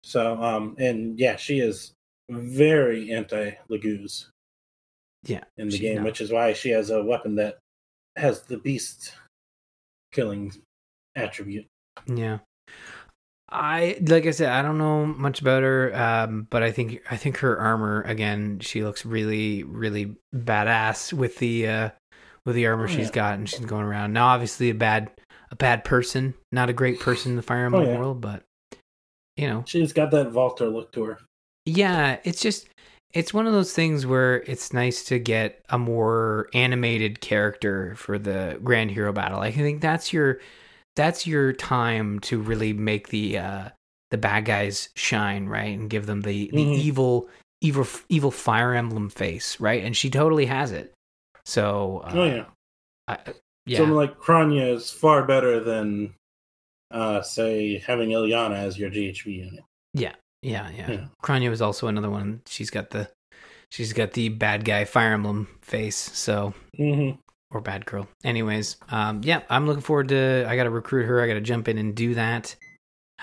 So, 0.05 0.41
um, 0.43 0.77
and 0.79 1.19
yeah, 1.19 1.37
she 1.37 1.59
is 1.61 1.93
very 2.31 3.13
anti 3.13 3.51
Laguz 3.69 4.29
Yeah, 5.25 5.45
in 5.57 5.69
the 5.69 5.79
game, 5.79 5.97
no. 5.99 6.05
which 6.05 6.21
is 6.21 6.31
why 6.33 6.53
she 6.53 6.71
has 6.71 6.91
a 6.91 7.03
weapon 7.03 7.35
that 7.37 7.59
has 8.17 8.43
the 8.43 8.59
beast 8.59 9.15
killing 10.13 10.53
attribute. 11.17 11.67
Yeah. 12.07 12.39
I 13.53 13.99
like 14.07 14.27
I 14.27 14.31
said, 14.31 14.49
I 14.51 14.63
don't 14.63 14.79
know 14.79 15.05
much 15.07 15.41
about 15.41 15.63
her, 15.63 15.95
um, 15.95 16.47
but 16.51 16.63
I 16.63 16.73
think 16.73 17.03
I 17.11 17.17
think 17.17 17.37
her 17.39 17.59
armor 17.59 18.03
again, 18.03 18.59
she 18.61 18.83
looks 18.83 19.05
really, 19.05 19.63
really 19.63 20.17
badass 20.35 21.13
with 21.13 21.37
the 21.39 21.69
uh 21.69 21.91
with 22.45 22.57
the 22.57 22.67
armor 22.67 22.85
Oh, 22.85 22.89
she's 22.89 23.07
yeah. 23.09 23.13
got 23.13 23.35
and 23.39 23.49
she's 23.49 23.61
going 23.65 23.85
around. 23.85 24.13
Now 24.13 24.29
obviously 24.29 24.71
a 24.71 24.75
bad 24.75 25.11
a 25.51 25.57
bad 25.57 25.85
person, 25.85 26.35
not 26.51 26.71
a 26.71 26.73
great 26.73 26.99
person 26.99 27.33
in 27.33 27.37
the 27.37 27.43
Fire 27.43 27.67
Emblem 27.67 27.85
Oh, 27.85 27.93
yeah. 27.93 27.99
world, 27.99 28.21
but 28.21 28.43
you 29.37 29.47
know. 29.49 29.65
She's 29.67 29.93
got 29.93 30.11
that 30.13 30.33
Valter 30.33 30.73
look 30.73 30.93
to 30.93 31.05
her. 31.05 31.19
Yeah, 31.67 32.19
it's 32.25 32.41
just 32.41 32.69
it's 33.13 33.35
one 33.35 33.47
of 33.47 33.53
those 33.53 33.75
things 33.75 34.07
where 34.07 34.37
it's 34.43 34.73
nice 34.73 35.05
to 35.05 35.19
get 35.19 35.63
a 35.69 35.79
more 35.79 36.49
animated 36.55 37.21
character 37.21 37.95
for 37.97 38.19
the 38.19 38.59
Grand 38.65 38.91
Hero 38.91 39.13
battle. 39.13 39.41
I 39.41 39.51
think 39.53 39.83
that's 39.83 40.13
your 40.13 40.41
that's 40.97 41.27
your 41.27 41.53
time 41.53 42.21
to 42.21 42.41
really 42.41 42.73
make 42.73 43.09
the 43.09 43.39
uh 43.39 43.69
the 44.11 44.19
bad 44.19 44.45
guys 44.45 44.91
shine, 44.95 45.47
right? 45.47 45.79
And 45.79 45.89
give 45.89 46.07
them 46.07 46.21
the 46.23 46.51
the 46.53 46.65
Mhm. 46.65 46.75
evil 46.79 47.29
evil 47.61 47.87
evil 48.09 48.31
Fire 48.31 48.75
Emblem 48.75 49.09
face, 49.09 49.59
right? 49.61 49.83
And 49.85 49.97
she 49.97 50.11
totally 50.11 50.47
has 50.47 50.73
it. 50.73 50.93
So, 51.45 52.03
uh, 52.07 52.11
oh 52.15 52.25
yeah. 52.25 52.45
I, 53.09 53.19
yeah. 53.67 53.79
Someone 53.79 53.97
like 53.97 54.19
Kronya 54.19 54.75
is 54.75 54.91
far 54.91 55.25
better 55.25 55.61
than, 55.61 56.15
uh, 56.91 57.23
say, 57.23 57.79
having 57.79 58.11
Ilyana 58.11 58.57
as 58.57 58.79
your 58.79 58.91
GHB 58.91 59.27
unit. 59.39 59.65
Yeah, 59.95 60.15
yeah, 60.43 60.71
yeah. 60.71 60.91
Yeah. 60.91 61.05
Kronya 61.23 61.49
was 61.51 61.63
also 61.63 61.87
another 61.89 62.11
one. 62.11 62.43
She's 62.47 62.71
got 62.71 62.91
the 62.91 63.09
she's 63.71 63.93
got 63.93 64.13
the 64.13 64.29
bad 64.29 64.65
guy 64.65 64.85
Fire 64.85 65.15
Emblem 65.15 65.49
face. 65.63 65.97
So 65.97 66.53
Mm-hmm. 66.79 67.19
Or 67.53 67.61
bad 67.61 67.87
girl. 67.87 68.09
Anyways, 68.25 68.77
um, 68.91 69.21
yeah, 69.25 69.43
I'm 69.51 69.67
looking 69.67 69.83
forward 69.83 70.09
to. 70.09 70.45
I 70.49 70.57
got 70.57 70.65
to 70.65 70.71
recruit 70.71 71.05
her. 71.07 71.23
I 71.23 71.27
got 71.27 71.35
to 71.35 71.41
jump 71.41 71.69
in 71.69 71.79
and 71.79 71.95
do 71.95 72.15
that. 72.15 72.55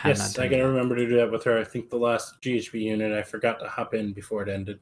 Yes, 0.05 0.39
I 0.39 0.47
gotta 0.47 0.65
remember 0.65 0.95
to 0.95 1.05
do 1.05 1.17
that 1.17 1.29
with 1.29 1.43
her. 1.43 1.59
I 1.59 1.65
think 1.65 1.89
the 1.89 1.97
last 1.97 2.35
GHB 2.41 2.79
unit, 2.81 3.11
I 3.11 3.21
forgot 3.21 3.59
to 3.59 3.67
hop 3.67 3.93
in 3.93 4.13
before 4.13 4.41
it 4.43 4.47
ended. 4.47 4.79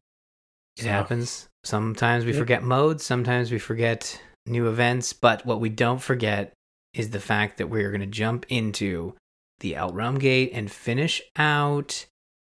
It 0.78 0.84
So, 0.84 0.90
happens. 0.90 1.50
Sometimes 1.64 2.24
we 2.24 2.32
Yep. 2.34 2.40
forget 2.40 2.62
modes. 2.64 3.04
Sometimes 3.04 3.52
we 3.52 3.58
forget 3.58 4.22
new 4.46 4.68
events. 4.70 5.14
But 5.14 5.44
what 5.44 5.60
we 5.60 5.70
don't 5.70 6.02
forget 6.04 6.54
is 6.94 7.10
the 7.10 7.20
fact 7.20 7.58
that 7.58 7.68
we're 7.68 7.90
going 7.90 8.02
to 8.02 8.06
jump 8.08 8.46
into 8.50 9.16
the 9.60 9.74
Outrealm 9.74 10.20
Gate 10.20 10.52
and 10.54 10.72
finish 10.72 11.20
out 11.36 12.06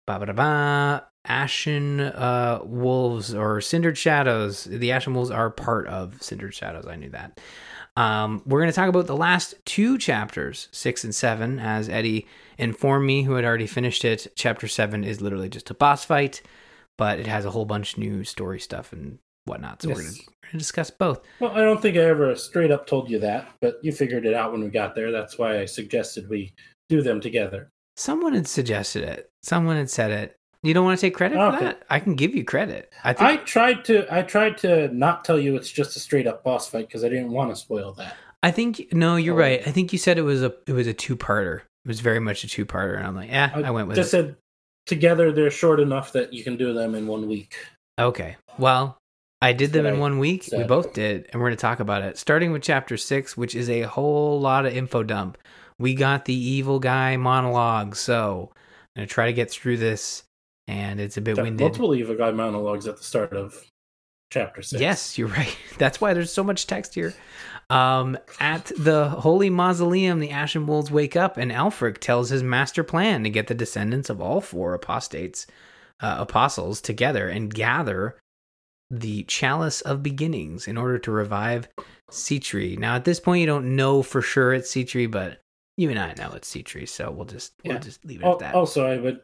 ba 0.05 0.19
ba 0.19 0.25
da 0.25 0.33
ba 0.33 1.07
Ashen 1.27 1.99
uh, 1.99 2.59
Wolves 2.63 3.33
or 3.33 3.61
Cindered 3.61 3.97
Shadows. 3.97 4.63
The 4.65 4.91
Ashen 4.91 5.13
Wolves 5.13 5.31
are 5.31 5.49
part 5.49 5.87
of 5.87 6.21
Cindered 6.21 6.53
Shadows. 6.53 6.87
I 6.87 6.95
knew 6.95 7.09
that. 7.09 7.39
Um, 7.95 8.43
we're 8.45 8.59
going 8.59 8.71
to 8.71 8.75
talk 8.75 8.89
about 8.89 9.07
the 9.07 9.17
last 9.17 9.55
two 9.65 9.97
chapters, 9.97 10.67
six 10.71 11.03
and 11.03 11.13
seven, 11.13 11.59
as 11.59 11.89
Eddie 11.89 12.27
informed 12.57 13.05
me, 13.05 13.23
who 13.23 13.33
had 13.33 13.43
already 13.43 13.67
finished 13.67 14.05
it. 14.05 14.27
Chapter 14.35 14.67
seven 14.67 15.03
is 15.03 15.19
literally 15.19 15.49
just 15.49 15.71
a 15.71 15.73
boss 15.73 16.05
fight, 16.05 16.41
but 16.97 17.19
it 17.19 17.27
has 17.27 17.43
a 17.43 17.49
whole 17.51 17.65
bunch 17.65 17.93
of 17.93 17.99
new 17.99 18.23
story 18.23 18.59
stuff 18.59 18.93
and 18.93 19.17
whatnot. 19.45 19.81
So 19.81 19.89
we're 19.89 19.95
going 19.95 20.13
to 20.51 20.57
discuss 20.57 20.91
both. 20.91 21.21
Well, 21.39 21.51
I 21.51 21.61
don't 21.61 21.81
think 21.81 21.97
I 21.97 22.01
ever 22.01 22.35
straight 22.35 22.69
up 22.69 22.85
told 22.85 23.09
you 23.09 23.19
that, 23.19 23.49
but 23.61 23.79
you 23.81 23.91
figured 23.91 24.25
it 24.25 24.33
out 24.33 24.51
when 24.51 24.63
we 24.63 24.69
got 24.69 24.93
there. 24.93 25.11
That's 25.11 25.39
why 25.39 25.59
I 25.59 25.65
suggested 25.65 26.29
we 26.29 26.53
do 26.89 27.01
them 27.01 27.19
together. 27.19 27.69
Someone 27.95 28.33
had 28.33 28.47
suggested 28.47 29.03
it. 29.03 29.29
Someone 29.41 29.77
had 29.77 29.89
said 29.89 30.11
it. 30.11 30.35
You 30.67 30.73
don't 30.73 30.83
want 30.85 30.99
to 30.99 31.05
take 31.05 31.15
credit 31.15 31.35
for 31.35 31.55
oh, 31.55 31.59
that? 31.59 31.83
I 31.89 31.99
can 31.99 32.15
give 32.15 32.35
you 32.35 32.43
credit. 32.43 32.91
I 33.03 33.13
think 33.13 33.29
I 33.29 33.37
tried 33.37 33.85
to. 33.85 34.13
I 34.13 34.21
tried 34.21 34.57
to 34.59 34.93
not 34.93 35.23
tell 35.23 35.39
you 35.39 35.55
it's 35.55 35.71
just 35.71 35.95
a 35.95 35.99
straight 35.99 36.27
up 36.27 36.43
boss 36.43 36.69
fight 36.69 36.87
because 36.87 37.03
I 37.03 37.09
didn't 37.09 37.31
want 37.31 37.51
to 37.51 37.55
spoil 37.55 37.93
that. 37.93 38.15
I 38.43 38.51
think 38.51 38.93
no, 38.93 39.15
you're 39.15 39.35
Oh. 39.35 39.39
right. 39.39 39.61
I 39.65 39.71
think 39.71 39.93
you 39.93 39.99
said 39.99 40.17
it 40.17 40.23
was 40.23 40.43
a 40.43 40.53
it 40.67 40.73
was 40.73 40.87
a 40.87 40.93
two 40.93 41.15
parter. 41.15 41.61
It 41.85 41.87
was 41.87 42.01
very 42.01 42.19
much 42.19 42.43
a 42.43 42.47
two 42.47 42.65
parter, 42.65 42.97
and 42.97 43.07
I'm 43.07 43.15
like, 43.15 43.29
yeah, 43.29 43.49
I, 43.53 43.71
went 43.71 43.87
with 43.87 43.95
just 43.95 44.09
it. 44.09 44.11
said 44.11 44.35
together 44.85 45.31
they're 45.31 45.49
short 45.49 45.79
enough 45.79 46.11
that 46.13 46.33
you 46.33 46.43
can 46.43 46.57
do 46.57 46.73
them 46.73 46.95
in 46.95 47.07
one 47.07 47.27
week. 47.27 47.55
Okay, 47.97 48.35
well, 48.59 48.97
I 49.41 49.53
did 49.53 49.71
them 49.71 49.85
in 49.85 49.95
I 49.95 49.99
one 49.99 50.19
week. 50.19 50.49
We 50.51 50.63
both 50.63 50.93
did, 50.93 51.29
and 51.31 51.41
we're 51.41 51.47
going 51.47 51.57
to 51.57 51.61
talk 51.61 51.79
about 51.79 52.03
it. 52.03 52.17
Starting 52.17 52.51
with 52.51 52.61
chapter 52.61 52.97
six, 52.97 53.37
which 53.37 53.55
is 53.55 53.69
a 53.69 53.83
whole 53.83 54.39
lot 54.39 54.65
of 54.65 54.75
info 54.75 55.03
dump. 55.03 55.37
We 55.79 55.93
got 55.93 56.25
the 56.25 56.33
evil 56.33 56.79
guy 56.79 57.15
monologue, 57.17 57.95
so 57.95 58.51
I'm 58.95 59.01
going 59.01 59.07
to 59.07 59.13
try 59.13 59.27
to 59.27 59.33
get 59.33 59.49
through 59.51 59.77
this, 59.77 60.23
and 60.67 60.99
it's 60.99 61.17
a 61.17 61.21
bit 61.21 61.35
Got 61.35 61.43
winded. 61.43 61.63
Multiple 61.65 61.95
evil 61.95 62.15
guy 62.15 62.31
monologues 62.31 62.87
at 62.87 62.97
the 62.97 63.03
start 63.03 63.33
of 63.33 63.63
chapter 64.31 64.61
six. 64.61 64.81
Yes, 64.81 65.17
you're 65.17 65.27
right. 65.39 65.55
That's 65.77 66.01
why 66.01 66.13
there's 66.13 66.31
so 66.31 66.43
much 66.43 66.67
text 66.67 66.95
here. 66.95 67.13
Um, 67.69 68.17
at 68.39 68.71
the 68.77 69.09
holy 69.09 69.49
mausoleum, 69.49 70.19
the 70.19 70.31
Ashen 70.31 70.67
Wolves 70.67 70.89
wake 70.91 71.15
up, 71.15 71.37
and 71.37 71.51
Aelfric 71.51 71.97
tells 71.99 72.29
his 72.29 72.43
master 72.43 72.83
plan 72.83 73.23
to 73.23 73.29
get 73.29 73.47
the 73.47 73.53
descendants 73.55 74.09
of 74.09 74.21
all 74.21 74.39
four 74.41 74.73
apostates, 74.73 75.47
uh, 75.99 76.15
apostles, 76.19 76.79
together 76.81 77.27
and 77.27 77.53
gather 77.53 78.17
the 78.89 79.23
chalice 79.23 79.81
of 79.81 80.01
beginnings 80.01 80.65
in 80.65 80.77
order 80.77 80.97
to 80.97 81.11
revive 81.11 81.67
Sitri. 82.09 82.77
Now, 82.77 82.95
at 82.95 83.03
this 83.03 83.19
point, 83.19 83.41
you 83.41 83.45
don't 83.45 83.75
know 83.75 84.01
for 84.01 84.21
sure 84.21 84.53
it's 84.53 84.71
Sitri, 84.71 85.07
but 85.07 85.41
you 85.75 85.89
and 85.89 85.99
I 85.99 86.13
know 86.17 86.31
it's 86.35 86.47
Sitri, 86.47 86.85
so 86.85 87.11
we'll 87.11 87.25
just 87.25 87.51
we'll 87.65 87.73
Yeah. 87.73 87.79
just 87.81 88.05
leave 88.05 88.21
it 88.21 88.25
at 88.25 88.39
that. 88.39 88.55
Also, 88.55 88.85
I 88.85 88.97
would 88.97 89.19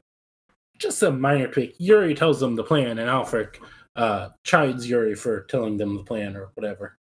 just 0.78 1.01
a 1.03 1.11
minor 1.11 1.47
tweak. 1.47 1.76
Yuri 1.78 2.15
tells 2.15 2.39
them 2.39 2.55
the 2.55 2.63
plan, 2.63 2.99
and 2.99 3.09
Aelfric 3.09 3.57
uh, 3.95 4.30
chides 4.43 4.89
Yuri 4.89 5.15
for 5.15 5.43
telling 5.43 5.78
them 5.78 5.97
the 5.97 6.03
plan 6.03 6.36
or 6.36 6.49
whatever. 6.55 6.97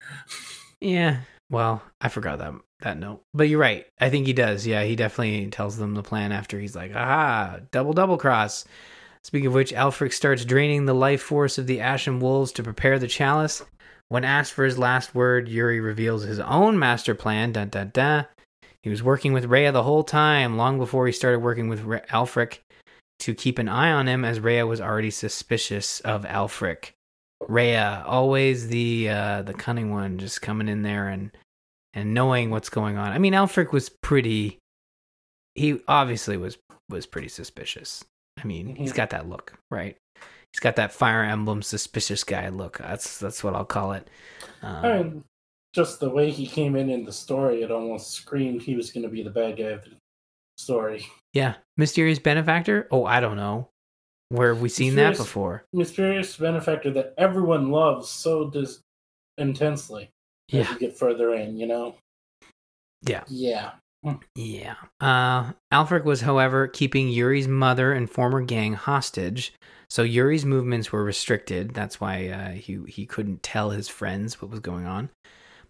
Yeah. 0.79 1.21
Well, 1.49 1.81
I 2.01 2.09
forgot 2.09 2.39
that 2.39 2.53
that 2.81 2.97
note. 2.97 3.23
But 3.33 3.49
you're 3.49 3.59
right. 3.59 3.85
I 3.99 4.09
think 4.09 4.27
he 4.27 4.33
does. 4.33 4.67
Yeah, 4.67 4.83
he 4.83 4.95
definitely 4.95 5.47
tells 5.47 5.77
them 5.77 5.93
the 5.93 6.03
plan 6.03 6.31
after 6.31 6.59
he's 6.59 6.75
like, 6.75 6.95
aha, 6.95 7.59
double 7.71 7.93
double 7.93 8.17
cross. 8.17 8.65
Speaking 9.23 9.47
of 9.47 9.53
which, 9.53 9.71
Aelfric 9.73 10.11
starts 10.11 10.43
draining 10.43 10.85
the 10.85 10.93
life 10.93 11.21
force 11.21 11.57
of 11.57 11.65
the 11.65 11.79
Ashen 11.79 12.19
Wolves 12.19 12.51
to 12.53 12.63
prepare 12.63 12.99
the 12.99 13.07
chalice. 13.07 13.63
When 14.09 14.25
asked 14.25 14.51
for 14.51 14.65
his 14.65 14.77
last 14.77 15.15
word, 15.15 15.47
Yuri 15.47 15.79
reveals 15.79 16.23
his 16.23 16.39
own 16.39 16.77
master 16.77 17.15
plan. 17.15 17.53
Dun 17.53 17.69
dun 17.69 17.91
dun. 17.93 18.25
He 18.81 18.89
was 18.89 19.01
working 19.01 19.31
with 19.31 19.45
Rhea 19.45 19.71
the 19.71 19.83
whole 19.83 20.03
time, 20.03 20.57
long 20.57 20.77
before 20.77 21.07
he 21.07 21.13
started 21.13 21.39
working 21.39 21.69
with 21.69 21.83
Re- 21.83 22.01
Aelfric 22.09 22.59
to 23.23 23.33
keep 23.35 23.59
an 23.59 23.67
eye 23.69 23.91
on 23.91 24.07
him, 24.07 24.23
as 24.25 24.39
Rhea 24.39 24.65
was 24.65 24.79
already 24.81 25.11
suspicious 25.11 25.99
of 26.01 26.23
Aelfric. 26.23 26.91
Rhea, 27.47 28.03
always 28.07 28.67
the 28.69 29.09
uh, 29.09 29.41
the 29.41 29.53
cunning 29.53 29.91
one, 29.91 30.17
just 30.17 30.41
coming 30.41 30.67
in 30.69 30.81
there 30.83 31.07
and 31.09 31.31
and 31.93 32.13
knowing 32.13 32.49
what's 32.49 32.69
going 32.69 32.97
on. 32.97 33.11
I 33.11 33.17
mean, 33.19 33.33
Aelfric 33.33 33.71
was 33.71 33.89
pretty. 33.89 34.59
He 35.55 35.79
obviously 35.87 36.37
was 36.37 36.57
was 36.89 37.05
pretty 37.05 37.27
suspicious. 37.27 38.03
I 38.41 38.45
mean, 38.45 38.75
he's 38.75 38.91
Mhm. 38.93 38.95
got 38.95 39.09
that 39.11 39.29
look, 39.29 39.53
right? 39.69 39.95
He's 40.51 40.59
got 40.59 40.75
that 40.77 40.93
Fire 40.93 41.23
Emblem 41.23 41.61
suspicious 41.61 42.23
guy 42.23 42.49
look. 42.49 42.77
That's 42.77 43.17
that's 43.19 43.43
what 43.43 43.55
I'll 43.55 43.65
call 43.65 43.91
it. 43.93 44.09
Um, 44.61 44.85
I 44.85 44.97
mean, 44.97 45.23
just 45.73 45.99
the 45.99 46.09
way 46.09 46.31
he 46.31 46.47
came 46.47 46.75
in 46.75 46.89
in 46.89 47.03
the 47.03 47.11
story, 47.11 47.61
it 47.61 47.71
almost 47.71 48.11
screamed 48.11 48.61
he 48.61 48.75
was 48.75 48.91
going 48.91 49.03
to 49.03 49.09
be 49.09 49.23
the 49.23 49.29
bad 49.31 49.57
guy 49.57 49.63
of 49.65 49.83
the 49.83 49.91
story. 50.57 51.05
yeah, 51.33 51.55
mysterious 51.77 52.19
benefactor. 52.19 52.87
Oh, 52.91 53.05
I 53.05 53.19
don't 53.19 53.37
know. 53.37 53.69
Where 54.29 54.53
have 54.53 54.61
we 54.61 54.69
seen 54.69 54.95
that 54.95 55.17
before? 55.17 55.65
Mysterious 55.73 56.35
benefactor 56.37 56.89
that 56.91 57.13
everyone 57.17 57.69
loves 57.69 58.09
so 58.09 58.49
dis- 58.49 58.79
intensely 59.37 60.09
as 60.51 60.59
Yeah, 60.59 60.73
you 60.73 60.79
get 60.79 60.97
further 60.97 61.33
in, 61.35 61.57
you 61.57 61.67
know? 61.67 61.95
Yeah. 63.03 63.23
Yeah. 63.27 63.71
Yeah. 64.35 64.75
Uh, 64.99 65.51
Aelfric 65.71 66.03
was, 66.03 66.21
however, 66.21 66.67
keeping 66.67 67.09
Yuri's 67.09 67.47
mother 67.47 67.93
and 67.93 68.09
former 68.09 68.41
gang 68.41 68.73
hostage, 68.73 69.53
so 69.89 70.03
Yuri's 70.03 70.45
movements 70.45 70.91
were 70.91 71.03
restricted. 71.03 71.73
That's 71.73 72.01
why 72.01 72.27
uh, 72.29 72.49
he 72.51 72.79
he 72.87 73.05
couldn't 73.05 73.43
tell 73.43 73.69
his 73.69 73.87
friends 73.87 74.41
what 74.41 74.49
was 74.51 74.59
going 74.59 74.85
on. 74.85 75.09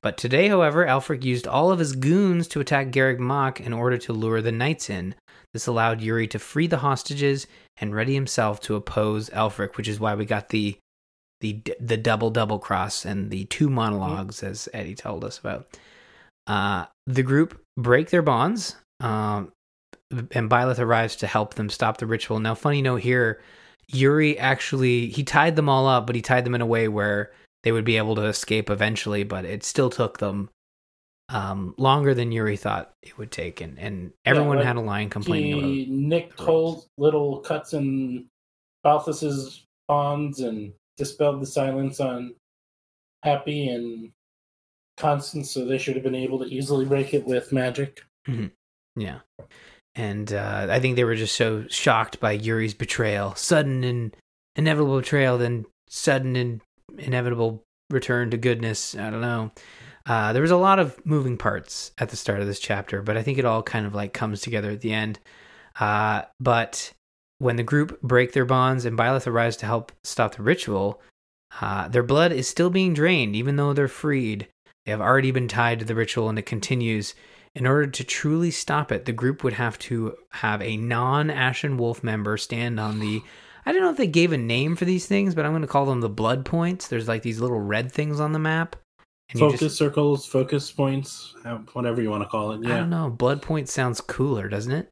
But 0.03 0.17
today, 0.17 0.49
however, 0.49 0.85
Aelfric 0.85 1.23
used 1.23 1.47
all 1.47 1.71
of 1.71 1.79
his 1.79 1.93
goons 1.93 2.47
to 2.49 2.59
attack 2.59 2.87
Garreg 2.87 3.19
Mach 3.19 3.61
in 3.61 3.71
order 3.71 3.97
to 3.99 4.13
lure 4.13 4.41
the 4.41 4.51
knights 4.51 4.89
in. 4.89 5.15
This 5.53 5.65
allowed 5.65 6.01
Yuri 6.01 6.27
to 6.27 6.39
free 6.39 6.67
the 6.67 6.77
hostages 6.77 7.47
and 7.77 7.95
ready 7.95 8.13
himself 8.13 8.59
to 8.61 8.75
oppose 8.75 9.29
Aelfric, 9.29 9.77
which 9.77 9.87
is 9.87 10.01
why 10.01 10.13
we 10.13 10.25
got 10.25 10.49
the 10.49 10.77
the 11.39 11.61
the 11.79 11.97
double 11.97 12.29
double 12.29 12.59
cross 12.59 13.05
and 13.05 13.31
the 13.31 13.45
two 13.45 13.69
monologues, 13.69 14.43
as 14.43 14.67
Eddie 14.73 14.95
told 14.95 15.23
us 15.23 15.39
about. 15.39 15.67
Uh, 16.47 16.85
the 17.07 17.23
group 17.23 17.61
break 17.77 18.09
their 18.09 18.21
bonds, 18.21 18.75
um, 18.99 19.53
and 20.11 20.49
Byleth 20.49 20.79
arrives 20.79 21.15
to 21.17 21.27
help 21.27 21.53
them 21.53 21.69
stop 21.69 21.97
the 21.97 22.05
ritual. 22.05 22.39
Now, 22.39 22.55
funny 22.55 22.81
note 22.81 23.01
here, 23.01 23.41
Yuri 23.87 24.37
actually 24.37 25.07
he 25.07 25.23
tied 25.23 25.55
them 25.55 25.69
all 25.69 25.87
up, 25.87 26.07
but 26.07 26.15
he 26.15 26.21
tied 26.21 26.45
them 26.45 26.55
in 26.55 26.61
a 26.61 26.65
way 26.65 26.89
where 26.89 27.31
they 27.64 27.72
would 27.72 27.86
be 27.86 27.97
able 27.97 28.16
to 28.16 28.26
escape 28.26 28.70
eventually. 28.70 29.24
But 29.24 29.45
it 29.45 29.64
still 29.64 29.89
took 29.89 30.20
them 30.20 30.49
um, 31.30 31.74
longer 31.78 32.14
than 32.14 32.32
Yuri 32.32 32.57
thought 32.57 32.91
it 33.01 33.18
would 33.18 33.32
take, 33.32 33.61
and 33.61 33.80
and 33.80 34.11
everyone 34.26 34.57
like, 34.57 34.66
had 34.66 34.76
a 34.76 34.82
line 34.82 35.09
complaining 35.09 35.61
He 35.61 35.84
about. 35.84 35.93
nicked 35.93 36.39
ropes. 36.39 36.45
whole 36.45 36.86
little 36.97 37.39
cuts 37.39 37.74
in 37.74 38.26
Balthus's 38.84 39.66
bonds 39.88 40.39
and 40.39 40.74
dispelled 40.97 41.41
the 41.41 41.45
silence 41.45 41.99
on 41.99 42.36
Hapi 43.26 43.74
and 43.74 44.11
Constance, 44.97 45.49
so 45.51 45.66
they 45.66 45.78
should 45.78 45.95
have 45.95 46.03
been 46.03 46.14
able 46.14 46.39
to 46.39 46.45
easily 46.45 46.86
break 46.86 47.14
it 47.14 47.26
with 47.26 47.51
magic. 47.51 48.03
Yeah. 48.95 49.20
And 49.95 50.32
uh, 50.34 50.68
I 50.70 50.80
think 50.80 50.95
they 50.95 51.03
were 51.03 51.16
just 51.16 51.36
so 51.36 51.66
shocked 51.68 52.20
by 52.20 52.34
Yuri's 52.34 52.74
betrayal, 52.74 53.34
sudden 53.36 53.84
and 53.84 54.16
inevitable 54.55 54.99
betrayal, 54.99 55.38
then 55.38 55.66
sudden 55.88 56.36
and 56.36 56.61
inevitable 56.97 57.63
return 57.89 58.31
to 58.31 58.37
goodness. 58.37 58.95
I 58.95 59.09
don't 59.09 59.21
know. 59.21 59.51
Uh, 60.05 60.33
there 60.33 60.41
was 60.41 60.51
a 60.51 60.57
lot 60.57 60.79
of 60.79 61.03
moving 61.05 61.37
parts 61.37 61.91
at 61.97 62.09
the 62.09 62.17
start 62.17 62.41
of 62.41 62.47
this 62.47 62.59
chapter, 62.59 63.01
but 63.01 63.15
I 63.15 63.23
think 63.23 63.37
it 63.37 63.45
all 63.45 63.63
kind 63.63 63.85
of 63.85 63.95
like 63.95 64.13
comes 64.13 64.41
together 64.41 64.71
at 64.71 64.81
the 64.81 64.93
end. 64.93 65.19
Uh, 65.79 66.23
but 66.39 66.93
when 67.39 67.55
the 67.55 67.63
group 67.63 68.01
break 68.01 68.33
their 68.33 68.45
bonds 68.45 68.85
and 68.85 68.97
Byleth 68.97 69.27
arrives 69.27 69.57
to 69.57 69.65
help 69.65 69.91
stop 70.03 70.35
the 70.35 70.43
ritual, 70.43 71.01
uh, 71.61 71.87
their 71.87 72.03
blood 72.03 72.31
is 72.31 72.47
still 72.47 72.69
being 72.69 72.93
drained, 72.93 73.35
even 73.35 73.55
though 73.55 73.73
they're 73.73 73.87
freed. 73.87 74.47
They 74.85 74.91
have 74.91 75.01
already 75.01 75.31
been 75.31 75.47
tied 75.47 75.79
to 75.79 75.85
the 75.85 75.95
ritual, 75.95 76.29
and 76.29 76.37
it 76.37 76.45
continues. 76.45 77.15
In 77.55 77.67
order 77.67 77.87
to 77.87 78.03
truly 78.03 78.51
stop 78.51 78.91
it, 78.91 79.05
the 79.05 79.13
group 79.13 79.43
would 79.43 79.53
have 79.53 79.77
to 79.79 80.15
have 80.31 80.61
a 80.61 80.75
non 80.75 81.29
Ashen 81.29 81.77
Wolf 81.77 82.03
member 82.03 82.37
stand 82.37 82.79
on 82.79 82.99
the. 82.99 83.21
I 83.66 83.72
don't 83.72 83.82
know 83.82 83.89
if 83.89 83.97
they 83.97 84.07
gave 84.07 84.32
a 84.34 84.38
name 84.38 84.76
for 84.76 84.86
these 84.86 85.05
things, 85.05 85.36
but 85.36 85.45
I'm 85.45 85.51
going 85.51 85.61
to 85.61 85.68
call 85.68 85.86
them 85.86 86.01
the 86.01 86.09
blood 86.09 86.45
points. 86.45 86.88
There's 86.88 87.07
like 87.07 87.22
these 87.22 87.39
little 87.39 87.59
red 87.59 87.91
things 87.91 88.20
on 88.20 88.32
the 88.34 88.39
map. 88.39 88.76
And 89.30 89.39
Focus 89.39 89.59
just- 89.59 89.78
circles, 89.78 90.26
focus 90.26 90.72
points, 90.72 91.34
whatever 91.74 92.01
you 92.01 92.09
want 92.09 92.24
to 92.24 92.30
call 92.30 92.51
it. 92.51 92.61
Yeah. 92.64 92.76
I 92.76 92.78
don't 92.80 92.89
know. 92.89 93.09
Blood 93.09 93.41
point 93.41 93.70
sounds 93.70 94.01
cooler, 94.01 94.47
doesn't 94.49 94.72
it? 94.72 94.89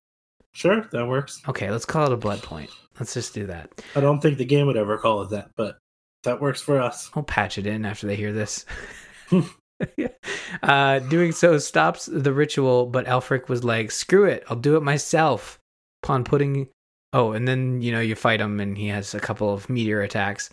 sure, 0.53 0.81
that 0.91 1.07
works. 1.07 1.41
Okay, 1.47 1.71
let's 1.71 1.85
call 1.85 2.07
it 2.07 2.11
a 2.11 2.17
blood 2.17 2.41
point. 2.43 2.69
Let's 2.99 3.13
just 3.13 3.33
do 3.33 3.45
that. 3.47 3.69
I 3.95 4.01
don't 4.01 4.19
think 4.19 4.37
the 4.37 4.45
game 4.45 4.67
would 4.67 4.75
ever 4.75 4.97
call 4.97 5.21
it 5.21 5.29
that, 5.29 5.51
but 5.55 5.77
that 6.23 6.41
works 6.41 6.61
for 6.61 6.81
us. 6.81 7.09
I'll 7.15 7.23
patch 7.23 7.57
it 7.57 7.65
in 7.65 7.85
after 7.85 8.05
they 8.05 8.17
hear 8.17 8.33
this. 8.33 8.65
uh, 10.63 10.99
doing 10.99 11.31
so 11.31 11.57
stops 11.57 12.05
the 12.05 12.33
ritual, 12.33 12.85
but 12.85 13.05
Aelfric 13.05 13.47
was 13.47 13.63
like, 13.63 13.91
"Screw 13.91 14.25
it, 14.25 14.43
I'll 14.49 14.57
do 14.57 14.75
it 14.75 14.83
myself." 14.83 15.57
Upon 16.03 16.23
putting, 16.23 16.67
oh, 17.13 17.31
and 17.33 17.47
then 17.47 17.81
you 17.81 17.91
know 17.91 17.99
you 17.99 18.15
fight 18.15 18.41
him, 18.41 18.59
and 18.59 18.77
he 18.77 18.87
has 18.87 19.13
a 19.13 19.19
couple 19.19 19.53
of 19.53 19.69
meteor 19.69 20.01
attacks. 20.01 20.49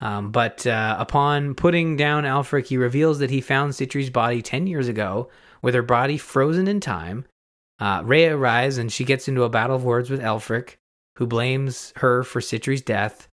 Um, 0.00 0.30
but 0.30 0.66
uh, 0.66 0.96
upon 0.98 1.54
putting 1.54 1.96
down 1.96 2.24
Aelfric, 2.24 2.66
he 2.66 2.76
reveals 2.76 3.18
that 3.18 3.30
he 3.30 3.40
found 3.40 3.74
Sitri's 3.74 4.10
body 4.10 4.42
ten 4.42 4.66
years 4.66 4.88
ago, 4.88 5.28
with 5.62 5.74
her 5.74 5.82
body 5.82 6.18
frozen 6.18 6.68
in 6.68 6.80
time. 6.80 7.24
Uh, 7.80 8.02
Rhea 8.04 8.36
arrives, 8.36 8.78
and 8.78 8.92
she 8.92 9.04
gets 9.04 9.28
into 9.28 9.44
a 9.44 9.48
battle 9.48 9.76
of 9.76 9.84
words 9.84 10.10
with 10.10 10.20
Aelfric, 10.20 10.76
who 11.16 11.26
blames 11.26 11.92
her 11.96 12.22
for 12.22 12.40
Sitri's 12.40 12.82
death. 12.82 13.28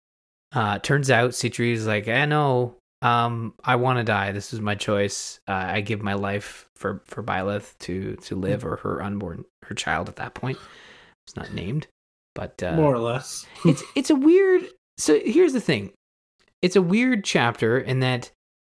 Uh, 0.52 0.78
turns 0.78 1.10
out 1.10 1.34
Sitri 1.34 1.72
is 1.72 1.86
like, 1.86 2.06
eh, 2.06 2.26
no, 2.26 2.76
um, 3.02 3.54
I 3.64 3.76
want 3.76 3.98
to 3.98 4.04
die. 4.04 4.32
This 4.32 4.52
is 4.52 4.60
my 4.60 4.74
choice. 4.74 5.40
Uh, 5.48 5.52
I 5.52 5.80
give 5.80 6.02
my 6.02 6.14
life 6.14 6.68
for 6.74 7.02
for 7.06 7.22
Byleth 7.22 7.76
to 7.80 8.16
to 8.16 8.36
live, 8.36 8.64
or 8.64 8.76
her 8.76 9.02
unborn 9.02 9.44
her 9.64 9.74
child 9.74 10.08
at 10.08 10.16
that 10.16 10.34
point. 10.34 10.58
It's 11.26 11.36
not 11.36 11.52
named, 11.52 11.86
but 12.34 12.62
uh, 12.62 12.74
More 12.74 12.94
or 12.94 12.98
less. 12.98 13.46
it's 13.64 13.82
it's 13.94 14.10
a 14.10 14.16
weird. 14.16 14.62
So 14.96 15.18
here's 15.24 15.52
the 15.52 15.60
thing, 15.60 15.92
it's 16.62 16.76
a 16.76 16.82
weird 16.82 17.24
chapter 17.24 17.78
in 17.78 18.00
that 18.00 18.30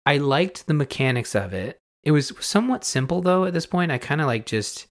I 0.06 0.18
liked 0.18 0.68
the 0.68 0.74
mechanics 0.74 1.36
of 1.36 1.54
it. 1.54 1.78
It 2.04 2.12
was 2.12 2.34
somewhat 2.40 2.84
simple 2.84 3.22
though. 3.22 3.46
At 3.46 3.54
this 3.54 3.66
point, 3.66 3.92
I 3.92 3.98
kind 3.98 4.22
of 4.22 4.28
like 4.28 4.46
just 4.46 4.88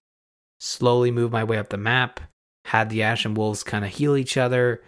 slowly 0.59 1.11
move 1.11 1.31
my 1.31 1.43
way 1.43 1.57
up 1.57 1.69
the 1.69 1.77
map. 1.77 2.19
Had 2.65 2.89
the 2.89 3.03
Ashen 3.03 3.35
Wolves 3.35 3.63
kind 3.63 3.85
of 3.85 3.91
heal 3.91 4.17
each 4.17 4.37
other, 4.37 4.81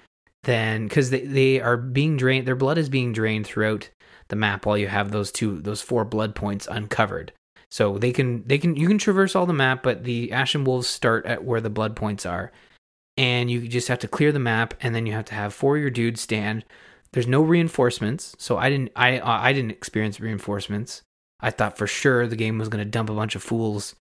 then 0.43 0.87
because 0.87 1.11
they 1.11 1.21
they 1.21 1.61
are 1.61 1.77
being 1.77 2.17
drained, 2.17 2.47
their 2.47 2.55
blood 2.55 2.77
is 2.77 2.89
being 2.89 3.13
drained 3.13 3.45
throughout 3.45 3.89
the 4.29 4.35
map 4.35 4.65
while 4.65 4.77
you 4.77 4.87
have 4.87 5.11
those 5.11 5.31
two 5.31 5.61
those 5.61 5.81
four 5.81 6.03
blood 6.03 6.33
points 6.35 6.67
uncovered. 6.69 7.31
So 7.69 7.97
they 7.97 8.11
can 8.13 8.47
they 8.47 8.57
can 8.57 8.75
you 8.75 8.87
can 8.87 8.97
traverse 8.97 9.35
all 9.35 9.45
the 9.45 9.53
map, 9.53 9.83
but 9.83 10.05
the 10.05 10.31
Ashen 10.31 10.63
Wolves 10.63 10.87
start 10.87 11.25
at 11.25 11.43
where 11.43 11.61
the 11.61 11.69
blood 11.69 11.95
points 11.95 12.25
are, 12.25 12.51
and 13.17 13.49
you 13.49 13.67
just 13.67 13.87
have 13.87 13.99
to 13.99 14.07
clear 14.07 14.31
the 14.31 14.39
map, 14.39 14.73
and 14.81 14.93
then 14.93 15.05
you 15.05 15.13
have 15.13 15.25
to 15.25 15.35
have 15.35 15.53
four 15.53 15.75
of 15.75 15.81
your 15.81 15.89
dudes 15.89 16.21
stand. 16.21 16.63
There's 17.13 17.27
no 17.27 17.41
reinforcements, 17.41 18.35
so 18.37 18.57
I 18.57 18.69
didn't 18.69 18.91
I 18.95 19.19
I 19.19 19.53
didn't 19.53 19.71
experience 19.71 20.19
reinforcements. 20.19 21.01
I 21.39 21.51
thought 21.51 21.77
for 21.77 21.87
sure 21.87 22.27
the 22.27 22.35
game 22.35 22.57
was 22.57 22.69
going 22.69 22.83
to 22.83 22.89
dump 22.89 23.09
a 23.09 23.13
bunch 23.13 23.35
of 23.35 23.43
fools 23.43 23.95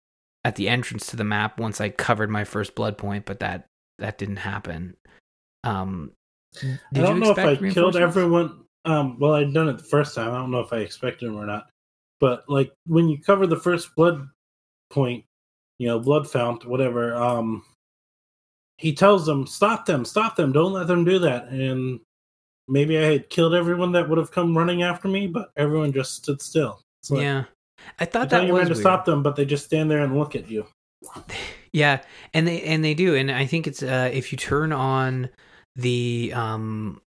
at 0.45 0.57
the 0.57 0.69
entrance 0.69 1.07
to 1.07 1.17
the 1.17 1.25
map 1.25 1.59
once 1.59 1.81
I 1.81 1.89
covered 1.89 2.31
my 2.31 2.45
first 2.45 2.75
blood 2.75 2.99
point, 2.99 3.27
but 3.27 3.41
that 3.41 3.67
that 3.99 4.19
didn't 4.19 4.37
happen. 4.37 4.97
Um, 5.65 6.13
I 6.63 6.79
don't 6.93 7.21
know 7.21 7.31
if 7.31 7.39
I 7.39 7.57
killed 7.57 7.97
everyone. 7.97 8.65
um, 8.85 9.19
well, 9.19 9.35
I'd 9.35 9.55
done 9.55 9.69
it 9.69 9.79
the 9.79 9.85
first 9.85 10.15
time. 10.15 10.33
I 10.33 10.39
don't 10.39 10.51
know 10.51 10.61
if 10.61 10.73
I 10.73 10.79
expected 10.79 11.27
him 11.27 11.37
or 11.37 11.47
not, 11.47 11.69
but 12.21 12.45
like 12.49 12.73
when 12.87 13.09
you 13.09 13.21
cover 13.21 13.47
the 13.47 13.61
first 13.61 13.95
blood 13.95 14.29
point, 14.91 15.25
you 15.79 15.87
know, 15.89 15.99
blood 15.99 16.31
fount, 16.31 16.67
whatever. 16.67 17.15
Um, 17.15 17.65
he 18.83 18.93
tells 18.93 19.25
them, 19.25 19.47
"Stop 19.47 19.87
them! 19.87 20.05
Stop 20.05 20.35
them! 20.35 20.51
Don't 20.51 20.73
let 20.73 20.89
them 20.89 21.05
do 21.05 21.21
that!" 21.21 21.47
And 21.51 22.01
maybe 22.67 22.99
I 22.99 23.03
had 23.03 23.31
killed 23.31 23.55
everyone 23.55 23.93
that 23.93 24.09
would 24.09 24.19
have 24.19 24.33
come 24.33 24.59
running 24.59 24.83
after 24.83 25.07
me, 25.07 25.29
but 25.29 25.53
everyone 25.57 25.93
just 25.93 26.17
stood 26.17 26.43
still. 26.43 26.83
Like, 27.09 27.23
yeah, 27.23 27.45
I 28.01 28.07
thought 28.07 28.29
that 28.31 28.45
you 28.45 28.53
was 28.53 28.67
to 28.67 28.75
stop 28.75 29.05
them, 29.05 29.23
but 29.23 29.37
they 29.37 29.45
just 29.45 29.65
stand 29.65 29.89
there 29.89 30.03
and 30.03 30.19
look 30.19 30.35
at 30.35 30.51
you. 30.51 30.67
Yeah, 31.75 32.03
and 32.35 32.47
they 32.47 32.61
and 32.65 32.85
they 32.85 32.93
do, 32.93 33.15
and 33.15 33.31
I 33.31 33.47
think 33.47 33.67
it's 33.67 33.83
uh, 33.83 34.11
if 34.13 34.31
you 34.31 34.37
turn 34.37 34.75
on 34.75 35.31
the 35.75 36.31
um, 36.35 37.01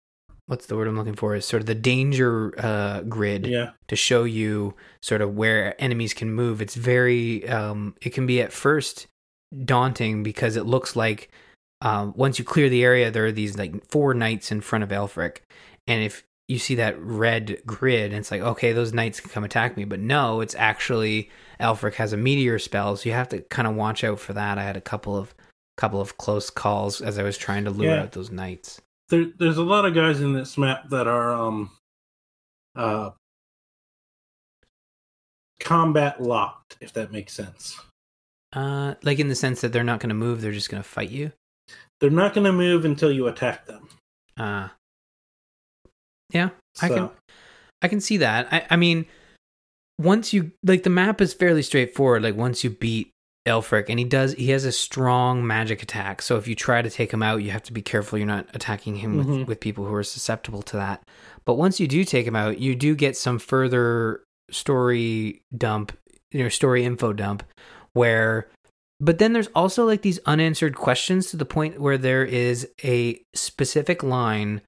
what's 0.47 0.67
the 0.67 0.77
word 0.77 0.87
I'm 0.87 0.97
looking 0.97 1.17
for 1.17 1.35
is 1.35 1.45
sort 1.45 1.63
of 1.63 1.67
the 1.67 1.75
danger 1.75 2.55
uh, 2.59 3.01
grid 3.01 3.49
yeah. 3.49 3.71
to 3.89 3.97
show 3.97 4.23
you 4.23 4.77
sort 5.01 5.21
of 5.21 5.35
where 5.35 5.75
enemies 5.83 6.15
can 6.15 6.33
move. 6.33 6.63
It's 6.63 6.77
very 6.77 7.45
um, 7.49 7.97
it 8.03 8.11
can 8.11 8.25
be 8.25 8.41
at 8.41 8.53
first 8.53 9.09
daunting 9.65 10.23
because 10.23 10.55
it 10.55 10.65
looks 10.65 10.95
like 10.95 11.33
um, 11.83 12.15
once 12.17 12.39
you 12.39 12.45
clear 12.45 12.69
the 12.69 12.85
area, 12.85 13.11
there 13.11 13.27
are 13.27 13.33
these 13.33 13.59
like 13.59 13.85
four 13.91 14.15
knights 14.15 14.53
in 14.53 14.61
front 14.61 14.85
of 14.85 14.91
Aelfric, 14.91 15.39
and 15.89 16.03
if 16.03 16.25
you 16.47 16.59
see 16.59 16.77
that 16.77 17.01
red 17.01 17.61
grid, 17.67 18.07
and 18.13 18.15
it's 18.15 18.31
like, 18.31 18.41
okay, 18.41 18.73
those 18.73 18.93
knights 18.93 19.21
can 19.21 19.31
come 19.31 19.43
attack 19.43 19.77
me, 19.77 19.85
but 19.85 19.99
no, 19.99 20.41
it's 20.41 20.55
actually 20.55 21.29
Aelfric 21.61 21.95
has 21.95 22.13
a 22.13 22.17
meteor 22.17 22.61
spell, 22.61 22.97
so 22.97 23.09
you 23.09 23.15
have 23.15 23.29
to 23.31 23.41
kind 23.43 23.67
of 23.67 23.75
watch 23.75 24.05
out 24.05 24.21
for 24.21 24.33
that. 24.33 24.59
I 24.59 24.63
had 24.63 24.77
a 24.77 24.81
couple 24.81 25.17
of 25.17 25.35
couple 25.77 26.01
of 26.01 26.19
close 26.19 26.51
calls 26.51 27.01
as 27.01 27.19
I 27.19 27.25
was 27.25 27.37
trying 27.37 27.65
to 27.65 27.71
lure 27.71 27.91
yeah. 27.91 28.03
out 28.03 28.13
those 28.13 28.31
knights. 28.31 28.81
There, 29.09 29.27
there's 29.39 29.57
a 29.57 29.65
lot 29.65 29.85
of 29.85 29.95
guys 29.95 30.21
in 30.21 30.35
this 30.35 30.57
map 30.57 30.89
that 30.91 31.09
are 31.09 31.33
um 31.33 31.71
uh 32.77 33.11
combat 35.59 36.23
locked, 36.23 36.77
if 36.81 36.93
that 36.93 37.11
makes 37.11 37.33
sense. 37.33 37.81
Uh, 38.53 38.95
like 39.03 39.19
in 39.19 39.29
the 39.29 39.35
sense 39.35 39.63
that 39.63 39.73
they're 39.73 39.83
not 39.83 39.99
going 39.99 40.11
to 40.11 40.15
move; 40.15 40.43
they're 40.43 40.53
just 40.53 40.71
going 40.71 40.83
to 40.83 40.89
fight 40.89 41.11
you. 41.11 41.33
They're 42.03 42.11
not 42.11 42.35
going 42.35 42.47
to 42.47 42.53
move 42.53 42.85
until 42.85 43.13
you 43.13 43.29
attack 43.29 43.67
them. 43.67 43.89
Ah. 44.37 44.65
Uh, 44.65 44.69
yeah, 46.33 46.49
so. 46.75 46.87
I 46.87 46.89
can 46.89 47.11
I 47.83 47.89
can 47.89 48.01
see 48.01 48.17
that. 48.17 48.49
I 48.51 48.67
I 48.71 48.77
mean, 48.77 49.07
once 50.01 50.33
you 50.33 50.51
like 50.65 50.83
the 50.83 50.91
map 50.91 51.21
is 51.21 51.33
fairly 51.33 51.63
straightforward. 51.63 52.25
Like 52.25 52.35
once 52.35 52.65
you 52.65 52.71
beat 52.71 53.13
Aelfric, 53.47 53.85
and 53.89 54.01
he 54.01 54.05
does 54.05 54.33
he 54.33 54.51
has 54.51 54.65
a 54.65 54.73
strong 54.73 55.47
magic 55.47 55.81
attack. 55.81 56.23
So 56.23 56.37
if 56.39 56.49
you 56.49 56.57
try 56.57 56.83
to 56.83 56.91
take 56.91 57.13
him 57.13 57.23
out, 57.23 57.37
you 57.37 57.53
have 57.53 57.63
to 57.65 57.73
be 57.73 57.83
careful 57.83 58.19
you're 58.19 58.27
not 58.27 58.49
attacking 58.53 58.97
him 58.97 59.19
mm-hmm. 59.19 59.39
with 59.39 59.49
with 59.49 59.61
people 59.61 59.85
who 59.85 59.95
are 59.95 60.03
susceptible 60.03 60.63
to 60.63 60.77
that. 60.79 61.05
But 61.45 61.55
once 61.55 61.79
you 61.79 61.87
do 61.87 62.03
take 62.03 62.27
him 62.27 62.35
out, 62.35 62.59
you 62.59 62.75
do 62.75 62.97
get 62.97 63.17
some 63.17 63.39
further 63.39 64.25
story 64.51 65.43
dump, 65.57 65.97
you 66.33 66.43
know, 66.43 66.49
story 66.49 66.85
info 66.85 67.13
dump 67.13 67.45
where 67.93 68.49
but 69.03 69.19
then 69.19 69.33
there's 69.33 69.49
also 69.49 69.85
like 69.85 70.03
these 70.03 70.21
unanswered 70.27 70.77
questions 70.77 71.29
to 71.31 71.37
the 71.37 71.45
point 71.45 71.81
where 71.81 71.99
there 71.99 72.25
is 72.25 72.69
a 72.85 73.21
specific 73.35 74.05
line 74.05 74.63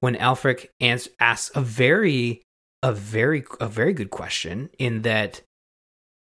when 0.00 0.16
Aelfric 0.16 0.66
ans- 0.80 1.08
asks 1.20 1.56
a 1.56 1.60
very, 1.60 2.42
a 2.82 2.92
very, 2.92 3.44
a 3.60 3.68
very 3.68 3.92
good 3.92 4.10
question 4.10 4.70
in 4.80 5.02
that 5.02 5.40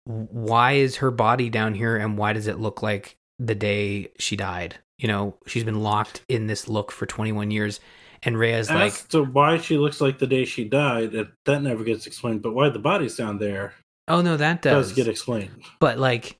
why 0.05 0.73
is 0.73 0.97
her 0.97 1.11
body 1.11 1.49
down 1.49 1.75
here 1.75 1.97
and 1.97 2.17
why 2.17 2.31
does 2.31 2.47
it 2.47 2.59
look 2.59 2.81
like 2.81 3.17
the 3.39 3.55
day 3.55 4.13
she 4.17 4.37
died? 4.37 4.79
You 4.97 5.09
know, 5.09 5.35
she's 5.45 5.65
been 5.65 5.81
locked 5.81 6.23
in 6.29 6.47
this 6.47 6.69
look 6.69 6.93
for 6.93 7.05
21 7.05 7.51
years. 7.51 7.81
And 8.23 8.37
Rhea's 8.37 8.69
like, 8.69 8.93
so 9.09 9.25
why 9.25 9.57
she 9.57 9.77
looks 9.77 9.99
like 9.99 10.17
the 10.17 10.27
day 10.27 10.45
she 10.45 10.63
died, 10.63 11.11
that 11.45 11.61
never 11.61 11.83
gets 11.83 12.07
explained. 12.07 12.41
But 12.41 12.53
why 12.53 12.69
the 12.69 12.79
body's 12.79 13.17
down 13.17 13.37
there? 13.37 13.73
Oh 14.07 14.21
no, 14.21 14.37
that 14.37 14.61
does, 14.61 14.87
does 14.87 14.95
get 14.95 15.09
explained. 15.09 15.61
But 15.79 15.99
like, 15.99 16.37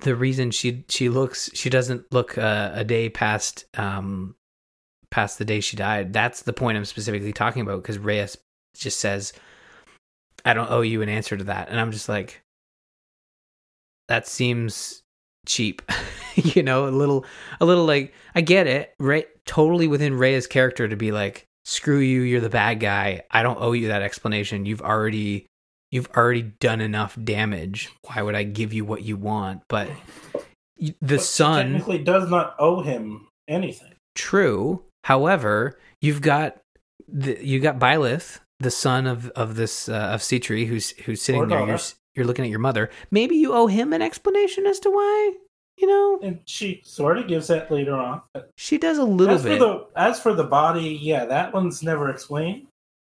the 0.00 0.14
reason 0.14 0.50
she 0.50 0.84
she 0.88 1.08
looks 1.08 1.50
she 1.54 1.70
doesn't 1.70 2.12
look 2.12 2.36
uh, 2.38 2.70
a 2.74 2.84
day 2.84 3.08
past 3.08 3.64
um 3.78 4.34
past 5.10 5.38
the 5.38 5.44
day 5.44 5.60
she 5.60 5.76
died. 5.76 6.12
That's 6.12 6.42
the 6.42 6.52
point 6.52 6.78
I'm 6.78 6.84
specifically 6.84 7.32
talking 7.32 7.62
about 7.62 7.82
because 7.82 7.98
Rhea's 7.98 8.38
just 8.76 9.00
says, 9.00 9.32
"I 10.44 10.54
don't 10.54 10.70
owe 10.70 10.82
you 10.82 11.02
an 11.02 11.08
answer 11.08 11.36
to 11.36 11.44
that," 11.44 11.68
and 11.68 11.78
I'm 11.78 11.92
just 11.92 12.08
like, 12.08 12.42
that 14.08 14.26
seems 14.26 15.02
cheap, 15.46 15.82
you 16.34 16.62
know, 16.62 16.88
a 16.88 16.90
little 16.90 17.24
a 17.60 17.64
little 17.64 17.84
like 17.84 18.14
I 18.34 18.40
get 18.40 18.66
it, 18.66 18.94
right? 18.98 19.26
Totally 19.46 19.88
within 19.88 20.14
Rhea's 20.14 20.46
character 20.46 20.88
to 20.88 20.96
be 20.96 21.12
like, 21.12 21.46
"Screw 21.64 21.98
you, 21.98 22.22
you're 22.22 22.40
the 22.40 22.48
bad 22.48 22.80
guy. 22.80 23.22
I 23.30 23.42
don't 23.42 23.60
owe 23.60 23.72
you 23.72 23.88
that 23.88 24.02
explanation. 24.02 24.66
You've 24.66 24.82
already." 24.82 25.46
You've 25.90 26.08
already 26.16 26.42
done 26.42 26.80
enough 26.80 27.16
damage. 27.22 27.90
Why 28.04 28.22
would 28.22 28.34
I 28.34 28.44
give 28.44 28.72
you 28.72 28.84
what 28.84 29.02
you 29.02 29.16
want? 29.16 29.62
But 29.68 29.88
the 30.78 30.94
but 31.00 31.22
son 31.22 31.72
technically 31.72 31.98
does 31.98 32.30
not 32.30 32.54
owe 32.58 32.80
him 32.80 33.28
anything. 33.48 33.92
True. 34.14 34.82
However, 35.04 35.78
you've 36.00 36.22
got 36.22 36.58
the, 37.08 37.44
you 37.44 37.60
got 37.60 37.78
Byleth, 37.78 38.40
the 38.58 38.70
son 38.70 39.06
of 39.06 39.28
of 39.30 39.56
this 39.56 39.88
uh, 39.88 40.10
of 40.12 40.22
Sitri, 40.22 40.66
who's 40.66 40.90
who's 40.90 41.22
sitting 41.22 41.48
there. 41.48 41.66
You're, 41.66 41.78
you're 42.14 42.26
looking 42.26 42.44
at 42.44 42.50
your 42.50 42.60
mother. 42.60 42.90
Maybe 43.10 43.36
you 43.36 43.52
owe 43.52 43.66
him 43.66 43.92
an 43.92 44.02
explanation 44.02 44.66
as 44.66 44.78
to 44.80 44.90
why. 44.90 45.32
You 45.78 45.86
know, 45.86 46.20
and 46.22 46.40
she 46.44 46.82
sort 46.84 47.16
of 47.16 47.26
gives 47.26 47.46
that 47.46 47.70
later 47.70 47.94
on. 47.94 48.20
She 48.58 48.76
does 48.76 48.98
a 48.98 49.04
little 49.04 49.36
as 49.36 49.42
bit. 49.42 49.58
For 49.58 49.64
the, 49.64 49.86
as 49.96 50.20
for 50.20 50.34
the 50.34 50.44
body, 50.44 50.98
yeah, 51.00 51.24
that 51.24 51.54
one's 51.54 51.82
never 51.82 52.10
explained. 52.10 52.66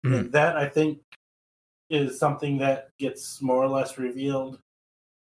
Mm. 0.06 0.30
That 0.32 0.56
I 0.56 0.68
think 0.70 1.00
is 1.90 2.18
something 2.18 2.58
that 2.58 2.88
gets 2.98 3.40
more 3.42 3.62
or 3.62 3.68
less 3.68 3.98
revealed 3.98 4.58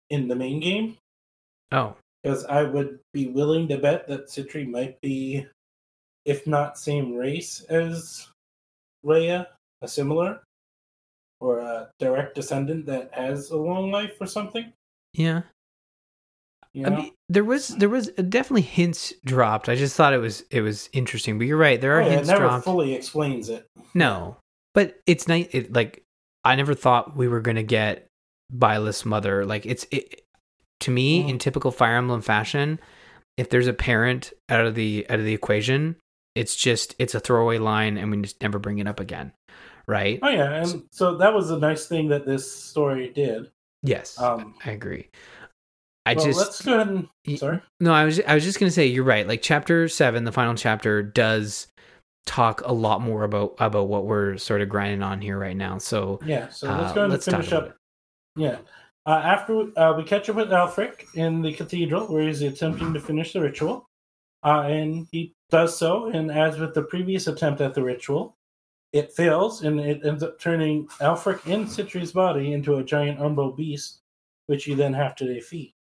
in 0.10 0.28
the 0.28 0.36
main 0.36 0.60
game. 0.60 0.98
Oh. 1.72 1.96
Because 2.22 2.46
I 2.46 2.64
would 2.64 3.00
be 3.14 3.28
willing 3.28 3.68
to 3.68 3.78
bet 3.78 4.08
that 4.08 4.30
Sitri 4.30 4.66
might 4.66 5.00
be, 5.02 5.46
if 6.26 6.48
not 6.48 6.78
same 6.78 7.14
race 7.16 7.62
as 7.70 8.30
Rhea, 9.04 9.48
a 9.82 9.88
similar 9.88 10.42
or 11.42 11.60
a 11.60 11.90
direct 12.00 12.36
descendant 12.36 12.86
that 12.86 13.14
has 13.14 13.50
a 13.50 13.58
long 13.58 13.92
life 13.92 14.14
or 14.22 14.28
something. 14.28 14.72
Yeah. 15.14 15.42
You 16.74 16.84
know? 16.84 16.90
I 16.90 16.96
mean, 16.96 17.12
there 17.30 17.44
was 17.44 17.70
there 17.70 17.90
was 17.90 18.08
definitely 18.10 18.62
hints 18.62 19.14
dropped. 19.26 19.70
I 19.70 19.76
just 19.76 19.96
thought 19.96 20.14
it 20.14 20.18
was 20.18 20.44
it 20.50 20.62
was 20.62 20.90
interesting. 20.94 21.38
But 21.38 21.46
you're 21.46 21.58
right, 21.58 21.80
there 21.80 21.98
are 21.98 22.02
oh, 22.02 22.06
yeah, 22.06 22.12
hints 22.14 22.30
it 22.30 22.32
never 22.32 22.46
dropped. 22.46 22.66
fully 22.66 22.94
explains 22.96 23.50
it. 23.50 23.68
No, 23.94 24.38
but 24.74 25.00
it's 25.06 25.28
nice. 25.28 25.48
It, 25.52 25.72
like 25.74 26.03
I 26.44 26.56
never 26.56 26.74
thought 26.74 27.16
we 27.16 27.28
were 27.28 27.42
gonna 27.42 27.64
get 27.64 28.08
Byleth's 28.54 29.06
mother. 29.06 29.46
Like 29.46 29.66
it's 29.66 29.86
it 29.92 30.22
to 30.82 30.92
me 30.92 31.24
mm. 31.24 31.30
in 31.30 31.38
typical 31.40 31.72
Fire 31.72 31.96
Emblem 31.96 32.22
fashion. 32.22 32.80
If 33.38 33.50
there's 33.50 33.68
a 33.68 33.74
parent 33.74 34.32
out 34.50 34.66
of 34.66 34.76
the 34.76 35.06
out 35.10 35.20
of 35.20 35.26
the 35.26 35.34
equation, 35.34 35.96
it's 36.36 36.56
just 36.56 36.96
it's 37.00 37.16
a 37.16 37.20
throwaway 37.20 37.58
line, 37.58 37.98
and 37.98 38.12
we 38.12 38.22
just 38.22 38.42
never 38.42 38.60
bring 38.60 38.80
it 38.80 38.88
up 38.88 39.00
again, 39.00 39.34
right? 39.88 40.20
Oh 40.22 40.30
yeah, 40.30 40.54
and 40.54 40.70
so, 40.70 40.84
so 40.92 41.18
that 41.18 41.34
was 41.34 41.50
a 41.50 41.58
nice 41.58 41.88
thing 41.88 42.10
that 42.10 42.26
this 42.26 42.52
story 42.52 43.10
did. 43.10 43.50
Yes, 43.82 44.20
um, 44.20 44.56
I 44.66 44.72
agree. 44.72 45.10
I 46.06 46.16
well, 46.16 46.26
just 46.26 46.40
let's 46.40 46.62
go 46.62 46.76
ahead 46.76 46.90
and 46.90 47.40
sorry. 47.40 47.62
No, 47.80 47.94
I 47.94 48.04
was 48.04 48.20
I 48.22 48.34
was 48.34 48.44
just 48.44 48.60
gonna 48.60 48.72
say 48.72 48.86
you're 48.86 49.04
right. 49.04 49.28
Like 49.28 49.42
chapter 49.42 49.88
seven, 49.88 50.26
the 50.26 50.32
final 50.32 50.56
chapter 50.56 51.02
does 51.02 51.68
talk 52.26 52.62
a 52.66 52.74
lot 52.74 53.02
more 53.02 53.24
about 53.24 53.56
about 53.60 53.88
what 53.88 54.06
we're 54.06 54.38
sort 54.38 54.62
of 54.62 54.70
grinding 54.70 55.04
on 55.04 55.22
here 55.22 55.38
right 55.38 55.58
now. 55.58 55.78
So 55.78 56.20
yeah, 56.26 56.50
so 56.50 56.68
let's 56.68 56.92
uh, 56.92 56.94
go 56.94 57.04
and 57.06 57.24
finish 57.24 57.52
up. 57.52 57.68
It. 57.68 57.74
Yeah, 58.36 58.58
uh, 59.06 59.22
after 59.24 59.68
uh, 59.78 59.94
we 59.98 60.04
catch 60.04 60.30
up 60.30 60.36
with 60.36 60.50
Aelfric 60.50 61.06
in 61.16 61.42
the 61.42 61.54
cathedral, 61.54 62.08
where 62.08 62.24
he's 62.24 62.42
attempting 62.42 62.94
to 62.94 63.00
finish 63.00 63.34
the 63.34 63.42
ritual, 63.42 63.90
uh, 64.44 64.62
and 64.62 65.08
he 65.12 65.34
does 65.50 65.78
so. 65.78 66.08
And 66.08 66.32
as 66.32 66.58
with 66.58 66.74
the 66.74 66.84
previous 66.84 67.28
attempt 67.28 67.62
at 67.62 67.74
the 67.74 67.84
ritual, 67.84 68.38
it 68.94 69.12
fails, 69.14 69.64
and 69.64 69.80
it 69.80 70.06
ends 70.06 70.24
up 70.24 70.40
turning 70.40 70.88
Aelfric 71.02 71.46
in 71.48 71.66
Sitri's 71.66 72.12
body 72.12 72.54
into 72.54 72.78
a 72.78 72.84
giant 72.84 73.20
Umbral 73.20 73.56
beast, 73.56 74.02
which 74.48 74.68
you 74.68 74.76
then 74.76 74.94
have 74.94 75.16
to 75.18 75.34
defeat. 75.34 75.74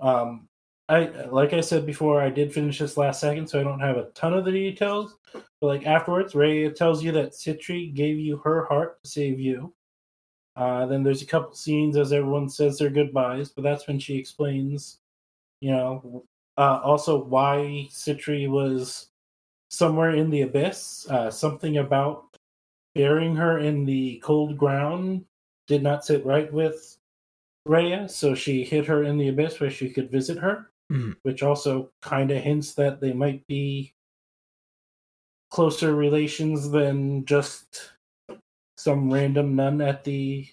Um, 0.00 0.48
I 0.90 1.06
like 1.26 1.52
I 1.52 1.60
said 1.60 1.84
before, 1.84 2.22
I 2.22 2.30
did 2.30 2.52
finish 2.52 2.78
this 2.78 2.96
last 2.96 3.20
second, 3.20 3.46
so 3.46 3.60
I 3.60 3.62
don't 3.62 3.80
have 3.80 3.98
a 3.98 4.08
ton 4.14 4.32
of 4.32 4.46
the 4.46 4.52
details. 4.52 5.18
But 5.32 5.66
like 5.66 5.86
afterwards, 5.86 6.34
Rhea 6.34 6.70
tells 6.70 7.02
you 7.02 7.12
that 7.12 7.34
Sitri 7.34 7.88
gave 7.88 8.18
you 8.18 8.38
her 8.38 8.64
heart 8.64 9.02
to 9.02 9.10
save 9.10 9.38
you. 9.38 9.74
Uh, 10.56 10.86
then 10.86 11.02
there's 11.02 11.22
a 11.22 11.26
couple 11.26 11.54
scenes 11.54 11.96
as 11.96 12.12
everyone 12.12 12.48
says 12.48 12.78
their 12.78 12.90
goodbyes, 12.90 13.50
but 13.50 13.62
that's 13.62 13.86
when 13.86 13.98
she 13.98 14.16
explains, 14.16 14.98
you 15.60 15.70
know, 15.70 16.24
uh, 16.56 16.80
also 16.82 17.22
why 17.22 17.86
Sitri 17.90 18.48
was 18.48 19.08
somewhere 19.68 20.12
in 20.12 20.30
the 20.30 20.42
abyss. 20.42 21.06
Uh, 21.10 21.30
something 21.30 21.78
about 21.78 22.38
burying 22.94 23.36
her 23.36 23.58
in 23.58 23.84
the 23.84 24.18
cold 24.24 24.56
ground 24.56 25.24
did 25.66 25.82
not 25.82 26.04
sit 26.04 26.24
right 26.24 26.50
with 26.52 26.96
Rhea, 27.66 28.08
so 28.08 28.34
she 28.34 28.64
hid 28.64 28.86
her 28.86 29.04
in 29.04 29.18
the 29.18 29.28
abyss 29.28 29.60
where 29.60 29.70
she 29.70 29.90
could 29.90 30.10
visit 30.10 30.38
her 30.38 30.70
mm. 30.90 31.16
which 31.22 31.42
also 31.42 31.90
kind 32.02 32.30
of 32.30 32.42
hints 32.42 32.74
that 32.74 33.00
they 33.00 33.12
might 33.12 33.46
be 33.46 33.92
closer 35.50 35.94
relations 35.94 36.70
than 36.70 37.24
just 37.24 37.92
some 38.76 39.10
random 39.12 39.56
nun 39.56 39.80
at 39.80 40.04
the 40.04 40.46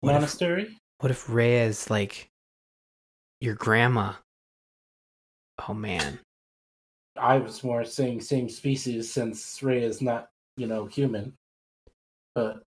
What 0.00 0.10
if- 0.10 0.14
monastery. 0.16 0.76
What 1.00 1.10
if 1.10 1.28
Rhea 1.28 1.64
is 1.64 1.90
like 1.90 2.28
your 3.40 3.54
grandma? 3.54 4.14
Oh 5.68 5.74
man. 5.74 6.18
I 7.16 7.36
was 7.38 7.62
more 7.62 7.84
saying 7.84 8.20
same 8.22 8.48
species 8.48 9.12
since 9.12 9.62
Rhea 9.62 9.86
is 9.86 10.00
not, 10.02 10.28
you 10.56 10.66
know, 10.66 10.86
human. 10.86 11.34
But 12.34 12.62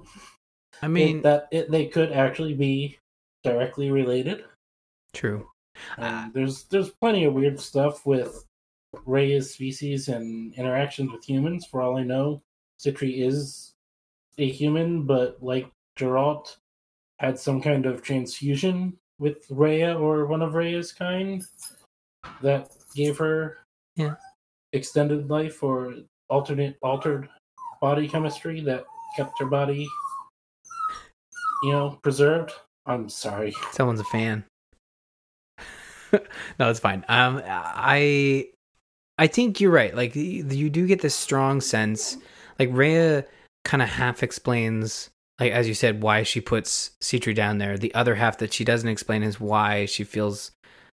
I 0.82 0.86
it- 0.86 0.88
mean, 0.88 1.22
that 1.22 1.48
it, 1.50 1.70
they 1.70 1.86
could 1.86 2.12
actually 2.12 2.54
be 2.54 2.98
directly 3.42 3.90
related. 3.90 4.44
true. 5.14 5.48
And 5.98 6.04
Ah. 6.06 6.30
there's 6.32 6.64
there's 6.64 6.90
plenty 6.90 7.24
of 7.24 7.34
weird 7.34 7.58
stuff 7.60 8.06
with 8.06 8.44
Rhea's 9.04 9.52
species 9.52 10.08
and 10.08 10.54
interactions 10.54 11.12
with 11.12 11.24
humans. 11.24 11.66
For 11.66 11.80
all 11.82 11.96
I 11.98 12.02
know, 12.02 12.42
Sitri 12.78 13.20
is 13.22 13.74
a 14.38 14.48
human, 14.48 15.04
but 15.04 15.42
like 15.42 15.70
Jeralt, 15.98 16.56
had 17.18 17.38
some 17.38 17.60
kind 17.62 17.86
of 17.86 18.02
transfusion 18.02 18.98
with 19.18 19.46
Rhea 19.50 19.98
or 19.98 20.26
one 20.26 20.42
of 20.42 20.54
Rhea's 20.54 20.92
kind 20.92 21.42
that 22.42 22.70
gave 22.94 23.16
her 23.18 23.58
Yeah. 23.96 24.16
extended 24.72 25.30
life 25.30 25.62
or 25.62 25.94
alternate 26.28 26.76
altered 26.82 27.28
body 27.80 28.08
chemistry 28.08 28.60
that 28.60 28.84
kept 29.16 29.38
her 29.38 29.46
body 29.46 29.86
you 31.62 31.72
know 31.72 31.98
preserved. 32.02 32.52
I'm 32.84 33.08
sorry. 33.08 33.52
Someone's 33.72 34.00
a 34.00 34.04
fan. 34.04 34.44
no, 36.58 36.70
it's 36.70 36.80
fine. 36.80 37.04
Um, 37.08 37.42
I, 37.44 38.48
I 39.18 39.26
think 39.26 39.60
you're 39.60 39.70
right. 39.70 39.94
Like 39.94 40.14
you 40.14 40.70
do 40.70 40.86
get 40.86 41.02
this 41.02 41.14
strong 41.14 41.60
sense. 41.60 42.16
Like 42.58 42.68
Rhea 42.72 43.24
kind 43.64 43.82
of 43.82 43.88
half 43.88 44.22
explains, 44.22 45.10
like 45.40 45.52
as 45.52 45.68
you 45.68 45.74
said, 45.74 46.02
why 46.02 46.22
she 46.22 46.40
puts 46.40 46.92
Sitri 47.00 47.34
down 47.34 47.58
there. 47.58 47.76
The 47.78 47.94
other 47.94 48.14
half 48.14 48.38
that 48.38 48.52
she 48.52 48.64
doesn't 48.64 48.88
explain 48.88 49.22
is 49.22 49.40
why 49.40 49.86
she 49.86 50.04
feels 50.04 50.52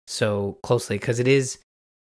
so 0.07 0.57
closely 0.63 0.97
because 0.97 1.19
it 1.19 1.27
is 1.27 1.59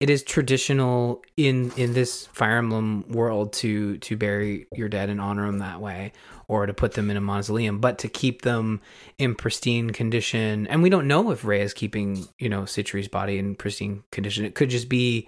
it 0.05 0.11
is 0.11 0.23
traditional 0.23 1.23
in 1.39 1.73
in 1.79 1.95
this 1.95 2.27
Fire 2.27 2.59
Emblem 2.59 3.07
world 3.09 3.55
to 3.55 3.97
to 3.99 4.19
bury 4.19 4.67
your 4.75 4.91
dead 4.91 5.09
and 5.09 5.19
honor 5.19 5.47
them 5.47 5.61
that 5.61 5.81
way, 5.81 6.13
or 6.47 6.67
to 6.67 6.75
put 6.75 6.93
them 6.93 7.11
in 7.11 7.17
a 7.17 7.23
mausoleum, 7.23 7.79
but 7.79 7.97
to 8.01 8.09
keep 8.09 8.43
them 8.43 8.83
in 9.17 9.35
pristine 9.35 9.89
condition. 9.91 10.67
And 10.67 10.83
we 10.83 10.91
don't 10.91 11.09
know 11.09 11.31
if 11.31 11.43
Rhea 11.43 11.63
is 11.63 11.73
keeping 11.73 12.29
you 12.39 12.51
know 12.51 12.67
Sitri's 12.67 13.09
body 13.09 13.39
in 13.39 13.55
pristine 13.55 14.03
condition. 14.13 14.45
It 14.45 14.55
could 14.55 14.69
just 14.69 14.91
be 14.91 15.27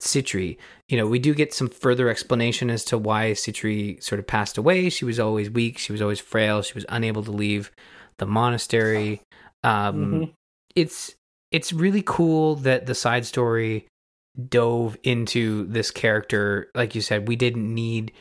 Sitri. 0.00 0.58
You 0.90 0.98
know, 0.98 1.06
we 1.06 1.18
do 1.18 1.32
get 1.34 1.54
some 1.54 1.70
further 1.70 2.10
explanation 2.10 2.68
as 2.68 2.84
to 2.86 2.98
why 2.98 3.32
Sitri 3.32 3.96
sort 4.02 4.18
of 4.18 4.26
passed 4.26 4.58
away. 4.58 4.90
She 4.90 5.06
was 5.06 5.18
always 5.18 5.48
weak. 5.48 5.78
She 5.78 5.92
was 5.92 6.02
always 6.02 6.20
frail. 6.20 6.60
She 6.60 6.74
was 6.74 6.84
unable 6.90 7.22
to 7.24 7.30
leave 7.32 7.70
the 8.18 8.26
monastery. 8.26 9.22
Um, 9.62 9.96
Mhm. 9.96 10.32
It's 10.76 11.14
it's 11.52 11.72
really 11.72 12.02
cool 12.04 12.56
that 12.56 12.84
the 12.84 12.94
side 12.94 13.24
story 13.24 13.86
dove 14.48 14.96
into 15.02 15.64
this 15.66 15.90
character. 15.90 16.70
Like 16.74 16.94
you 16.94 17.00
said, 17.00 17.28
we 17.28 17.36
didn't 17.36 17.72
need. 17.72 18.12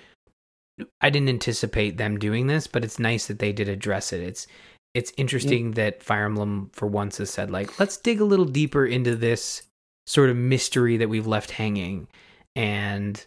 I 1.02 1.10
didn't 1.10 1.30
anticipate 1.30 1.98
them 1.98 2.18
doing 2.18 2.48
this, 2.48 2.66
but 2.68 2.84
it's 2.84 2.98
nice 2.98 3.28
that 3.28 3.40
they 3.40 3.54
did 3.54 3.70
address 3.70 4.12
it. 4.12 4.22
It's 4.22 4.48
it's 4.94 5.14
interesting 5.18 5.72
that 5.72 6.04
Fire 6.04 6.26
Emblem 6.26 6.70
for 6.74 6.88
once 6.88 7.18
has 7.18 7.30
said 7.30 7.50
like, 7.50 7.80
let's 7.80 7.98
dig 7.98 8.22
a 8.22 8.26
little 8.26 8.46
deeper 8.46 8.86
into 8.86 9.16
this 9.16 9.64
sort 10.06 10.30
of 10.30 10.36
mystery 10.36 10.98
that 10.98 11.10
we've 11.10 11.28
left 11.28 11.52
hanging, 11.52 12.08
and 12.56 13.26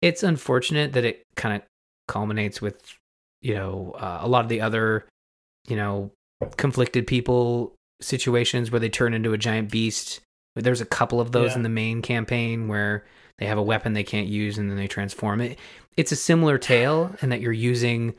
it's 0.00 0.22
unfortunate 0.22 0.92
that 0.92 1.04
it 1.04 1.24
kind 1.36 1.56
of 1.56 1.62
culminates 2.08 2.60
with 2.60 2.80
you 3.40 3.54
know 3.54 3.94
uh, 3.98 4.18
a 4.22 4.28
lot 4.28 4.44
of 4.44 4.48
the 4.48 4.60
other 4.60 5.06
you 5.68 5.76
know 5.76 6.10
conflicted 6.56 7.06
people 7.06 7.74
situations 8.00 8.70
where 8.70 8.80
they 8.80 8.88
turn 8.88 9.14
into 9.14 9.32
a 9.32 9.38
giant 9.38 9.70
beast. 9.70 10.20
There's 10.54 10.80
a 10.80 10.86
couple 10.86 11.20
of 11.20 11.32
those 11.32 11.50
Yeah. 11.52 11.56
in 11.58 11.62
the 11.62 11.68
main 11.68 12.02
campaign 12.02 12.68
where 12.68 13.04
they 13.38 13.46
have 13.46 13.58
a 13.58 13.62
weapon 13.62 13.92
they 13.94 14.04
can't 14.04 14.28
use 14.28 14.58
and 14.58 14.68
then 14.70 14.76
they 14.76 14.86
transform 14.86 15.40
it. 15.40 15.58
It's 15.96 16.12
a 16.12 16.16
similar 16.16 16.58
tale 16.58 17.14
in 17.22 17.30
that 17.30 17.40
you're 17.40 17.52
using 17.52 18.14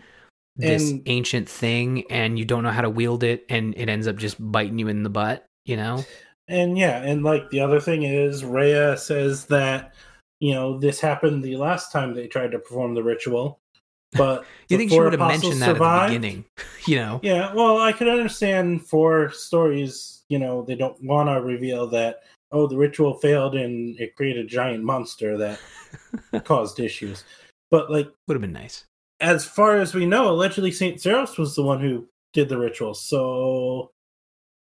this 0.55 0.91
And- 0.91 1.01
ancient 1.07 1.47
thing 1.49 2.03
and 2.09 2.37
you 2.37 2.45
don't 2.45 2.63
know 2.63 2.71
how 2.71 2.81
to 2.81 2.89
wield 2.89 3.23
it 3.23 3.45
and 3.49 3.73
it 3.77 3.89
ends 3.89 4.07
up 4.07 4.17
just 4.17 4.35
biting 4.39 4.77
you 4.79 4.87
in 4.87 5.03
the 5.03 5.09
butt, 5.09 5.45
you 5.65 5.77
know? 5.77 6.03
And 6.47 6.77
yeah, 6.77 7.01
and 7.01 7.23
like 7.23 7.49
the 7.51 7.61
other 7.61 7.79
thing 7.79 8.03
is, 8.03 8.43
Rhea 8.43 8.97
says 8.97 9.45
that 9.45 9.93
you 10.39 10.53
know 10.53 10.77
this 10.77 10.99
happened 10.99 11.41
the 11.43 11.55
last 11.55 11.91
time 11.91 12.13
they 12.13 12.27
tried 12.27 12.51
to 12.51 12.59
perform 12.59 12.95
the 12.95 13.01
ritual, 13.03 13.59
but 14.11 14.43
You 14.69 14.77
think 14.77 14.89
she 14.91 14.97
four 14.97 15.05
would 15.05 15.13
have 15.13 15.27
mentioned 15.27 15.61
that 15.61 15.69
at 15.69 15.75
survived. 15.75 16.11
the 16.13 16.17
beginning, 16.19 16.45
you 16.85 16.97
know? 16.97 17.19
Yeah, 17.23 17.53
well, 17.53 17.79
I 17.79 17.93
could 17.93 18.09
understand 18.09 18.85
for 18.85 19.29
stories, 19.31 20.22
you 20.33 20.39
know, 20.39 20.63
they 20.63 20.75
don't 20.75 21.01
want 21.03 21.29
to 21.29 21.41
reveal 21.41 21.85
that 21.87 22.21
oh 22.51 22.67
the 22.67 22.77
ritual 22.77 23.13
failed 23.25 23.55
and 23.55 23.99
it 23.99 24.15
created 24.15 24.45
a 24.45 24.47
giant 24.49 24.83
monster 24.83 25.37
that 25.37 25.59
caused 26.43 26.79
issues. 26.79 27.23
But 27.71 27.89
like 27.91 28.09
Would 28.27 28.35
have 28.35 28.41
been 28.41 28.51
nice. 28.63 28.85
as 29.21 29.45
far 29.45 29.77
as 29.77 29.93
we 29.93 30.05
know, 30.05 30.29
allegedly 30.29 30.71
Saint 30.71 30.97
Seiros 30.97 31.37
was 31.37 31.55
the 31.55 31.63
one 31.63 31.79
who 31.79 32.07
did 32.33 32.49
the 32.49 32.57
ritual. 32.57 32.93
So 32.93 33.91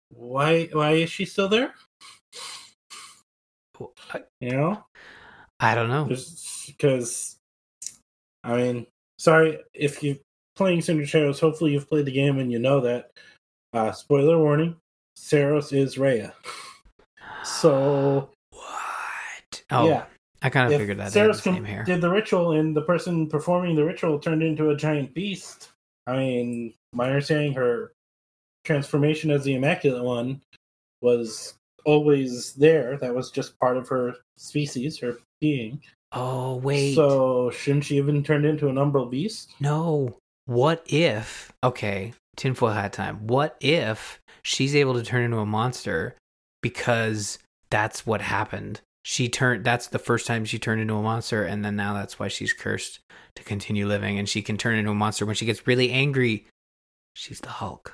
why 0.10 0.70
why 0.72 0.92
is 1.04 1.10
she 1.10 1.26
still 1.26 1.50
there? 1.50 1.74
I, 4.14 4.24
You 4.40 4.52
know, 4.52 4.86
I 5.60 5.76
don't 5.76 5.90
know. 5.90 6.06
because 6.06 7.38
I 8.44 8.56
mean, 8.58 8.88
sorry 9.20 9.60
if 9.74 10.02
you're 10.04 10.18
playing 10.56 10.82
Cinder 10.82 11.06
Shadows. 11.06 11.40
Hopefully, 11.40 11.72
you've 11.74 11.90
played 11.90 12.06
the 12.06 12.12
game 12.12 12.40
and 12.40 12.52
you 12.52 12.60
know 12.60 12.80
that. 12.82 13.12
Uh, 13.74 13.92
spoiler 13.92 14.40
warning: 14.40 14.76
Seiros 15.26 15.74
is 15.74 15.98
Rhea. 15.98 16.36
So 17.44 18.30
What? 18.52 19.64
Oh, 19.72 19.88
yeah, 19.88 20.06
I 20.44 20.52
kind 20.52 20.72
of 20.72 20.80
figured 20.80 21.00
that. 21.00 21.12
Seiros 21.12 21.44
com- 21.44 21.66
did 21.86 22.00
the 22.00 22.10
ritual 22.12 22.52
and 22.52 22.78
the 22.78 22.84
person 22.84 23.28
performing 23.28 23.76
the 23.76 23.84
ritual 23.84 24.20
turned 24.20 24.44
into 24.44 24.70
a 24.70 24.76
giant 24.78 25.16
beast. 25.16 25.72
I 26.06 26.18
mean, 26.18 26.76
my 26.94 27.08
understanding, 27.08 27.54
her 27.54 27.94
transformation 28.66 29.32
as 29.32 29.44
the 29.44 29.56
Immaculate 29.56 30.04
One 30.04 30.42
was 31.02 31.56
always 31.86 32.54
there. 32.54 32.96
That 32.98 33.16
was 33.16 33.32
just 33.32 33.60
part 33.60 33.78
of 33.78 33.88
her 33.90 34.14
species, 34.38 35.00
her 35.00 35.18
being. 35.42 35.82
Oh, 36.12 36.58
wait. 36.58 36.94
So 36.94 37.50
shouldn't 37.50 37.86
she 37.86 37.98
even 37.98 38.24
turned 38.24 38.46
into 38.46 38.70
an 38.70 38.76
umbral 38.76 39.10
beast? 39.10 39.56
No. 39.60 40.20
What 40.46 40.84
if, 40.86 41.52
okay, 41.64 42.14
tinfoil 42.36 42.72
hat 42.72 42.94
time. 42.94 43.28
What 43.28 43.56
if 43.62 44.20
she's 44.44 44.76
able 44.76 44.94
to 44.96 45.04
turn 45.04 45.24
into 45.24 45.38
a 45.38 45.46
monster 45.46 46.16
because 46.62 47.40
that's 47.70 48.06
what 48.06 48.22
happened? 48.22 48.82
She 49.04 49.30
turned, 49.30 49.64
that's 49.64 49.88
the 49.88 50.00
first 50.00 50.26
time 50.26 50.46
she 50.46 50.58
turned 50.58 50.82
into 50.82 50.96
a 50.96 51.02
monster, 51.02 51.44
and 51.44 51.64
then 51.64 51.76
now 51.76 51.94
that's 51.94 52.18
why 52.20 52.28
she's 52.28 52.54
cursed 52.54 53.00
to 53.36 53.44
continue 53.44 53.86
living, 53.86 54.18
and 54.18 54.28
she 54.28 54.42
can 54.42 54.58
turn 54.58 54.76
into 54.78 54.90
a 54.92 54.96
monster 54.96 55.26
when 55.28 55.36
she 55.36 55.46
gets 55.46 55.68
really 55.68 55.92
angry. 55.92 56.48
She's 57.14 57.40
the 57.40 57.50
Hulk. 57.50 57.94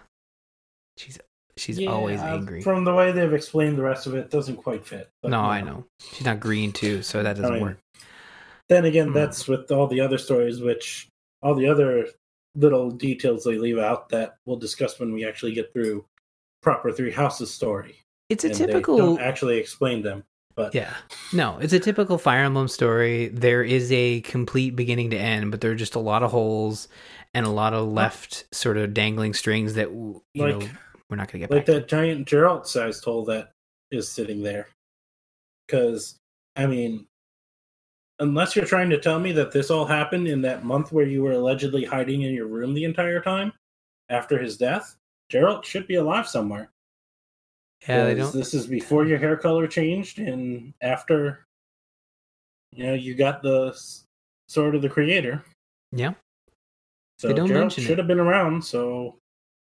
She's 0.97 1.19
she's 1.57 1.85
always 1.85 2.19
Yeah, 2.21 2.35
angry. 2.35 2.61
From 2.61 2.85
the 2.85 2.93
way 2.93 3.11
they've 3.11 3.33
explained 3.33 3.77
the 3.77 3.83
rest 3.83 4.07
of 4.07 4.15
it, 4.15 4.29
doesn't 4.31 4.57
quite 4.57 4.85
fit. 4.87 5.09
but, 5.21 5.31
no, 5.31 5.41
I 5.41 5.59
know. 5.61 5.85
She's 6.13 6.25
not 6.25 6.39
green 6.39 6.71
too, 6.71 7.01
so 7.01 7.21
that 7.23 7.35
doesn't 7.35 7.53
mean, 7.53 7.61
work. 7.61 7.77
Then 8.69 8.85
again, 8.85 9.07
Hmm. 9.09 9.13
that's 9.13 9.49
with 9.49 9.69
all 9.69 9.87
the 9.87 9.99
other 9.99 10.17
stories, 10.17 10.61
which 10.61 11.07
all 11.41 11.55
the 11.55 11.67
other 11.67 12.07
little 12.55 12.91
details 12.91 13.43
they 13.43 13.57
leave 13.57 13.77
out 13.77 14.09
that 14.09 14.35
we'll 14.45 14.57
discuss 14.57 14.99
when 14.99 15.13
we 15.13 15.25
actually 15.25 15.53
get 15.53 15.71
through 15.73 16.05
proper 16.61 16.91
Three 16.91 17.11
Houses 17.11 17.53
story. 17.53 17.95
It's 18.29 18.43
a 18.43 18.47
and 18.47 18.55
they 18.55 18.65
typical 18.67 18.97
don't 18.97 19.19
actually 19.21 19.57
explain 19.57 20.01
them. 20.01 20.23
But 20.55 20.75
Yeah. 20.75 20.93
No, 21.33 21.57
it's 21.59 21.73
a 21.73 21.79
typical 21.79 22.17
Fire 22.17 22.43
Emblem 22.43 22.67
story. 22.67 23.29
There 23.29 23.63
is 23.63 23.91
a 23.91 24.21
complete 24.21 24.75
beginning 24.75 25.09
to 25.11 25.17
end, 25.17 25.49
but 25.51 25.61
there 25.61 25.71
are 25.71 25.75
just 25.75 25.95
a 25.95 25.99
lot 25.99 26.23
of 26.23 26.31
holes 26.31 26.87
and 27.33 27.45
a 27.45 27.49
lot 27.49 27.73
of 27.73 27.87
left 27.87 28.45
sort 28.53 28.77
of 28.77 28.93
dangling 28.93 29.33
strings 29.33 29.75
that 29.75 29.89
you 29.91 30.21
Like- 30.35 30.59
know 30.59 30.67
we're 31.09 31.17
not 31.17 31.29
going 31.31 31.41
to 31.41 31.47
get 31.47 31.51
like 31.51 31.65
that 31.65 31.87
giant 31.89 32.25
Jeralt 32.27 32.67
sized 32.67 33.03
hole 33.03 33.25
that 33.25 33.51
is 33.91 34.07
sitting 34.09 34.43
there. 34.43 34.67
Because, 35.67 36.17
I 36.55 36.67
mean, 36.67 37.07
unless 38.22 38.55
you're 38.55 38.65
trying 38.65 38.89
to 38.91 38.99
tell 38.99 39.19
me 39.19 39.32
that 39.34 39.51
this 39.51 39.72
all 39.72 39.86
happened 39.86 40.28
in 40.28 40.41
that 40.43 40.63
month 40.63 40.91
where 40.91 41.07
you 41.07 41.24
were 41.24 41.34
allegedly 41.34 41.84
hiding 41.84 42.22
in 42.22 42.34
your 42.34 42.45
room 42.47 42.74
the 42.74 42.84
entire 42.86 43.19
time 43.19 43.51
after 44.09 44.38
his 44.38 44.57
death, 44.57 44.95
Jeralt 45.32 45.63
should 45.63 45.88
be 45.88 45.95
alive 45.95 46.28
somewhere. 46.28 46.69
Yeah, 47.88 48.05
they 48.05 48.15
don't. 48.15 48.32
This 48.32 48.53
is 48.53 48.67
before 48.67 49.05
your 49.05 49.17
hair 49.17 49.36
color 49.36 49.65
changed 49.67 50.19
and 50.19 50.72
after, 50.82 51.47
you 52.72 52.86
know, 52.86 52.93
you 52.93 53.15
got 53.15 53.41
the 53.41 53.76
sword 54.47 54.76
of 54.76 54.84
the 54.84 54.89
creator. 54.89 55.43
Yeah. 55.91 56.13
So 57.17 57.28
They 57.28 57.34
don't 57.34 57.49
Jeralt 57.49 57.53
mention 57.59 57.84
it. 57.84 57.88
should 57.88 57.97
have 57.97 58.07
been 58.07 58.19
around. 58.19 58.63
So, 58.63 59.17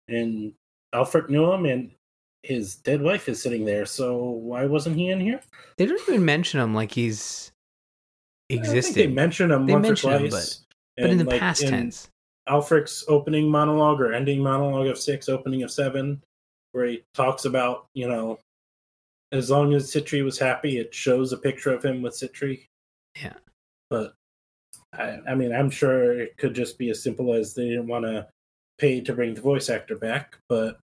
and 0.08 0.52
Alfred 0.92 1.30
knew 1.30 1.50
him, 1.50 1.64
and 1.64 1.90
his 2.42 2.76
dead 2.76 3.00
wife 3.00 3.28
is 3.28 3.42
sitting 3.42 3.64
there. 3.64 3.86
So 3.86 4.16
why 4.18 4.66
wasn't 4.66 4.96
he 4.96 5.08
in 5.08 5.20
here? 5.20 5.40
They 5.78 5.86
don't 5.86 6.00
even 6.08 6.24
mention 6.24 6.60
him 6.60 6.74
like 6.74 6.92
he's 6.92 7.49
existed. 8.56 8.94
they 8.94 9.06
mention 9.06 9.50
him 9.50 9.66
They 9.66 9.72
once 9.72 10.04
or 10.04 10.18
twice. 10.18 10.64
but 10.96 11.10
in 11.10 11.18
the 11.18 11.24
like, 11.24 11.40
past 11.40 11.62
in 11.62 11.70
tense. 11.70 12.08
Aelfric's 12.48 13.04
opening 13.08 13.48
monologue 13.48 14.00
or 14.00 14.12
ending 14.12 14.40
monologue 14.42 14.88
of 14.88 14.98
six, 14.98 15.28
opening 15.28 15.62
of 15.62 15.70
seven, 15.70 16.22
where 16.72 16.86
he 16.86 17.04
talks 17.14 17.44
about, 17.44 17.86
you 17.94 18.08
know, 18.08 18.38
as 19.32 19.50
long 19.50 19.74
as 19.74 19.90
Sitri 19.90 20.22
was 20.22 20.38
happy, 20.38 20.78
it 20.78 20.94
shows 20.94 21.32
a 21.32 21.36
picture 21.36 21.72
of 21.72 21.84
him 21.84 22.02
with 22.02 22.14
Sitri. 22.14 22.68
Yeah. 23.20 23.34
But 23.88 24.14
I, 24.92 25.18
I 25.28 25.34
mean, 25.34 25.54
I'm 25.54 25.70
sure 25.70 26.18
it 26.18 26.36
could 26.36 26.54
just 26.54 26.78
be 26.78 26.90
as 26.90 27.02
simple 27.02 27.32
as 27.34 27.54
they 27.54 27.68
didn't 27.68 27.86
want 27.86 28.04
to 28.04 28.26
pay 28.78 29.00
to 29.00 29.12
bring 29.12 29.34
the 29.34 29.40
voice 29.40 29.68
actor 29.68 29.96
back, 29.96 30.38
but 30.48 30.78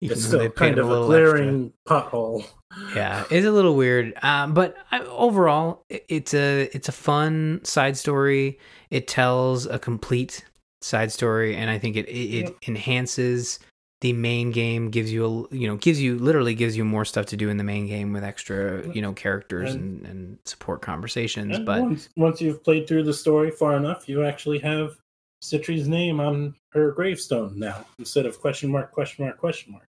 it's 0.00 0.24
still 0.24 0.50
kind 0.50 0.78
of 0.78 0.90
a 0.90 1.06
glaring 1.06 1.72
pothole. 1.86 2.46
Yeah 2.94 3.24
it's 3.30 3.46
a 3.46 3.50
little 3.52 3.74
weird 3.76 4.14
um, 4.22 4.54
but 4.54 4.76
I, 4.90 5.00
overall 5.00 5.84
i- 5.92 6.00
it's 6.08 6.34
a 6.34 6.70
it's 6.74 6.88
a 6.88 6.92
fun 6.92 7.60
side 7.64 7.96
story 7.96 8.58
it 8.90 9.08
tells 9.08 9.66
a 9.66 9.78
complete 9.78 10.44
side 10.82 11.10
story 11.12 11.56
and 11.56 11.70
i 11.70 11.78
think 11.78 11.96
it 11.96 12.06
it, 12.08 12.46
it 12.48 12.56
enhances 12.66 13.58
the 14.00 14.12
main 14.12 14.50
game 14.50 14.90
gives 14.90 15.10
you 15.10 15.24
a 15.50 15.54
you 15.54 15.66
know 15.66 15.76
gives 15.76 15.98
you 16.00 16.18
literally 16.18 16.54
gives 16.54 16.76
you 16.76 16.84
more 16.84 17.04
stuff 17.06 17.24
to 17.26 17.36
do 17.38 17.48
in 17.48 17.56
the 17.56 17.64
main 17.64 17.86
game 17.86 18.12
with 18.12 18.22
extra 18.22 18.86
you 18.92 19.00
know 19.00 19.12
characters 19.14 19.74
and, 19.74 20.00
And- 20.00 20.06
and 20.06 20.38
support 20.44 20.82
conversations 20.82 21.56
And 21.56 21.64
but 21.66 21.80
once, 21.80 22.08
once 22.16 22.40
you've 22.42 22.62
played 22.62 22.86
through 22.86 23.04
the 23.04 23.14
story 23.14 23.50
far 23.50 23.76
enough, 23.76 24.08
you 24.08 24.22
actually 24.24 24.58
have 24.58 24.96
Sitri's 25.42 25.88
name 25.88 26.20
on 26.20 26.54
her 26.72 26.90
gravestone 26.92 27.58
now 27.58 27.86
instead 27.98 28.26
of 28.26 28.38
question 28.40 28.70
mark, 28.70 28.92
question 28.92 29.24
mark, 29.24 29.38
question 29.38 29.72
mark. 29.72 29.84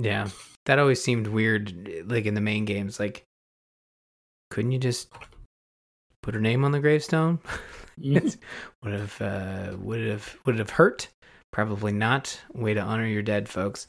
Yeah 0.00 0.28
that 0.66 0.78
always 0.78 1.02
seemed 1.02 1.26
weird 1.26 2.04
like 2.06 2.26
in 2.26 2.34
the 2.34 2.40
main 2.40 2.64
games 2.64 2.98
like 3.00 3.24
couldn't 4.50 4.72
you 4.72 4.78
just 4.78 5.12
put 6.22 6.34
her 6.34 6.40
name 6.40 6.64
on 6.64 6.72
the 6.72 6.80
gravestone 6.80 7.38
Mhm. 8.00 8.36
would 8.82 8.92
have 8.94 9.20
uh, 9.20 9.76
would 9.78 10.00
it 10.00 10.10
have 10.10 10.36
would 10.46 10.58
have 10.58 10.70
hurt? 10.70 11.08
Probably 11.52 11.92
not. 11.92 12.40
Way 12.54 12.72
to 12.74 12.80
honor 12.80 13.06
your 13.06 13.20
dead, 13.22 13.46
folks. 13.48 13.88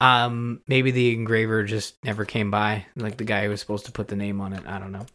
Um, 0.00 0.60
maybe 0.66 0.90
the 0.90 1.12
engraver 1.12 1.62
just 1.62 2.02
never 2.04 2.24
came 2.24 2.50
by, 2.50 2.86
like 2.96 3.16
the 3.16 3.22
guy 3.24 3.44
who 3.44 3.50
was 3.50 3.60
supposed 3.60 3.86
to 3.86 3.92
put 3.92 4.08
the 4.08 4.16
name 4.16 4.40
on 4.40 4.54
it. 4.54 4.66
I 4.66 4.80
don't 4.80 4.90
know. 4.90 5.06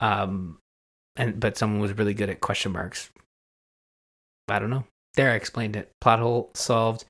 Um, 0.00 0.58
and 1.16 1.38
but 1.38 1.58
someone 1.58 1.80
was 1.80 1.92
really 1.98 2.14
good 2.14 2.30
at 2.30 2.40
question 2.40 2.72
marks. 2.72 3.10
I 4.48 4.58
don't 4.58 4.70
know. 4.70 4.84
There, 5.16 5.32
I 5.32 5.34
explained 5.34 5.76
it. 5.76 5.90
Plot 6.00 6.20
hole 6.20 6.50
solved. 6.54 7.04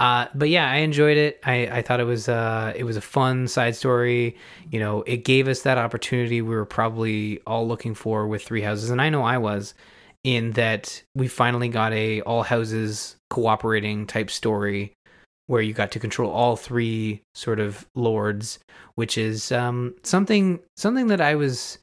Uh, 0.00 0.26
but 0.34 0.48
yeah, 0.48 0.70
I 0.70 0.76
enjoyed 0.76 1.16
it. 1.16 1.40
I, 1.44 1.66
I 1.66 1.82
thought 1.82 1.98
it 1.98 2.04
was 2.04 2.28
uh 2.28 2.72
it 2.76 2.84
was 2.84 2.96
a 2.96 3.00
fun 3.00 3.48
side 3.48 3.74
story. 3.74 4.36
You 4.70 4.78
know, 4.78 5.02
it 5.02 5.24
gave 5.24 5.48
us 5.48 5.62
that 5.62 5.76
opportunity 5.76 6.40
we 6.40 6.54
were 6.54 6.64
probably 6.64 7.40
all 7.46 7.66
looking 7.66 7.94
for 7.94 8.26
with 8.28 8.44
Three 8.44 8.62
Houses, 8.62 8.90
and 8.90 9.02
I 9.02 9.10
know 9.10 9.22
I 9.22 9.38
was 9.38 9.74
in 10.22 10.52
that 10.52 11.02
we 11.14 11.26
finally 11.26 11.68
got 11.68 11.92
a 11.92 12.20
all 12.22 12.42
houses 12.42 13.16
cooperating 13.30 14.06
type 14.06 14.30
story 14.30 14.92
where 15.46 15.62
you 15.62 15.72
got 15.72 15.90
to 15.92 15.98
control 15.98 16.30
all 16.30 16.56
three 16.56 17.22
sort 17.34 17.58
of 17.58 17.86
lords, 17.94 18.58
which 18.94 19.18
is 19.18 19.50
um, 19.50 19.94
something 20.04 20.60
something 20.76 21.08
that 21.08 21.20
I 21.20 21.34
was 21.34 21.78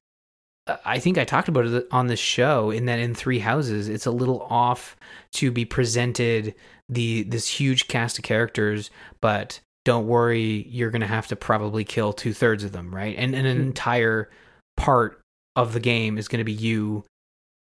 I 0.86 0.97
think 0.99 1.18
I 1.18 1.26
talked 1.26 1.47
about 1.47 1.66
it 1.66 1.88
on 1.91 2.07
this 2.07 2.20
show 2.20 2.72
in 2.72 2.86
that 2.86 2.97
in 2.99 3.13
Three 3.13 3.39
Houses 3.39 3.88
it's 3.88 4.07
a 4.07 4.11
little 4.11 4.41
off 4.49 4.95
to 5.34 5.51
be 5.51 5.63
presented 5.66 6.55
the 6.89 7.24
this 7.24 7.47
huge 7.47 7.88
cast 7.88 8.18
of 8.18 8.24
characters, 8.24 8.89
but 9.22 9.59
don't 9.84 10.07
worry, 10.07 10.66
you're 10.70 10.89
gonna 10.89 11.05
have 11.07 11.28
to 11.28 11.36
probably 11.36 11.84
kill 11.84 12.13
two 12.13 12.34
thirds 12.34 12.63
of 12.63 12.72
them, 12.72 12.93
right? 12.93 13.16
And, 13.18 13.36
and 13.36 13.45
an 13.45 13.57
Hmm. 13.57 13.63
entire 13.63 14.30
part 14.76 15.22
of 15.55 15.74
the 15.74 15.80
game 15.80 16.18
is 16.18 16.28
gonna 16.28 16.43
be 16.43 16.51
you 16.51 17.03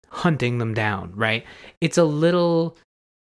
hunting 0.09 0.57
them 0.57 0.73
down, 0.73 1.11
right? 1.15 1.45
It's 1.81 1.97
a 1.97 2.03
little 2.03 2.75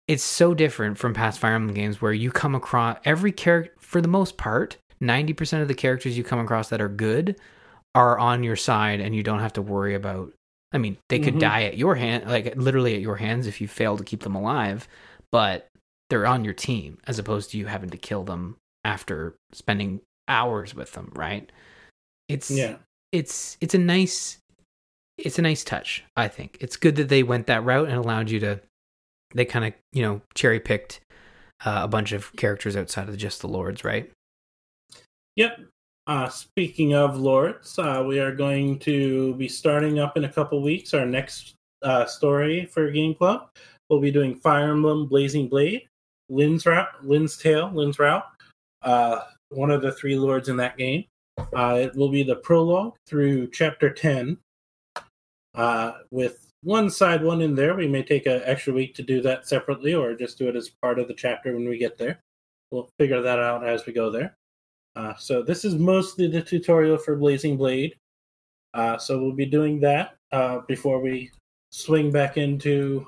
it's 0.08 0.24
so 0.24 0.54
different 0.54 0.97
from 0.97 1.14
past 1.14 1.39
Fire 1.39 1.54
Emblem 1.56 1.76
games 1.76 2.02
where 2.02 2.14
you 2.14 2.32
come 2.32 2.56
across 2.56 2.97
every 3.06 3.32
character 3.32 3.74
for 3.80 4.02
the 4.02 4.08
most 4.08 4.36
part, 4.38 4.78
90% 5.02 5.62
of 5.62 5.68
the 5.68 5.74
characters 5.74 6.18
you 6.18 6.24
come 6.24 6.39
across 6.39 6.70
that 6.70 6.82
are 6.82 6.89
good 6.89 7.36
are 7.95 8.17
on 8.17 8.43
your 8.43 8.55
side 8.55 8.99
and 9.01 9.15
you 9.15 9.23
don't 9.23 9.39
have 9.39 9.53
to 9.53 9.61
worry 9.61 9.95
about 9.95 10.31
I 10.73 10.77
mean, 10.77 10.97
they 11.09 11.19
could 11.19 11.33
Mhm. 11.35 11.39
die 11.41 11.63
at 11.63 11.77
your 11.77 11.95
hand 11.95 12.29
like 12.29 12.55
literally 12.55 12.95
at 12.95 13.01
your 13.01 13.17
hands 13.17 13.45
if 13.47 13.59
you 13.59 13.67
fail 13.67 13.97
to 13.97 14.03
keep 14.05 14.21
them 14.23 14.35
alive, 14.35 14.87
but 15.31 15.67
they're 16.09 16.25
on 16.25 16.45
your 16.45 16.53
team 16.53 16.97
as 17.07 17.19
opposed 17.19 17.51
to 17.51 17.57
you 17.57 17.65
having 17.65 17.89
to 17.89 17.97
kill 17.97 18.23
them 18.23 18.55
after 18.85 19.35
spending 19.51 19.99
hours 20.29 20.73
with 20.73 20.93
them, 20.93 21.11
right? 21.13 21.51
It's 22.29 22.49
Yeah. 22.49 22.77
it's 23.11 23.57
it's 23.59 23.73
a 23.73 23.77
nice 23.77 24.37
it's 25.17 25.37
a 25.37 25.41
nice 25.41 25.63
touch 25.65 26.03
i 26.15 26.27
think 26.29 26.57
it's 26.61 26.77
good 26.77 26.95
that 26.95 27.09
they 27.09 27.21
went 27.21 27.45
that 27.47 27.63
route 27.65 27.89
and 27.89 27.97
allowed 27.97 28.29
you 28.29 28.39
to 28.39 28.59
they 29.35 29.43
kind 29.45 29.65
of 29.65 29.73
you 29.91 30.01
know 30.01 30.21
cherry 30.33 30.59
picked 30.59 31.01
uh, 31.65 31.81
a 31.83 31.87
bunch 31.89 32.11
of 32.13 32.33
characters 32.37 32.75
outside 32.77 33.07
of 33.09 33.17
just 33.17 33.41
the 33.41 33.47
lords 33.47 33.83
right 33.83 34.09
Yep. 35.35 35.59
Uh, 36.08 36.28
speaking 36.28 36.93
of 36.93 37.18
lords, 37.18 37.78
uh, 37.78 38.04
we 38.06 38.20
are 38.20 38.34
going 38.34 38.80
to 38.80 39.36
be 39.36 39.47
starting 39.47 39.99
up 39.99 40.18
in 40.18 40.26
a 40.26 40.32
couple 40.32 40.62
weeks 40.62 40.93
our 40.93 41.06
next 41.06 41.54
uh, 41.84 42.06
story 42.06 42.66
for 42.66 42.89
Game 42.89 43.14
Club. 43.14 43.49
We'll 43.89 44.02
be 44.02 44.12
doing 44.12 44.36
Fire 44.36 44.72
Emblem 44.72 45.08
Blazing 45.08 45.47
Blade, 45.47 45.88
Lyn's 46.30 46.66
Route, 46.66 46.88
Lyn's 47.04 47.38
Tale, 47.38 47.72
Lyn's 47.74 47.99
Route, 47.99 48.26
one 48.82 49.70
of 49.70 49.82
the 49.82 49.91
three 49.91 50.16
lords 50.16 50.49
in 50.49 50.58
that 50.58 50.78
game. 50.78 51.06
Uh, 51.54 51.78
it 51.82 51.95
will 51.95 52.10
be 52.10 52.24
the 52.24 52.36
prologue 52.38 52.95
through 53.08 53.49
chapter 53.52 53.89
10 53.89 54.38
uh, 55.56 55.91
with 56.10 56.47
one 56.64 56.89
side 56.89 57.24
one 57.24 57.41
in 57.41 57.56
there. 57.56 57.76
We 57.76 57.88
may 57.88 58.04
take 58.04 58.26
an 58.26 58.41
extra 58.45 58.74
week 58.74 58.95
to 58.95 59.04
do 59.04 59.22
that 59.22 59.47
separately 59.47 59.93
or 59.93 60.14
just 60.14 60.38
do 60.38 60.47
it 60.47 60.56
as 60.56 60.70
part 60.82 60.99
of 60.99 61.08
the 61.08 61.14
chapter 61.14 61.54
when 61.54 61.68
we 61.68 61.78
get 61.78 61.97
there. 61.97 62.20
We'll 62.70 62.89
figure 62.99 63.22
that 63.22 63.39
out 63.39 63.66
as 63.66 63.86
we 63.86 63.93
go 63.93 64.10
there. 64.10 64.36
Uh, 64.95 65.13
so 65.15 65.41
this 65.41 65.63
is 65.63 65.75
mostly 65.75 66.27
the 66.27 66.41
tutorial 66.41 66.97
for 66.97 67.15
Blazing 67.15 67.57
Blade. 67.57 67.95
Uh, 68.73 68.97
so 68.97 69.21
we'll 69.21 69.33
be 69.33 69.45
doing 69.45 69.79
that 69.79 70.15
uh, 70.31 70.59
before 70.67 70.99
we 70.99 71.31
swing 71.71 72.11
back 72.11 72.37
into 72.37 73.07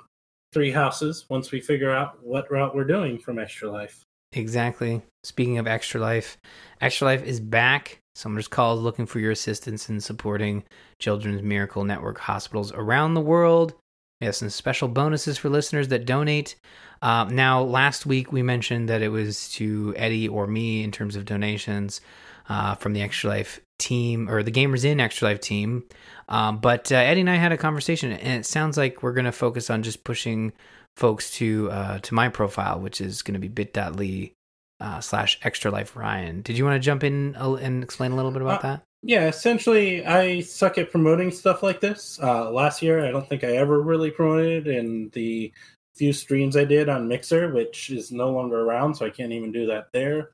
Three 0.53 0.71
Houses 0.71 1.25
once 1.29 1.51
we 1.51 1.59
figure 1.59 1.91
out 1.91 2.23
what 2.23 2.49
route 2.51 2.75
we're 2.75 2.83
doing 2.83 3.17
from 3.17 3.39
Extra 3.39 3.71
Life. 3.71 4.03
exactly 4.33 5.01
speaking 5.23 5.57
of 5.59 5.67
extra 5.67 6.01
life 6.01 6.37
extra 6.81 7.05
life 7.05 7.23
is 7.23 7.39
back 7.39 7.99
summoner's 8.15 8.47
call 8.47 8.75
is 8.75 8.81
looking 8.81 9.05
for 9.05 9.19
your 9.19 9.31
assistance 9.31 9.89
in 9.89 9.99
supporting 9.99 10.63
children's 10.99 11.41
miracle 11.41 11.83
network 11.83 12.17
hospitals 12.17 12.71
around 12.73 13.13
the 13.13 13.21
world 13.21 13.75
we 14.21 14.25
have 14.25 14.35
some 14.35 14.49
special 14.49 14.87
bonuses 14.87 15.37
for 15.37 15.49
listeners 15.49 15.87
that 15.89 16.05
donate 16.05 16.55
Um, 17.01 17.35
now, 17.35 17.61
last 17.61 18.05
week 18.05 18.31
we 18.31 18.41
mentioned 18.43 18.87
that 18.87 19.01
it 19.01 19.09
was 19.09 19.49
to 19.55 19.93
Eddie 19.97 20.29
or 20.29 20.47
me 20.47 20.83
in 20.85 20.91
terms 20.91 21.17
of 21.17 21.25
donations 21.25 21.99
uh, 22.47 22.75
from 22.75 22.93
the 22.93 23.01
Extra 23.01 23.29
Life 23.29 23.59
team 23.77 24.29
or 24.29 24.41
the 24.41 24.51
Gamers 24.53 24.85
in 24.85 25.01
Extra 25.01 25.27
Life 25.27 25.41
team. 25.41 25.83
Um, 26.29 26.59
but 26.59 26.91
uh, 26.93 26.95
Eddie 26.95 27.19
and 27.19 27.29
I 27.29 27.35
had 27.35 27.51
a 27.51 27.57
conversation, 27.57 28.13
and 28.13 28.39
it 28.39 28.45
sounds 28.45 28.77
like 28.77 29.03
we're 29.03 29.11
going 29.11 29.25
to 29.25 29.33
focus 29.33 29.69
on 29.69 29.83
just 29.83 30.05
pushing 30.05 30.53
folks 30.95 31.31
to 31.31 31.69
uh, 31.71 31.99
to 31.99 32.13
my 32.13 32.29
profile, 32.29 32.79
which 32.79 33.01
is 33.01 33.21
going 33.21 33.33
to 33.33 33.39
be 33.39 33.49
bit.ly 33.49 34.31
uh, 34.79 35.01
slash 35.01 35.39
Extra 35.43 35.71
Life 35.71 35.97
Ryan. 35.97 36.41
Did 36.41 36.57
you 36.57 36.63
want 36.63 36.81
to 36.81 36.85
jump 36.85 37.03
in 37.03 37.35
and 37.35 37.83
explain 37.83 38.13
a 38.13 38.15
little 38.15 38.31
bit 38.31 38.41
about 38.41 38.63
Uh, 38.63 38.67
that? 38.67 38.83
Yeah, 39.05 39.27
essentially, 39.27 40.05
I 40.05 40.39
suck 40.39 40.77
at 40.77 40.89
promoting 40.89 41.29
stuff 41.29 41.61
like 41.61 41.81
this. 41.81 42.17
Uh, 42.23 42.49
last 42.49 42.81
year, 42.81 43.05
I 43.05 43.11
don't 43.11 43.27
think 43.27 43.43
I 43.43 43.57
ever 43.57 43.81
really 43.81 44.09
promoted 44.09 44.67
in 44.67 45.09
the 45.09 45.51
few 45.93 46.13
streams 46.13 46.55
I 46.55 46.63
did 46.63 46.87
on 46.87 47.09
Mixer, 47.09 47.51
which 47.51 47.89
is 47.89 48.13
no 48.13 48.29
longer 48.31 48.61
around, 48.61 48.95
so 48.95 49.05
I 49.05 49.09
can't 49.09 49.33
even 49.33 49.51
do 49.51 49.65
that 49.67 49.91
there. 49.91 50.31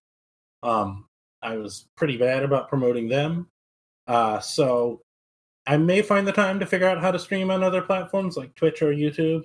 Um, 0.61 1.05
I 1.41 1.57
was 1.57 1.88
pretty 1.95 2.15
bad 2.15 2.43
about 2.43 2.70
promoting 2.70 3.07
them. 3.07 3.49
Uh, 4.07 4.39
so 4.39 5.01
I 5.65 5.78
may 5.78 6.03
find 6.03 6.28
the 6.28 6.32
time 6.32 6.59
to 6.59 6.65
figure 6.67 6.88
out 6.88 7.01
how 7.01 7.09
to 7.11 7.20
stream 7.20 7.49
on 7.49 7.63
other 7.63 7.82
platforms 7.82 8.38
like 8.38 8.53
Twitch 8.53 8.84
or 8.84 8.93
YouTube. 8.93 9.43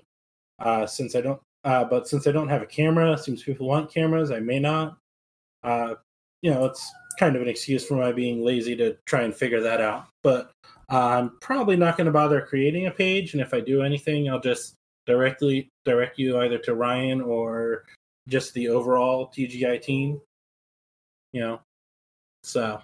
Uh, 0.59 0.87
since 0.87 1.16
I 1.16 1.22
don't, 1.22 1.41
uh, 1.64 1.85
but 1.85 2.07
since 2.07 2.27
I 2.27 2.33
don't 2.33 2.49
have 2.49 2.62
a 2.62 2.66
camera, 2.66 3.16
seems 3.16 3.43
people 3.43 3.68
want 3.68 3.93
cameras. 3.93 4.31
I 4.31 4.41
may 4.41 4.61
not. 4.61 4.99
Uh, 5.62 5.95
you 6.43 6.51
know, 6.51 6.66
it's 6.66 6.93
kind 7.19 7.37
of 7.37 7.43
an 7.43 7.49
excuse 7.49 7.87
for 7.87 7.95
my 7.95 8.12
being 8.12 8.45
lazy 8.45 8.77
to 8.77 8.97
try 9.07 9.23
and 9.23 9.35
figure 9.35 9.61
that 9.61 9.81
out. 9.81 10.07
But 10.23 10.53
uh, 10.91 10.99
I'm 10.99 11.39
probably 11.41 11.77
not 11.77 11.97
going 11.97 12.07
to 12.07 12.12
bother 12.12 12.41
creating 12.41 12.87
a 12.87 12.91
page, 12.91 13.33
and 13.33 13.43
if 13.43 13.55
I 13.55 13.61
do 13.61 13.83
anything, 13.83 14.29
I'll 14.29 14.41
just 14.41 14.75
directly 15.07 15.69
direct 15.85 16.19
you 16.19 16.41
either 16.41 16.59
to 16.59 16.75
Ryan 16.75 17.21
or 17.21 17.85
just 18.29 18.55
the 18.55 18.69
overall 18.69 19.29
TGI 19.29 19.81
team. 19.81 20.21
You 21.33 21.41
know, 21.41 21.61
so 22.43 22.81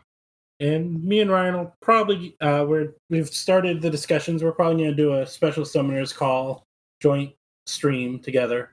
and 0.60 1.02
me 1.02 1.20
and 1.20 1.30
Ryan 1.30 1.56
will 1.56 1.74
probably 1.80 2.36
uh, 2.40 2.64
we're 2.68 2.94
we've 3.08 3.28
started 3.28 3.80
the 3.80 3.90
discussions. 3.90 4.44
We're 4.44 4.52
probably 4.52 4.84
going 4.84 4.90
to 4.90 4.96
do 4.96 5.14
a 5.14 5.26
special 5.26 5.64
summoners 5.64 6.14
call 6.14 6.64
joint 7.00 7.32
stream 7.66 8.18
together, 8.18 8.72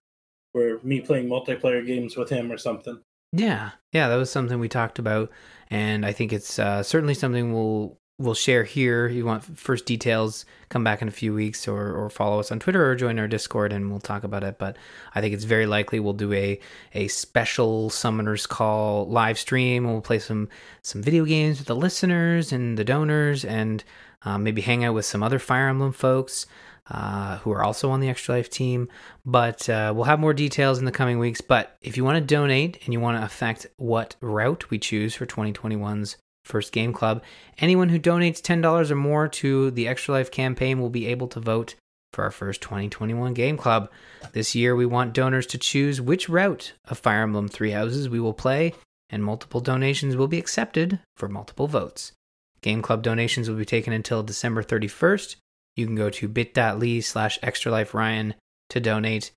where 0.51 0.79
me 0.83 0.99
playing 0.99 1.27
multiplayer 1.27 1.85
games 1.85 2.17
with 2.17 2.29
him 2.29 2.51
or 2.51 2.57
something. 2.57 2.99
Yeah, 3.31 3.71
yeah, 3.91 4.07
that 4.07 4.15
was 4.15 4.31
something 4.31 4.59
we 4.59 4.69
talked 4.69 4.99
about, 4.99 5.31
and 5.69 6.05
I 6.05 6.13
think 6.13 6.31
it's 6.31 6.59
uh, 6.59 6.81
certainly 6.83 7.13
something 7.13 7.53
we'll 7.53 7.99
we'll 8.19 8.33
share 8.33 8.63
here. 8.63 9.07
You 9.07 9.25
want 9.25 9.43
first 9.43 9.85
details, 9.85 10.45
come 10.69 10.83
back 10.83 11.01
in 11.01 11.07
a 11.07 11.11
few 11.11 11.33
weeks 11.33 11.67
or, 11.67 11.93
or 11.93 12.09
follow 12.09 12.39
us 12.39 12.51
on 12.51 12.59
Twitter 12.59 12.89
or 12.89 12.95
join 12.95 13.19
our 13.19 13.27
Discord 13.27 13.71
and 13.71 13.91
we'll 13.91 13.99
talk 13.99 14.23
about 14.23 14.43
it. 14.43 14.57
But 14.57 14.75
I 15.13 15.21
think 15.21 15.33
it's 15.33 15.43
very 15.43 15.67
likely 15.67 15.99
we'll 15.99 16.13
do 16.13 16.33
a 16.33 16.59
a 16.93 17.07
special 17.09 17.89
summoners 17.89 18.47
call 18.47 19.07
live 19.07 19.37
stream. 19.37 19.85
We'll 19.85 20.01
play 20.01 20.19
some 20.19 20.49
some 20.81 21.03
video 21.03 21.25
games 21.25 21.59
with 21.59 21.67
the 21.67 21.75
listeners 21.75 22.51
and 22.51 22.77
the 22.77 22.83
donors 22.83 23.45
and 23.45 23.83
uh, 24.23 24.37
maybe 24.37 24.61
hang 24.61 24.83
out 24.83 24.95
with 24.95 25.05
some 25.05 25.21
other 25.21 25.39
Fire 25.39 25.69
Emblem 25.69 25.93
folks. 25.93 26.47
Uh, 26.89 27.37
who 27.39 27.51
are 27.51 27.63
also 27.63 27.89
on 27.89 27.99
the 27.99 28.07
Extra 28.07 28.35
Life 28.35 28.49
team. 28.49 28.87
But 29.25 29.67
uh, 29.67 29.91
we'll 29.93 30.05
have 30.05 30.21
more 30.21 30.33
details 30.33 30.79
in 30.79 30.85
the 30.85 30.91
coming 30.91 31.19
weeks. 31.19 31.41
But 31.41 31.75
if 31.81 31.97
you 31.97 32.05
want 32.05 32.15
to 32.15 32.35
donate 32.35 32.79
and 32.85 32.93
you 32.93 33.01
want 33.01 33.17
to 33.17 33.25
affect 33.25 33.67
what 33.75 34.15
route 34.21 34.69
we 34.69 34.79
choose 34.79 35.13
for 35.13 35.25
2021's 35.25 36.15
First 36.47 36.71
Game 36.71 36.93
Club. 36.93 37.23
Anyone 37.59 37.89
who 37.89 37.99
donates 37.99 38.41
$10 38.41 38.89
or 38.89 38.95
more 38.95 39.27
to 39.27 39.69
the 39.71 39.87
Extra 39.87 40.15
Life 40.15 40.31
campaign 40.31 40.79
will 40.79 40.89
be 40.89 41.07
able 41.07 41.27
to 41.27 41.39
vote 41.39 41.75
for 42.13 42.23
our 42.23 42.31
first 42.31 42.61
2021 42.61 43.33
Game 43.33 43.57
Club. 43.57 43.91
This 44.31 44.55
year, 44.55 44.75
we 44.75 44.85
want 44.85 45.13
donors 45.13 45.45
to 45.47 45.57
choose 45.57 46.01
which 46.01 46.29
route 46.29 46.73
of 46.85 46.97
Fire 46.97 47.21
Emblem 47.21 47.47
Three 47.47 47.71
Houses 47.71 48.09
we 48.09 48.19
will 48.19 48.33
play, 48.33 48.73
and 49.09 49.23
multiple 49.23 49.61
donations 49.61 50.15
will 50.15 50.27
be 50.27 50.39
accepted 50.39 50.99
for 51.15 51.27
multiple 51.27 51.67
votes. 51.67 52.13
Game 52.61 52.81
Club 52.81 53.03
donations 53.03 53.49
will 53.49 53.57
be 53.57 53.65
taken 53.65 53.93
until 53.93 54.23
December 54.23 54.63
31st. 54.63 55.35
You 55.77 55.85
can 55.85 55.95
go 55.95 56.09
to 56.09 56.27
bit.ly 56.27 56.99
slash 56.99 57.39
extraliferyan 57.39 58.33
to 58.69 58.79
donate. 58.81 59.31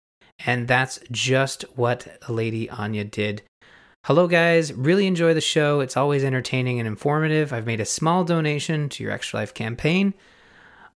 And 0.44 0.66
that's 0.66 0.98
just 1.12 1.62
what 1.76 2.18
Lady 2.28 2.68
Anya 2.68 3.04
did 3.04 3.42
Hello, 4.06 4.26
guys. 4.26 4.72
Really 4.72 5.06
enjoy 5.06 5.34
the 5.34 5.42
show. 5.42 5.80
It's 5.80 5.96
always 5.96 6.24
entertaining 6.24 6.78
and 6.78 6.88
informative. 6.88 7.52
I've 7.52 7.66
made 7.66 7.80
a 7.80 7.84
small 7.84 8.24
donation 8.24 8.88
to 8.88 9.02
your 9.02 9.12
Extra 9.12 9.40
Life 9.40 9.52
campaign. 9.52 10.14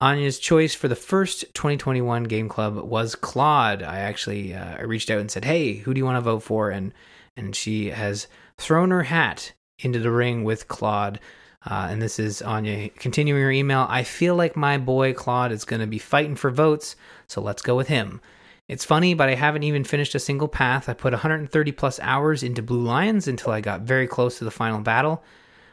Anya's 0.00 0.38
choice 0.38 0.72
for 0.72 0.86
the 0.86 0.94
first 0.94 1.40
2021 1.54 2.22
Game 2.24 2.48
Club 2.48 2.76
was 2.76 3.16
Claude. 3.16 3.82
I 3.82 3.98
actually 3.98 4.54
uh, 4.54 4.76
I 4.78 4.82
reached 4.82 5.10
out 5.10 5.18
and 5.18 5.32
said, 5.32 5.44
"Hey, 5.44 5.74
who 5.74 5.92
do 5.92 5.98
you 5.98 6.04
want 6.04 6.14
to 6.16 6.20
vote 6.20 6.44
for?" 6.44 6.70
and 6.70 6.94
and 7.36 7.56
she 7.56 7.90
has 7.90 8.28
thrown 8.56 8.92
her 8.92 9.02
hat 9.02 9.52
into 9.80 9.98
the 9.98 10.12
ring 10.12 10.44
with 10.44 10.68
Claude. 10.68 11.18
Uh, 11.64 11.88
and 11.90 12.02
this 12.02 12.18
is 12.18 12.42
Anya 12.42 12.88
continuing 12.90 13.42
her 13.42 13.50
email. 13.50 13.86
I 13.88 14.02
feel 14.02 14.34
like 14.34 14.56
my 14.56 14.78
boy 14.78 15.12
Claude 15.12 15.52
is 15.52 15.64
going 15.64 15.80
to 15.80 15.86
be 15.86 15.98
fighting 15.98 16.34
for 16.34 16.50
votes, 16.50 16.96
so 17.28 17.40
let's 17.40 17.62
go 17.62 17.76
with 17.76 17.88
him. 17.88 18.20
It's 18.68 18.84
funny, 18.84 19.14
but 19.14 19.28
I 19.28 19.34
haven't 19.34 19.64
even 19.64 19.84
finished 19.84 20.14
a 20.14 20.20
single 20.20 20.48
path. 20.48 20.88
I 20.88 20.94
put 20.94 21.12
130 21.12 21.72
plus 21.72 22.00
hours 22.00 22.42
into 22.42 22.62
Blue 22.62 22.82
Lions 22.82 23.28
until 23.28 23.52
I 23.52 23.60
got 23.60 23.82
very 23.82 24.06
close 24.06 24.38
to 24.38 24.44
the 24.44 24.50
final 24.50 24.80
battle. 24.80 25.22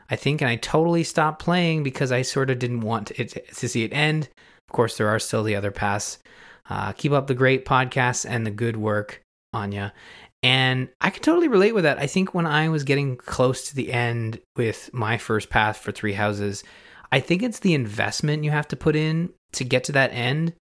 I 0.09 0.15
think, 0.15 0.41
and 0.41 0.49
I 0.49 0.55
totally 0.55 1.03
stopped 1.03 1.41
playing 1.41 1.83
because 1.83 2.11
I 2.11 2.23
sort 2.23 2.49
of 2.49 2.59
didn't 2.59 2.81
want 2.81 3.11
it 3.11 3.47
to 3.55 3.69
see 3.69 3.83
it 3.83 3.93
end. 3.93 4.27
Of 4.67 4.73
course, 4.73 4.97
there 4.97 5.07
are 5.07 5.19
still 5.19 5.43
the 5.43 5.55
other 5.55 5.71
paths. 5.71 6.19
Uh, 6.69 6.91
keep 6.93 7.11
up 7.11 7.27
the 7.27 7.35
great 7.35 7.65
podcasts 7.65 8.27
and 8.27 8.45
the 8.45 8.51
good 8.51 8.75
work, 8.77 9.21
Anya. 9.53 9.93
And 10.41 10.87
I 11.01 11.09
can 11.09 11.21
totally 11.21 11.49
relate 11.49 11.73
with 11.73 11.83
that. 11.83 11.99
I 11.99 12.07
think 12.07 12.33
when 12.33 12.45
I 12.45 12.69
was 12.69 12.83
getting 12.83 13.17
close 13.17 13.69
to 13.69 13.75
the 13.75 13.91
end 13.91 14.39
with 14.55 14.89
my 14.93 15.17
first 15.17 15.49
path 15.49 15.77
for 15.77 15.91
Three 15.91 16.13
Houses, 16.13 16.63
I 17.11 17.19
think 17.19 17.43
it's 17.43 17.59
the 17.59 17.73
investment 17.73 18.43
you 18.43 18.51
have 18.51 18.67
to 18.69 18.77
put 18.77 18.95
in 18.95 19.33
to 19.53 19.63
get 19.63 19.83
to 19.85 19.91
that 19.93 20.13
end 20.13 20.53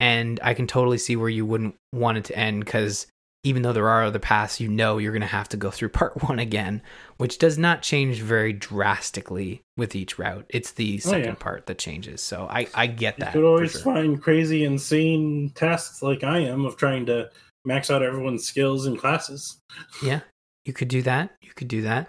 and 0.00 0.38
I 0.42 0.54
can 0.54 0.66
totally 0.66 0.98
see 0.98 1.16
where 1.16 1.28
you 1.28 1.46
wouldn't 1.46 1.76
want 1.92 2.18
it 2.18 2.24
to 2.26 2.36
end 2.38 2.64
because 2.64 3.06
even 3.44 3.62
though 3.62 3.72
there 3.72 3.88
are 3.88 4.02
other 4.02 4.18
paths, 4.18 4.60
you 4.60 4.68
know 4.68 4.98
you're 4.98 5.12
going 5.12 5.20
to 5.20 5.26
have 5.26 5.48
to 5.50 5.56
go 5.56 5.70
through 5.70 5.88
part 5.90 6.22
one 6.22 6.38
again, 6.38 6.82
which 7.16 7.38
does 7.38 7.56
not 7.56 7.82
change 7.82 8.20
very 8.20 8.52
drastically 8.52 9.62
with 9.76 9.94
each 9.94 10.18
route. 10.18 10.46
It's 10.48 10.72
the 10.72 11.00
oh, 11.04 11.08
second 11.08 11.26
oh, 11.26 11.30
yeah. 11.30 11.34
part 11.36 11.66
that 11.66 11.78
changes. 11.78 12.20
So 12.20 12.46
I, 12.50 12.66
I 12.74 12.86
get 12.86 13.18
that. 13.18 13.34
You 13.34 13.40
could 13.40 13.46
always 13.46 13.72
sure. 13.72 13.82
find 13.82 14.20
crazy, 14.20 14.64
insane 14.64 15.52
tests 15.54 16.02
like 16.02 16.24
I 16.24 16.40
am 16.40 16.66
of 16.66 16.76
trying 16.76 17.06
to 17.06 17.30
max 17.66 17.90
out 17.90 18.02
everyone's 18.02 18.44
skills 18.44 18.86
and 18.86 18.98
classes. 18.98 19.60
Yeah, 20.02 20.20
you 20.64 20.72
could 20.72 20.88
do 20.88 21.02
that. 21.02 21.30
You 21.42 21.50
could 21.54 21.68
do 21.68 21.82
that. 21.82 22.08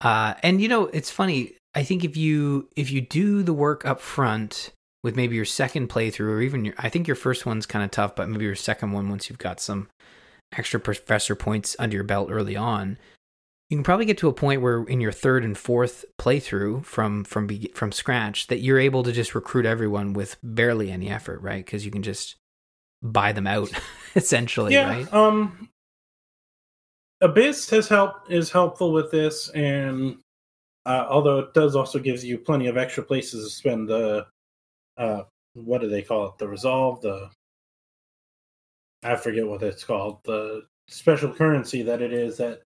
Uh, 0.00 0.34
and 0.42 0.60
you 0.60 0.68
know, 0.68 0.86
it's 0.86 1.10
funny. 1.10 1.54
I 1.74 1.82
think 1.82 2.04
if 2.04 2.16
you 2.16 2.68
if 2.76 2.90
you 2.90 3.00
do 3.00 3.42
the 3.42 3.52
work 3.52 3.84
up 3.84 4.00
front 4.00 4.72
with 5.02 5.16
maybe 5.16 5.36
your 5.36 5.44
second 5.44 5.88
playthrough 5.88 6.28
or 6.28 6.40
even 6.40 6.64
your 6.64 6.74
I 6.78 6.88
think 6.88 7.06
your 7.06 7.16
first 7.16 7.46
one's 7.46 7.66
kind 7.66 7.84
of 7.84 7.90
tough, 7.90 8.14
but 8.14 8.28
maybe 8.28 8.44
your 8.44 8.54
second 8.54 8.92
one 8.92 9.08
once 9.08 9.28
you've 9.28 9.38
got 9.38 9.60
some 9.60 9.88
extra 10.56 10.80
professor 10.80 11.34
points 11.34 11.76
under 11.78 11.94
your 11.94 12.04
belt 12.04 12.30
early 12.30 12.56
on, 12.56 12.98
you 13.70 13.76
can 13.76 13.84
probably 13.84 14.06
get 14.06 14.18
to 14.18 14.28
a 14.28 14.32
point 14.32 14.62
where 14.62 14.82
in 14.84 15.00
your 15.00 15.12
third 15.12 15.44
and 15.44 15.56
fourth 15.58 16.04
playthrough 16.18 16.84
from 16.84 17.24
from 17.24 17.48
from 17.74 17.92
scratch 17.92 18.46
that 18.46 18.60
you're 18.60 18.78
able 18.78 19.02
to 19.02 19.12
just 19.12 19.34
recruit 19.34 19.66
everyone 19.66 20.12
with 20.14 20.36
barely 20.42 20.90
any 20.90 21.08
effort, 21.08 21.40
right? 21.42 21.64
Because 21.64 21.84
you 21.84 21.90
can 21.90 22.02
just 22.02 22.36
buy 23.02 23.32
them 23.32 23.46
out 23.46 23.70
essentially, 24.16 24.74
yeah, 24.74 24.88
right? 24.88 25.12
Um 25.12 25.68
Abyss 27.20 27.68
has 27.70 27.88
helped 27.88 28.30
is 28.30 28.50
helpful 28.50 28.92
with 28.92 29.10
this 29.10 29.48
and 29.50 30.18
uh, 30.86 31.06
although 31.10 31.40
it 31.40 31.52
does 31.52 31.76
also 31.76 31.98
gives 31.98 32.24
you 32.24 32.38
plenty 32.38 32.66
of 32.66 32.78
extra 32.78 33.02
places 33.02 33.44
to 33.44 33.54
spend 33.54 33.88
the 33.88 34.26
uh, 34.96 35.22
what 35.52 35.80
do 35.80 35.88
they 35.88 36.02
call 36.02 36.28
it? 36.28 36.38
The 36.38 36.48
resolve, 36.48 37.00
the 37.00 37.30
I 39.02 39.16
forget 39.16 39.46
what 39.46 39.62
it's 39.62 39.84
called, 39.84 40.18
the 40.24 40.62
special 40.88 41.32
currency 41.32 41.82
that 41.82 42.02
it 42.02 42.12
is 42.12 42.36
that 42.38 42.62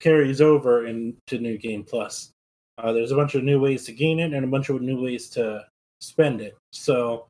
carries 0.00 0.40
over 0.40 0.86
into 0.86 1.38
New 1.38 1.58
Game 1.58 1.84
Plus. 1.84 2.32
Uh, 2.78 2.92
there's 2.92 3.12
a 3.12 3.16
bunch 3.16 3.34
of 3.34 3.44
new 3.44 3.60
ways 3.60 3.84
to 3.84 3.92
gain 3.92 4.18
it 4.18 4.32
and 4.32 4.44
a 4.44 4.48
bunch 4.48 4.68
of 4.68 4.80
new 4.82 5.00
ways 5.00 5.28
to 5.30 5.64
spend 6.00 6.40
it. 6.40 6.56
So, 6.72 7.26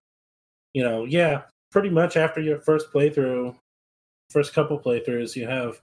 you 0.75 0.83
know, 0.83 1.05
yeah, 1.05 1.43
pretty 1.71 1.91
much 1.91 2.17
after 2.17 2.41
your 2.41 2.59
first 2.61 2.93
playthrough, 2.93 3.55
first 4.31 4.53
couple 4.53 4.79
playthroughs, 4.79 5.37
you 5.37 5.47
have 5.47 5.81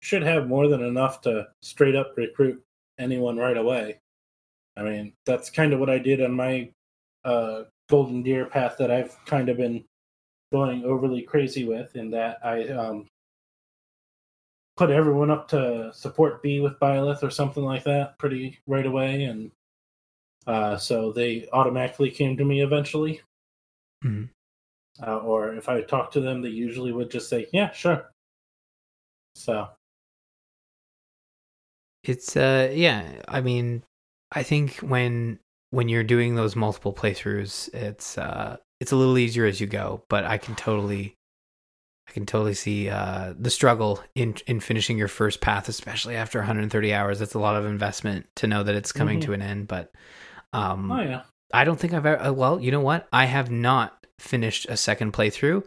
should 0.00 0.22
have 0.22 0.48
more 0.48 0.68
than 0.68 0.82
enough 0.82 1.20
to 1.20 1.46
straight 1.62 1.94
up 1.94 2.14
recruit 2.16 2.62
anyone 2.98 3.36
right 3.36 3.56
away. 3.56 3.98
I 4.76 4.82
mean, 4.82 5.12
that's 5.26 5.50
kind 5.50 5.72
of 5.72 5.80
what 5.80 5.90
I 5.90 5.98
did 5.98 6.22
on 6.22 6.32
my 6.32 6.70
uh, 7.24 7.64
golden 7.88 8.22
deer 8.22 8.46
path 8.46 8.76
that 8.78 8.90
I've 8.90 9.16
kind 9.26 9.48
of 9.48 9.58
been 9.58 9.84
going 10.52 10.84
overly 10.84 11.22
crazy 11.22 11.64
with, 11.64 11.94
in 11.96 12.10
that 12.12 12.38
I 12.44 12.68
um, 12.68 13.06
put 14.76 14.90
everyone 14.90 15.30
up 15.30 15.48
to 15.48 15.92
support 15.92 16.42
B 16.42 16.60
with 16.60 16.78
Byleth 16.80 17.22
or 17.22 17.30
something 17.30 17.64
like 17.64 17.84
that 17.84 18.18
pretty 18.18 18.58
right 18.66 18.86
away, 18.86 19.24
and 19.24 19.50
uh, 20.46 20.76
so 20.76 21.12
they 21.12 21.48
automatically 21.52 22.10
came 22.10 22.36
to 22.36 22.44
me 22.44 22.62
eventually. 22.62 23.20
Mm-hmm. 24.04 24.24
Uh, 25.02 25.18
or 25.18 25.54
if 25.54 25.68
I 25.68 25.82
talked 25.82 26.12
to 26.14 26.20
them, 26.20 26.42
they 26.42 26.48
usually 26.50 26.92
would 26.92 27.10
just 27.10 27.28
say, 27.28 27.46
"Yeah, 27.52 27.72
sure." 27.72 28.10
So 29.34 29.68
it's 32.02 32.36
uh 32.36 32.70
yeah, 32.72 33.22
I 33.28 33.40
mean, 33.40 33.84
I 34.32 34.42
think 34.42 34.76
when 34.78 35.38
when 35.70 35.88
you're 35.88 36.04
doing 36.04 36.34
those 36.34 36.56
multiple 36.56 36.92
playthroughs, 36.92 37.72
it's 37.74 38.18
uh, 38.18 38.56
it's 38.80 38.92
a 38.92 38.96
little 38.96 39.18
easier 39.18 39.46
as 39.46 39.60
you 39.60 39.66
go. 39.66 40.04
But 40.08 40.24
I 40.24 40.38
can 40.38 40.54
totally, 40.54 41.16
I 42.08 42.12
can 42.12 42.26
totally 42.26 42.54
see 42.54 42.88
uh, 42.88 43.34
the 43.38 43.50
struggle 43.50 44.02
in 44.14 44.36
in 44.46 44.60
finishing 44.60 44.98
your 44.98 45.08
first 45.08 45.40
path, 45.40 45.68
especially 45.68 46.16
after 46.16 46.38
130 46.38 46.92
hours. 46.92 47.18
That's 47.18 47.34
a 47.34 47.38
lot 47.40 47.56
of 47.56 47.66
investment 47.66 48.26
to 48.36 48.46
know 48.46 48.62
that 48.62 48.74
it's 48.74 48.92
coming 48.92 49.20
mm-hmm. 49.20 49.26
to 49.26 49.34
an 49.34 49.42
end. 49.42 49.68
But 49.68 49.92
um, 50.52 50.90
oh 50.90 51.02
yeah, 51.02 51.22
I 51.52 51.64
don't 51.64 51.78
think 51.78 51.92
I've 51.92 52.06
ever. 52.06 52.22
Uh, 52.22 52.32
well, 52.32 52.60
you 52.60 52.70
know 52.70 52.80
what? 52.80 53.08
I 53.12 53.26
have 53.26 53.50
not 53.50 53.99
finished 54.20 54.66
a 54.68 54.76
second 54.76 55.12
playthrough. 55.12 55.64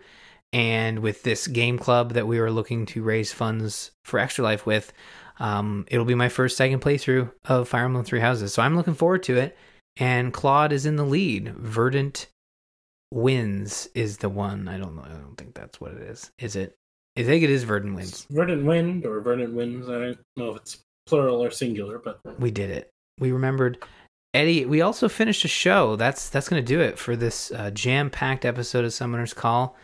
And 0.51 0.99
with 0.99 1.24
this 1.24 1.47
game 1.47 1.80
club 1.80 2.14
that 2.14 2.28
we 2.28 2.39
were 2.39 2.51
looking 2.51 2.86
to 2.88 3.01
raise 3.01 3.34
funds 3.34 3.91
for 4.06 4.20
Extra 4.20 4.43
Life 4.43 4.66
with, 4.66 4.93
um, 5.39 5.86
it'll 5.89 6.06
be 6.06 6.16
my 6.16 6.30
first 6.30 6.58
second 6.58 6.82
playthrough 6.82 7.32
of 7.45 7.68
Fire 7.68 7.86
Emblem 7.86 8.06
Three 8.06 8.20
Houses. 8.20 8.54
So 8.54 8.62
I'm 8.62 8.76
looking 8.76 8.93
forward 8.93 9.24
to 9.24 9.38
it 9.38 9.58
and 9.97 10.34
Claude 10.34 10.72
is 10.72 10.86
in 10.86 10.95
the 10.95 11.06
lead. 11.06 11.49
Verdant 11.56 12.28
Winds 13.12 13.88
is 13.93 14.18
the 14.18 14.30
one. 14.30 14.68
I 14.68 14.78
don't 14.78 14.95
know. 14.95 15.04
I 15.04 15.10
don't 15.10 15.38
think 15.38 15.54
that's 15.54 15.80
what 15.80 15.91
it 15.91 16.01
is. 16.01 16.32
Is 16.39 16.56
it? 16.56 16.76
I 17.18 17.24
think 17.24 17.43
it 17.43 17.51
is 17.51 17.64
Verdant 17.64 17.95
Winds. 17.95 18.26
Verdant 18.32 18.66
Wind 18.66 19.06
or 19.06 19.22
Verdant 19.22 19.54
Winds. 19.54 19.88
I 19.88 19.99
don't 19.99 20.20
know 20.36 20.51
if 20.51 20.58
it's 20.58 20.80
plural 21.06 21.43
or 21.43 21.51
singular, 21.51 21.99
but 21.99 22.20
we 22.39 22.49
did 22.49 22.72
it. 22.72 22.89
We 23.20 23.32
remembered. 23.32 23.84
Eddie, 24.34 24.66
we 24.66 24.82
also 24.82 25.08
finished 25.08 25.46
a 25.46 25.48
show. 25.48 25.96
That's 25.96 26.30
that's 26.30 26.50
going 26.50 26.64
to 26.64 26.68
do 26.68 26.82
it 26.82 26.98
for 26.98 27.16
this 27.16 27.52
uh, 27.52 27.70
jam-packed 27.72 28.46
episode 28.46 28.84
of 28.84 28.94
Summoner's 28.94 29.34
Call. 29.34 29.78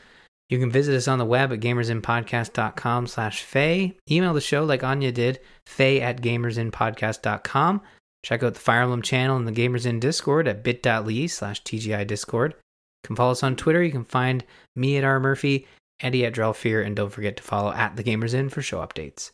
You 0.50 0.58
can 0.58 0.72
visit 0.72 0.95
us 0.95 1.08
on 1.08 1.20
the 1.20 1.26
web 1.26 1.54
at 1.54 1.60
gamersinpodcast.com 1.60 3.06
slash 3.06 3.43
Feh. 3.43 3.91
Email 4.10 4.34
the 4.34 4.41
show 4.41 4.66
like 4.66 4.84
Anya 4.84 5.12
did, 5.12 5.39
feh 5.68 6.00
at 6.00 6.22
gamersinpodcast.com. 6.22 7.82
Check 8.24 8.43
out 8.43 8.56
the 8.56 8.60
Fire 8.60 8.82
Emblem 8.82 9.04
channel 9.04 9.38
and 9.38 9.47
the 9.47 9.52
Gamers 9.52 9.86
Inn 9.86 10.00
Discord 10.00 10.47
at 10.47 10.64
bit.ly 10.64 11.28
slash 11.28 11.64
TGI 11.64 12.06
Discord. 12.06 12.54
You 12.54 13.08
can 13.08 13.16
follow 13.16 13.32
us 13.32 13.43
on 13.43 13.56
Twitter. 13.56 13.84
You 13.84 13.91
can 13.91 14.04
find 14.04 14.43
me 14.76 14.97
at 14.97 15.04
R. 15.04 15.20
Murphy, 15.20 15.68
Eddie 16.02 16.26
at 16.26 16.34
Drelfear, 16.34 16.86
and 16.86 16.95
don't 16.95 17.12
forget 17.12 17.38
to 17.38 17.43
follow 17.43 17.72
at 17.72 17.95
the 17.95 18.04
Gamers 18.04 18.34
Inn 18.34 18.50
for 18.50 18.62
show 18.62 18.80
updates. 18.80 19.32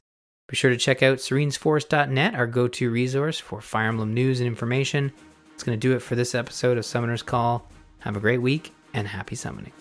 Be 0.48 0.56
sure 0.56 0.70
to 0.70 0.78
check 0.78 1.02
out 1.02 1.18
serenesforest.net, 1.18 2.36
our 2.36 2.46
go 2.46 2.68
to 2.68 2.92
resource 2.92 3.40
for 3.40 3.62
Fire 3.62 3.88
Emblem 3.88 4.14
news 4.14 4.40
and 4.40 4.48
information. 4.48 5.12
It's 5.54 5.64
going 5.64 5.80
to 5.80 5.88
do 5.88 5.96
it 5.96 6.02
for 6.02 6.16
this 6.16 6.36
episode 6.36 6.78
of 6.78 6.86
Summoner's 6.86 7.24
Call. 7.24 7.68
Have 8.00 8.16
a 8.16 8.20
great 8.20 8.42
week 8.42 8.72
and 8.94 9.08
happy 9.08 9.36
summoning. 9.36 9.72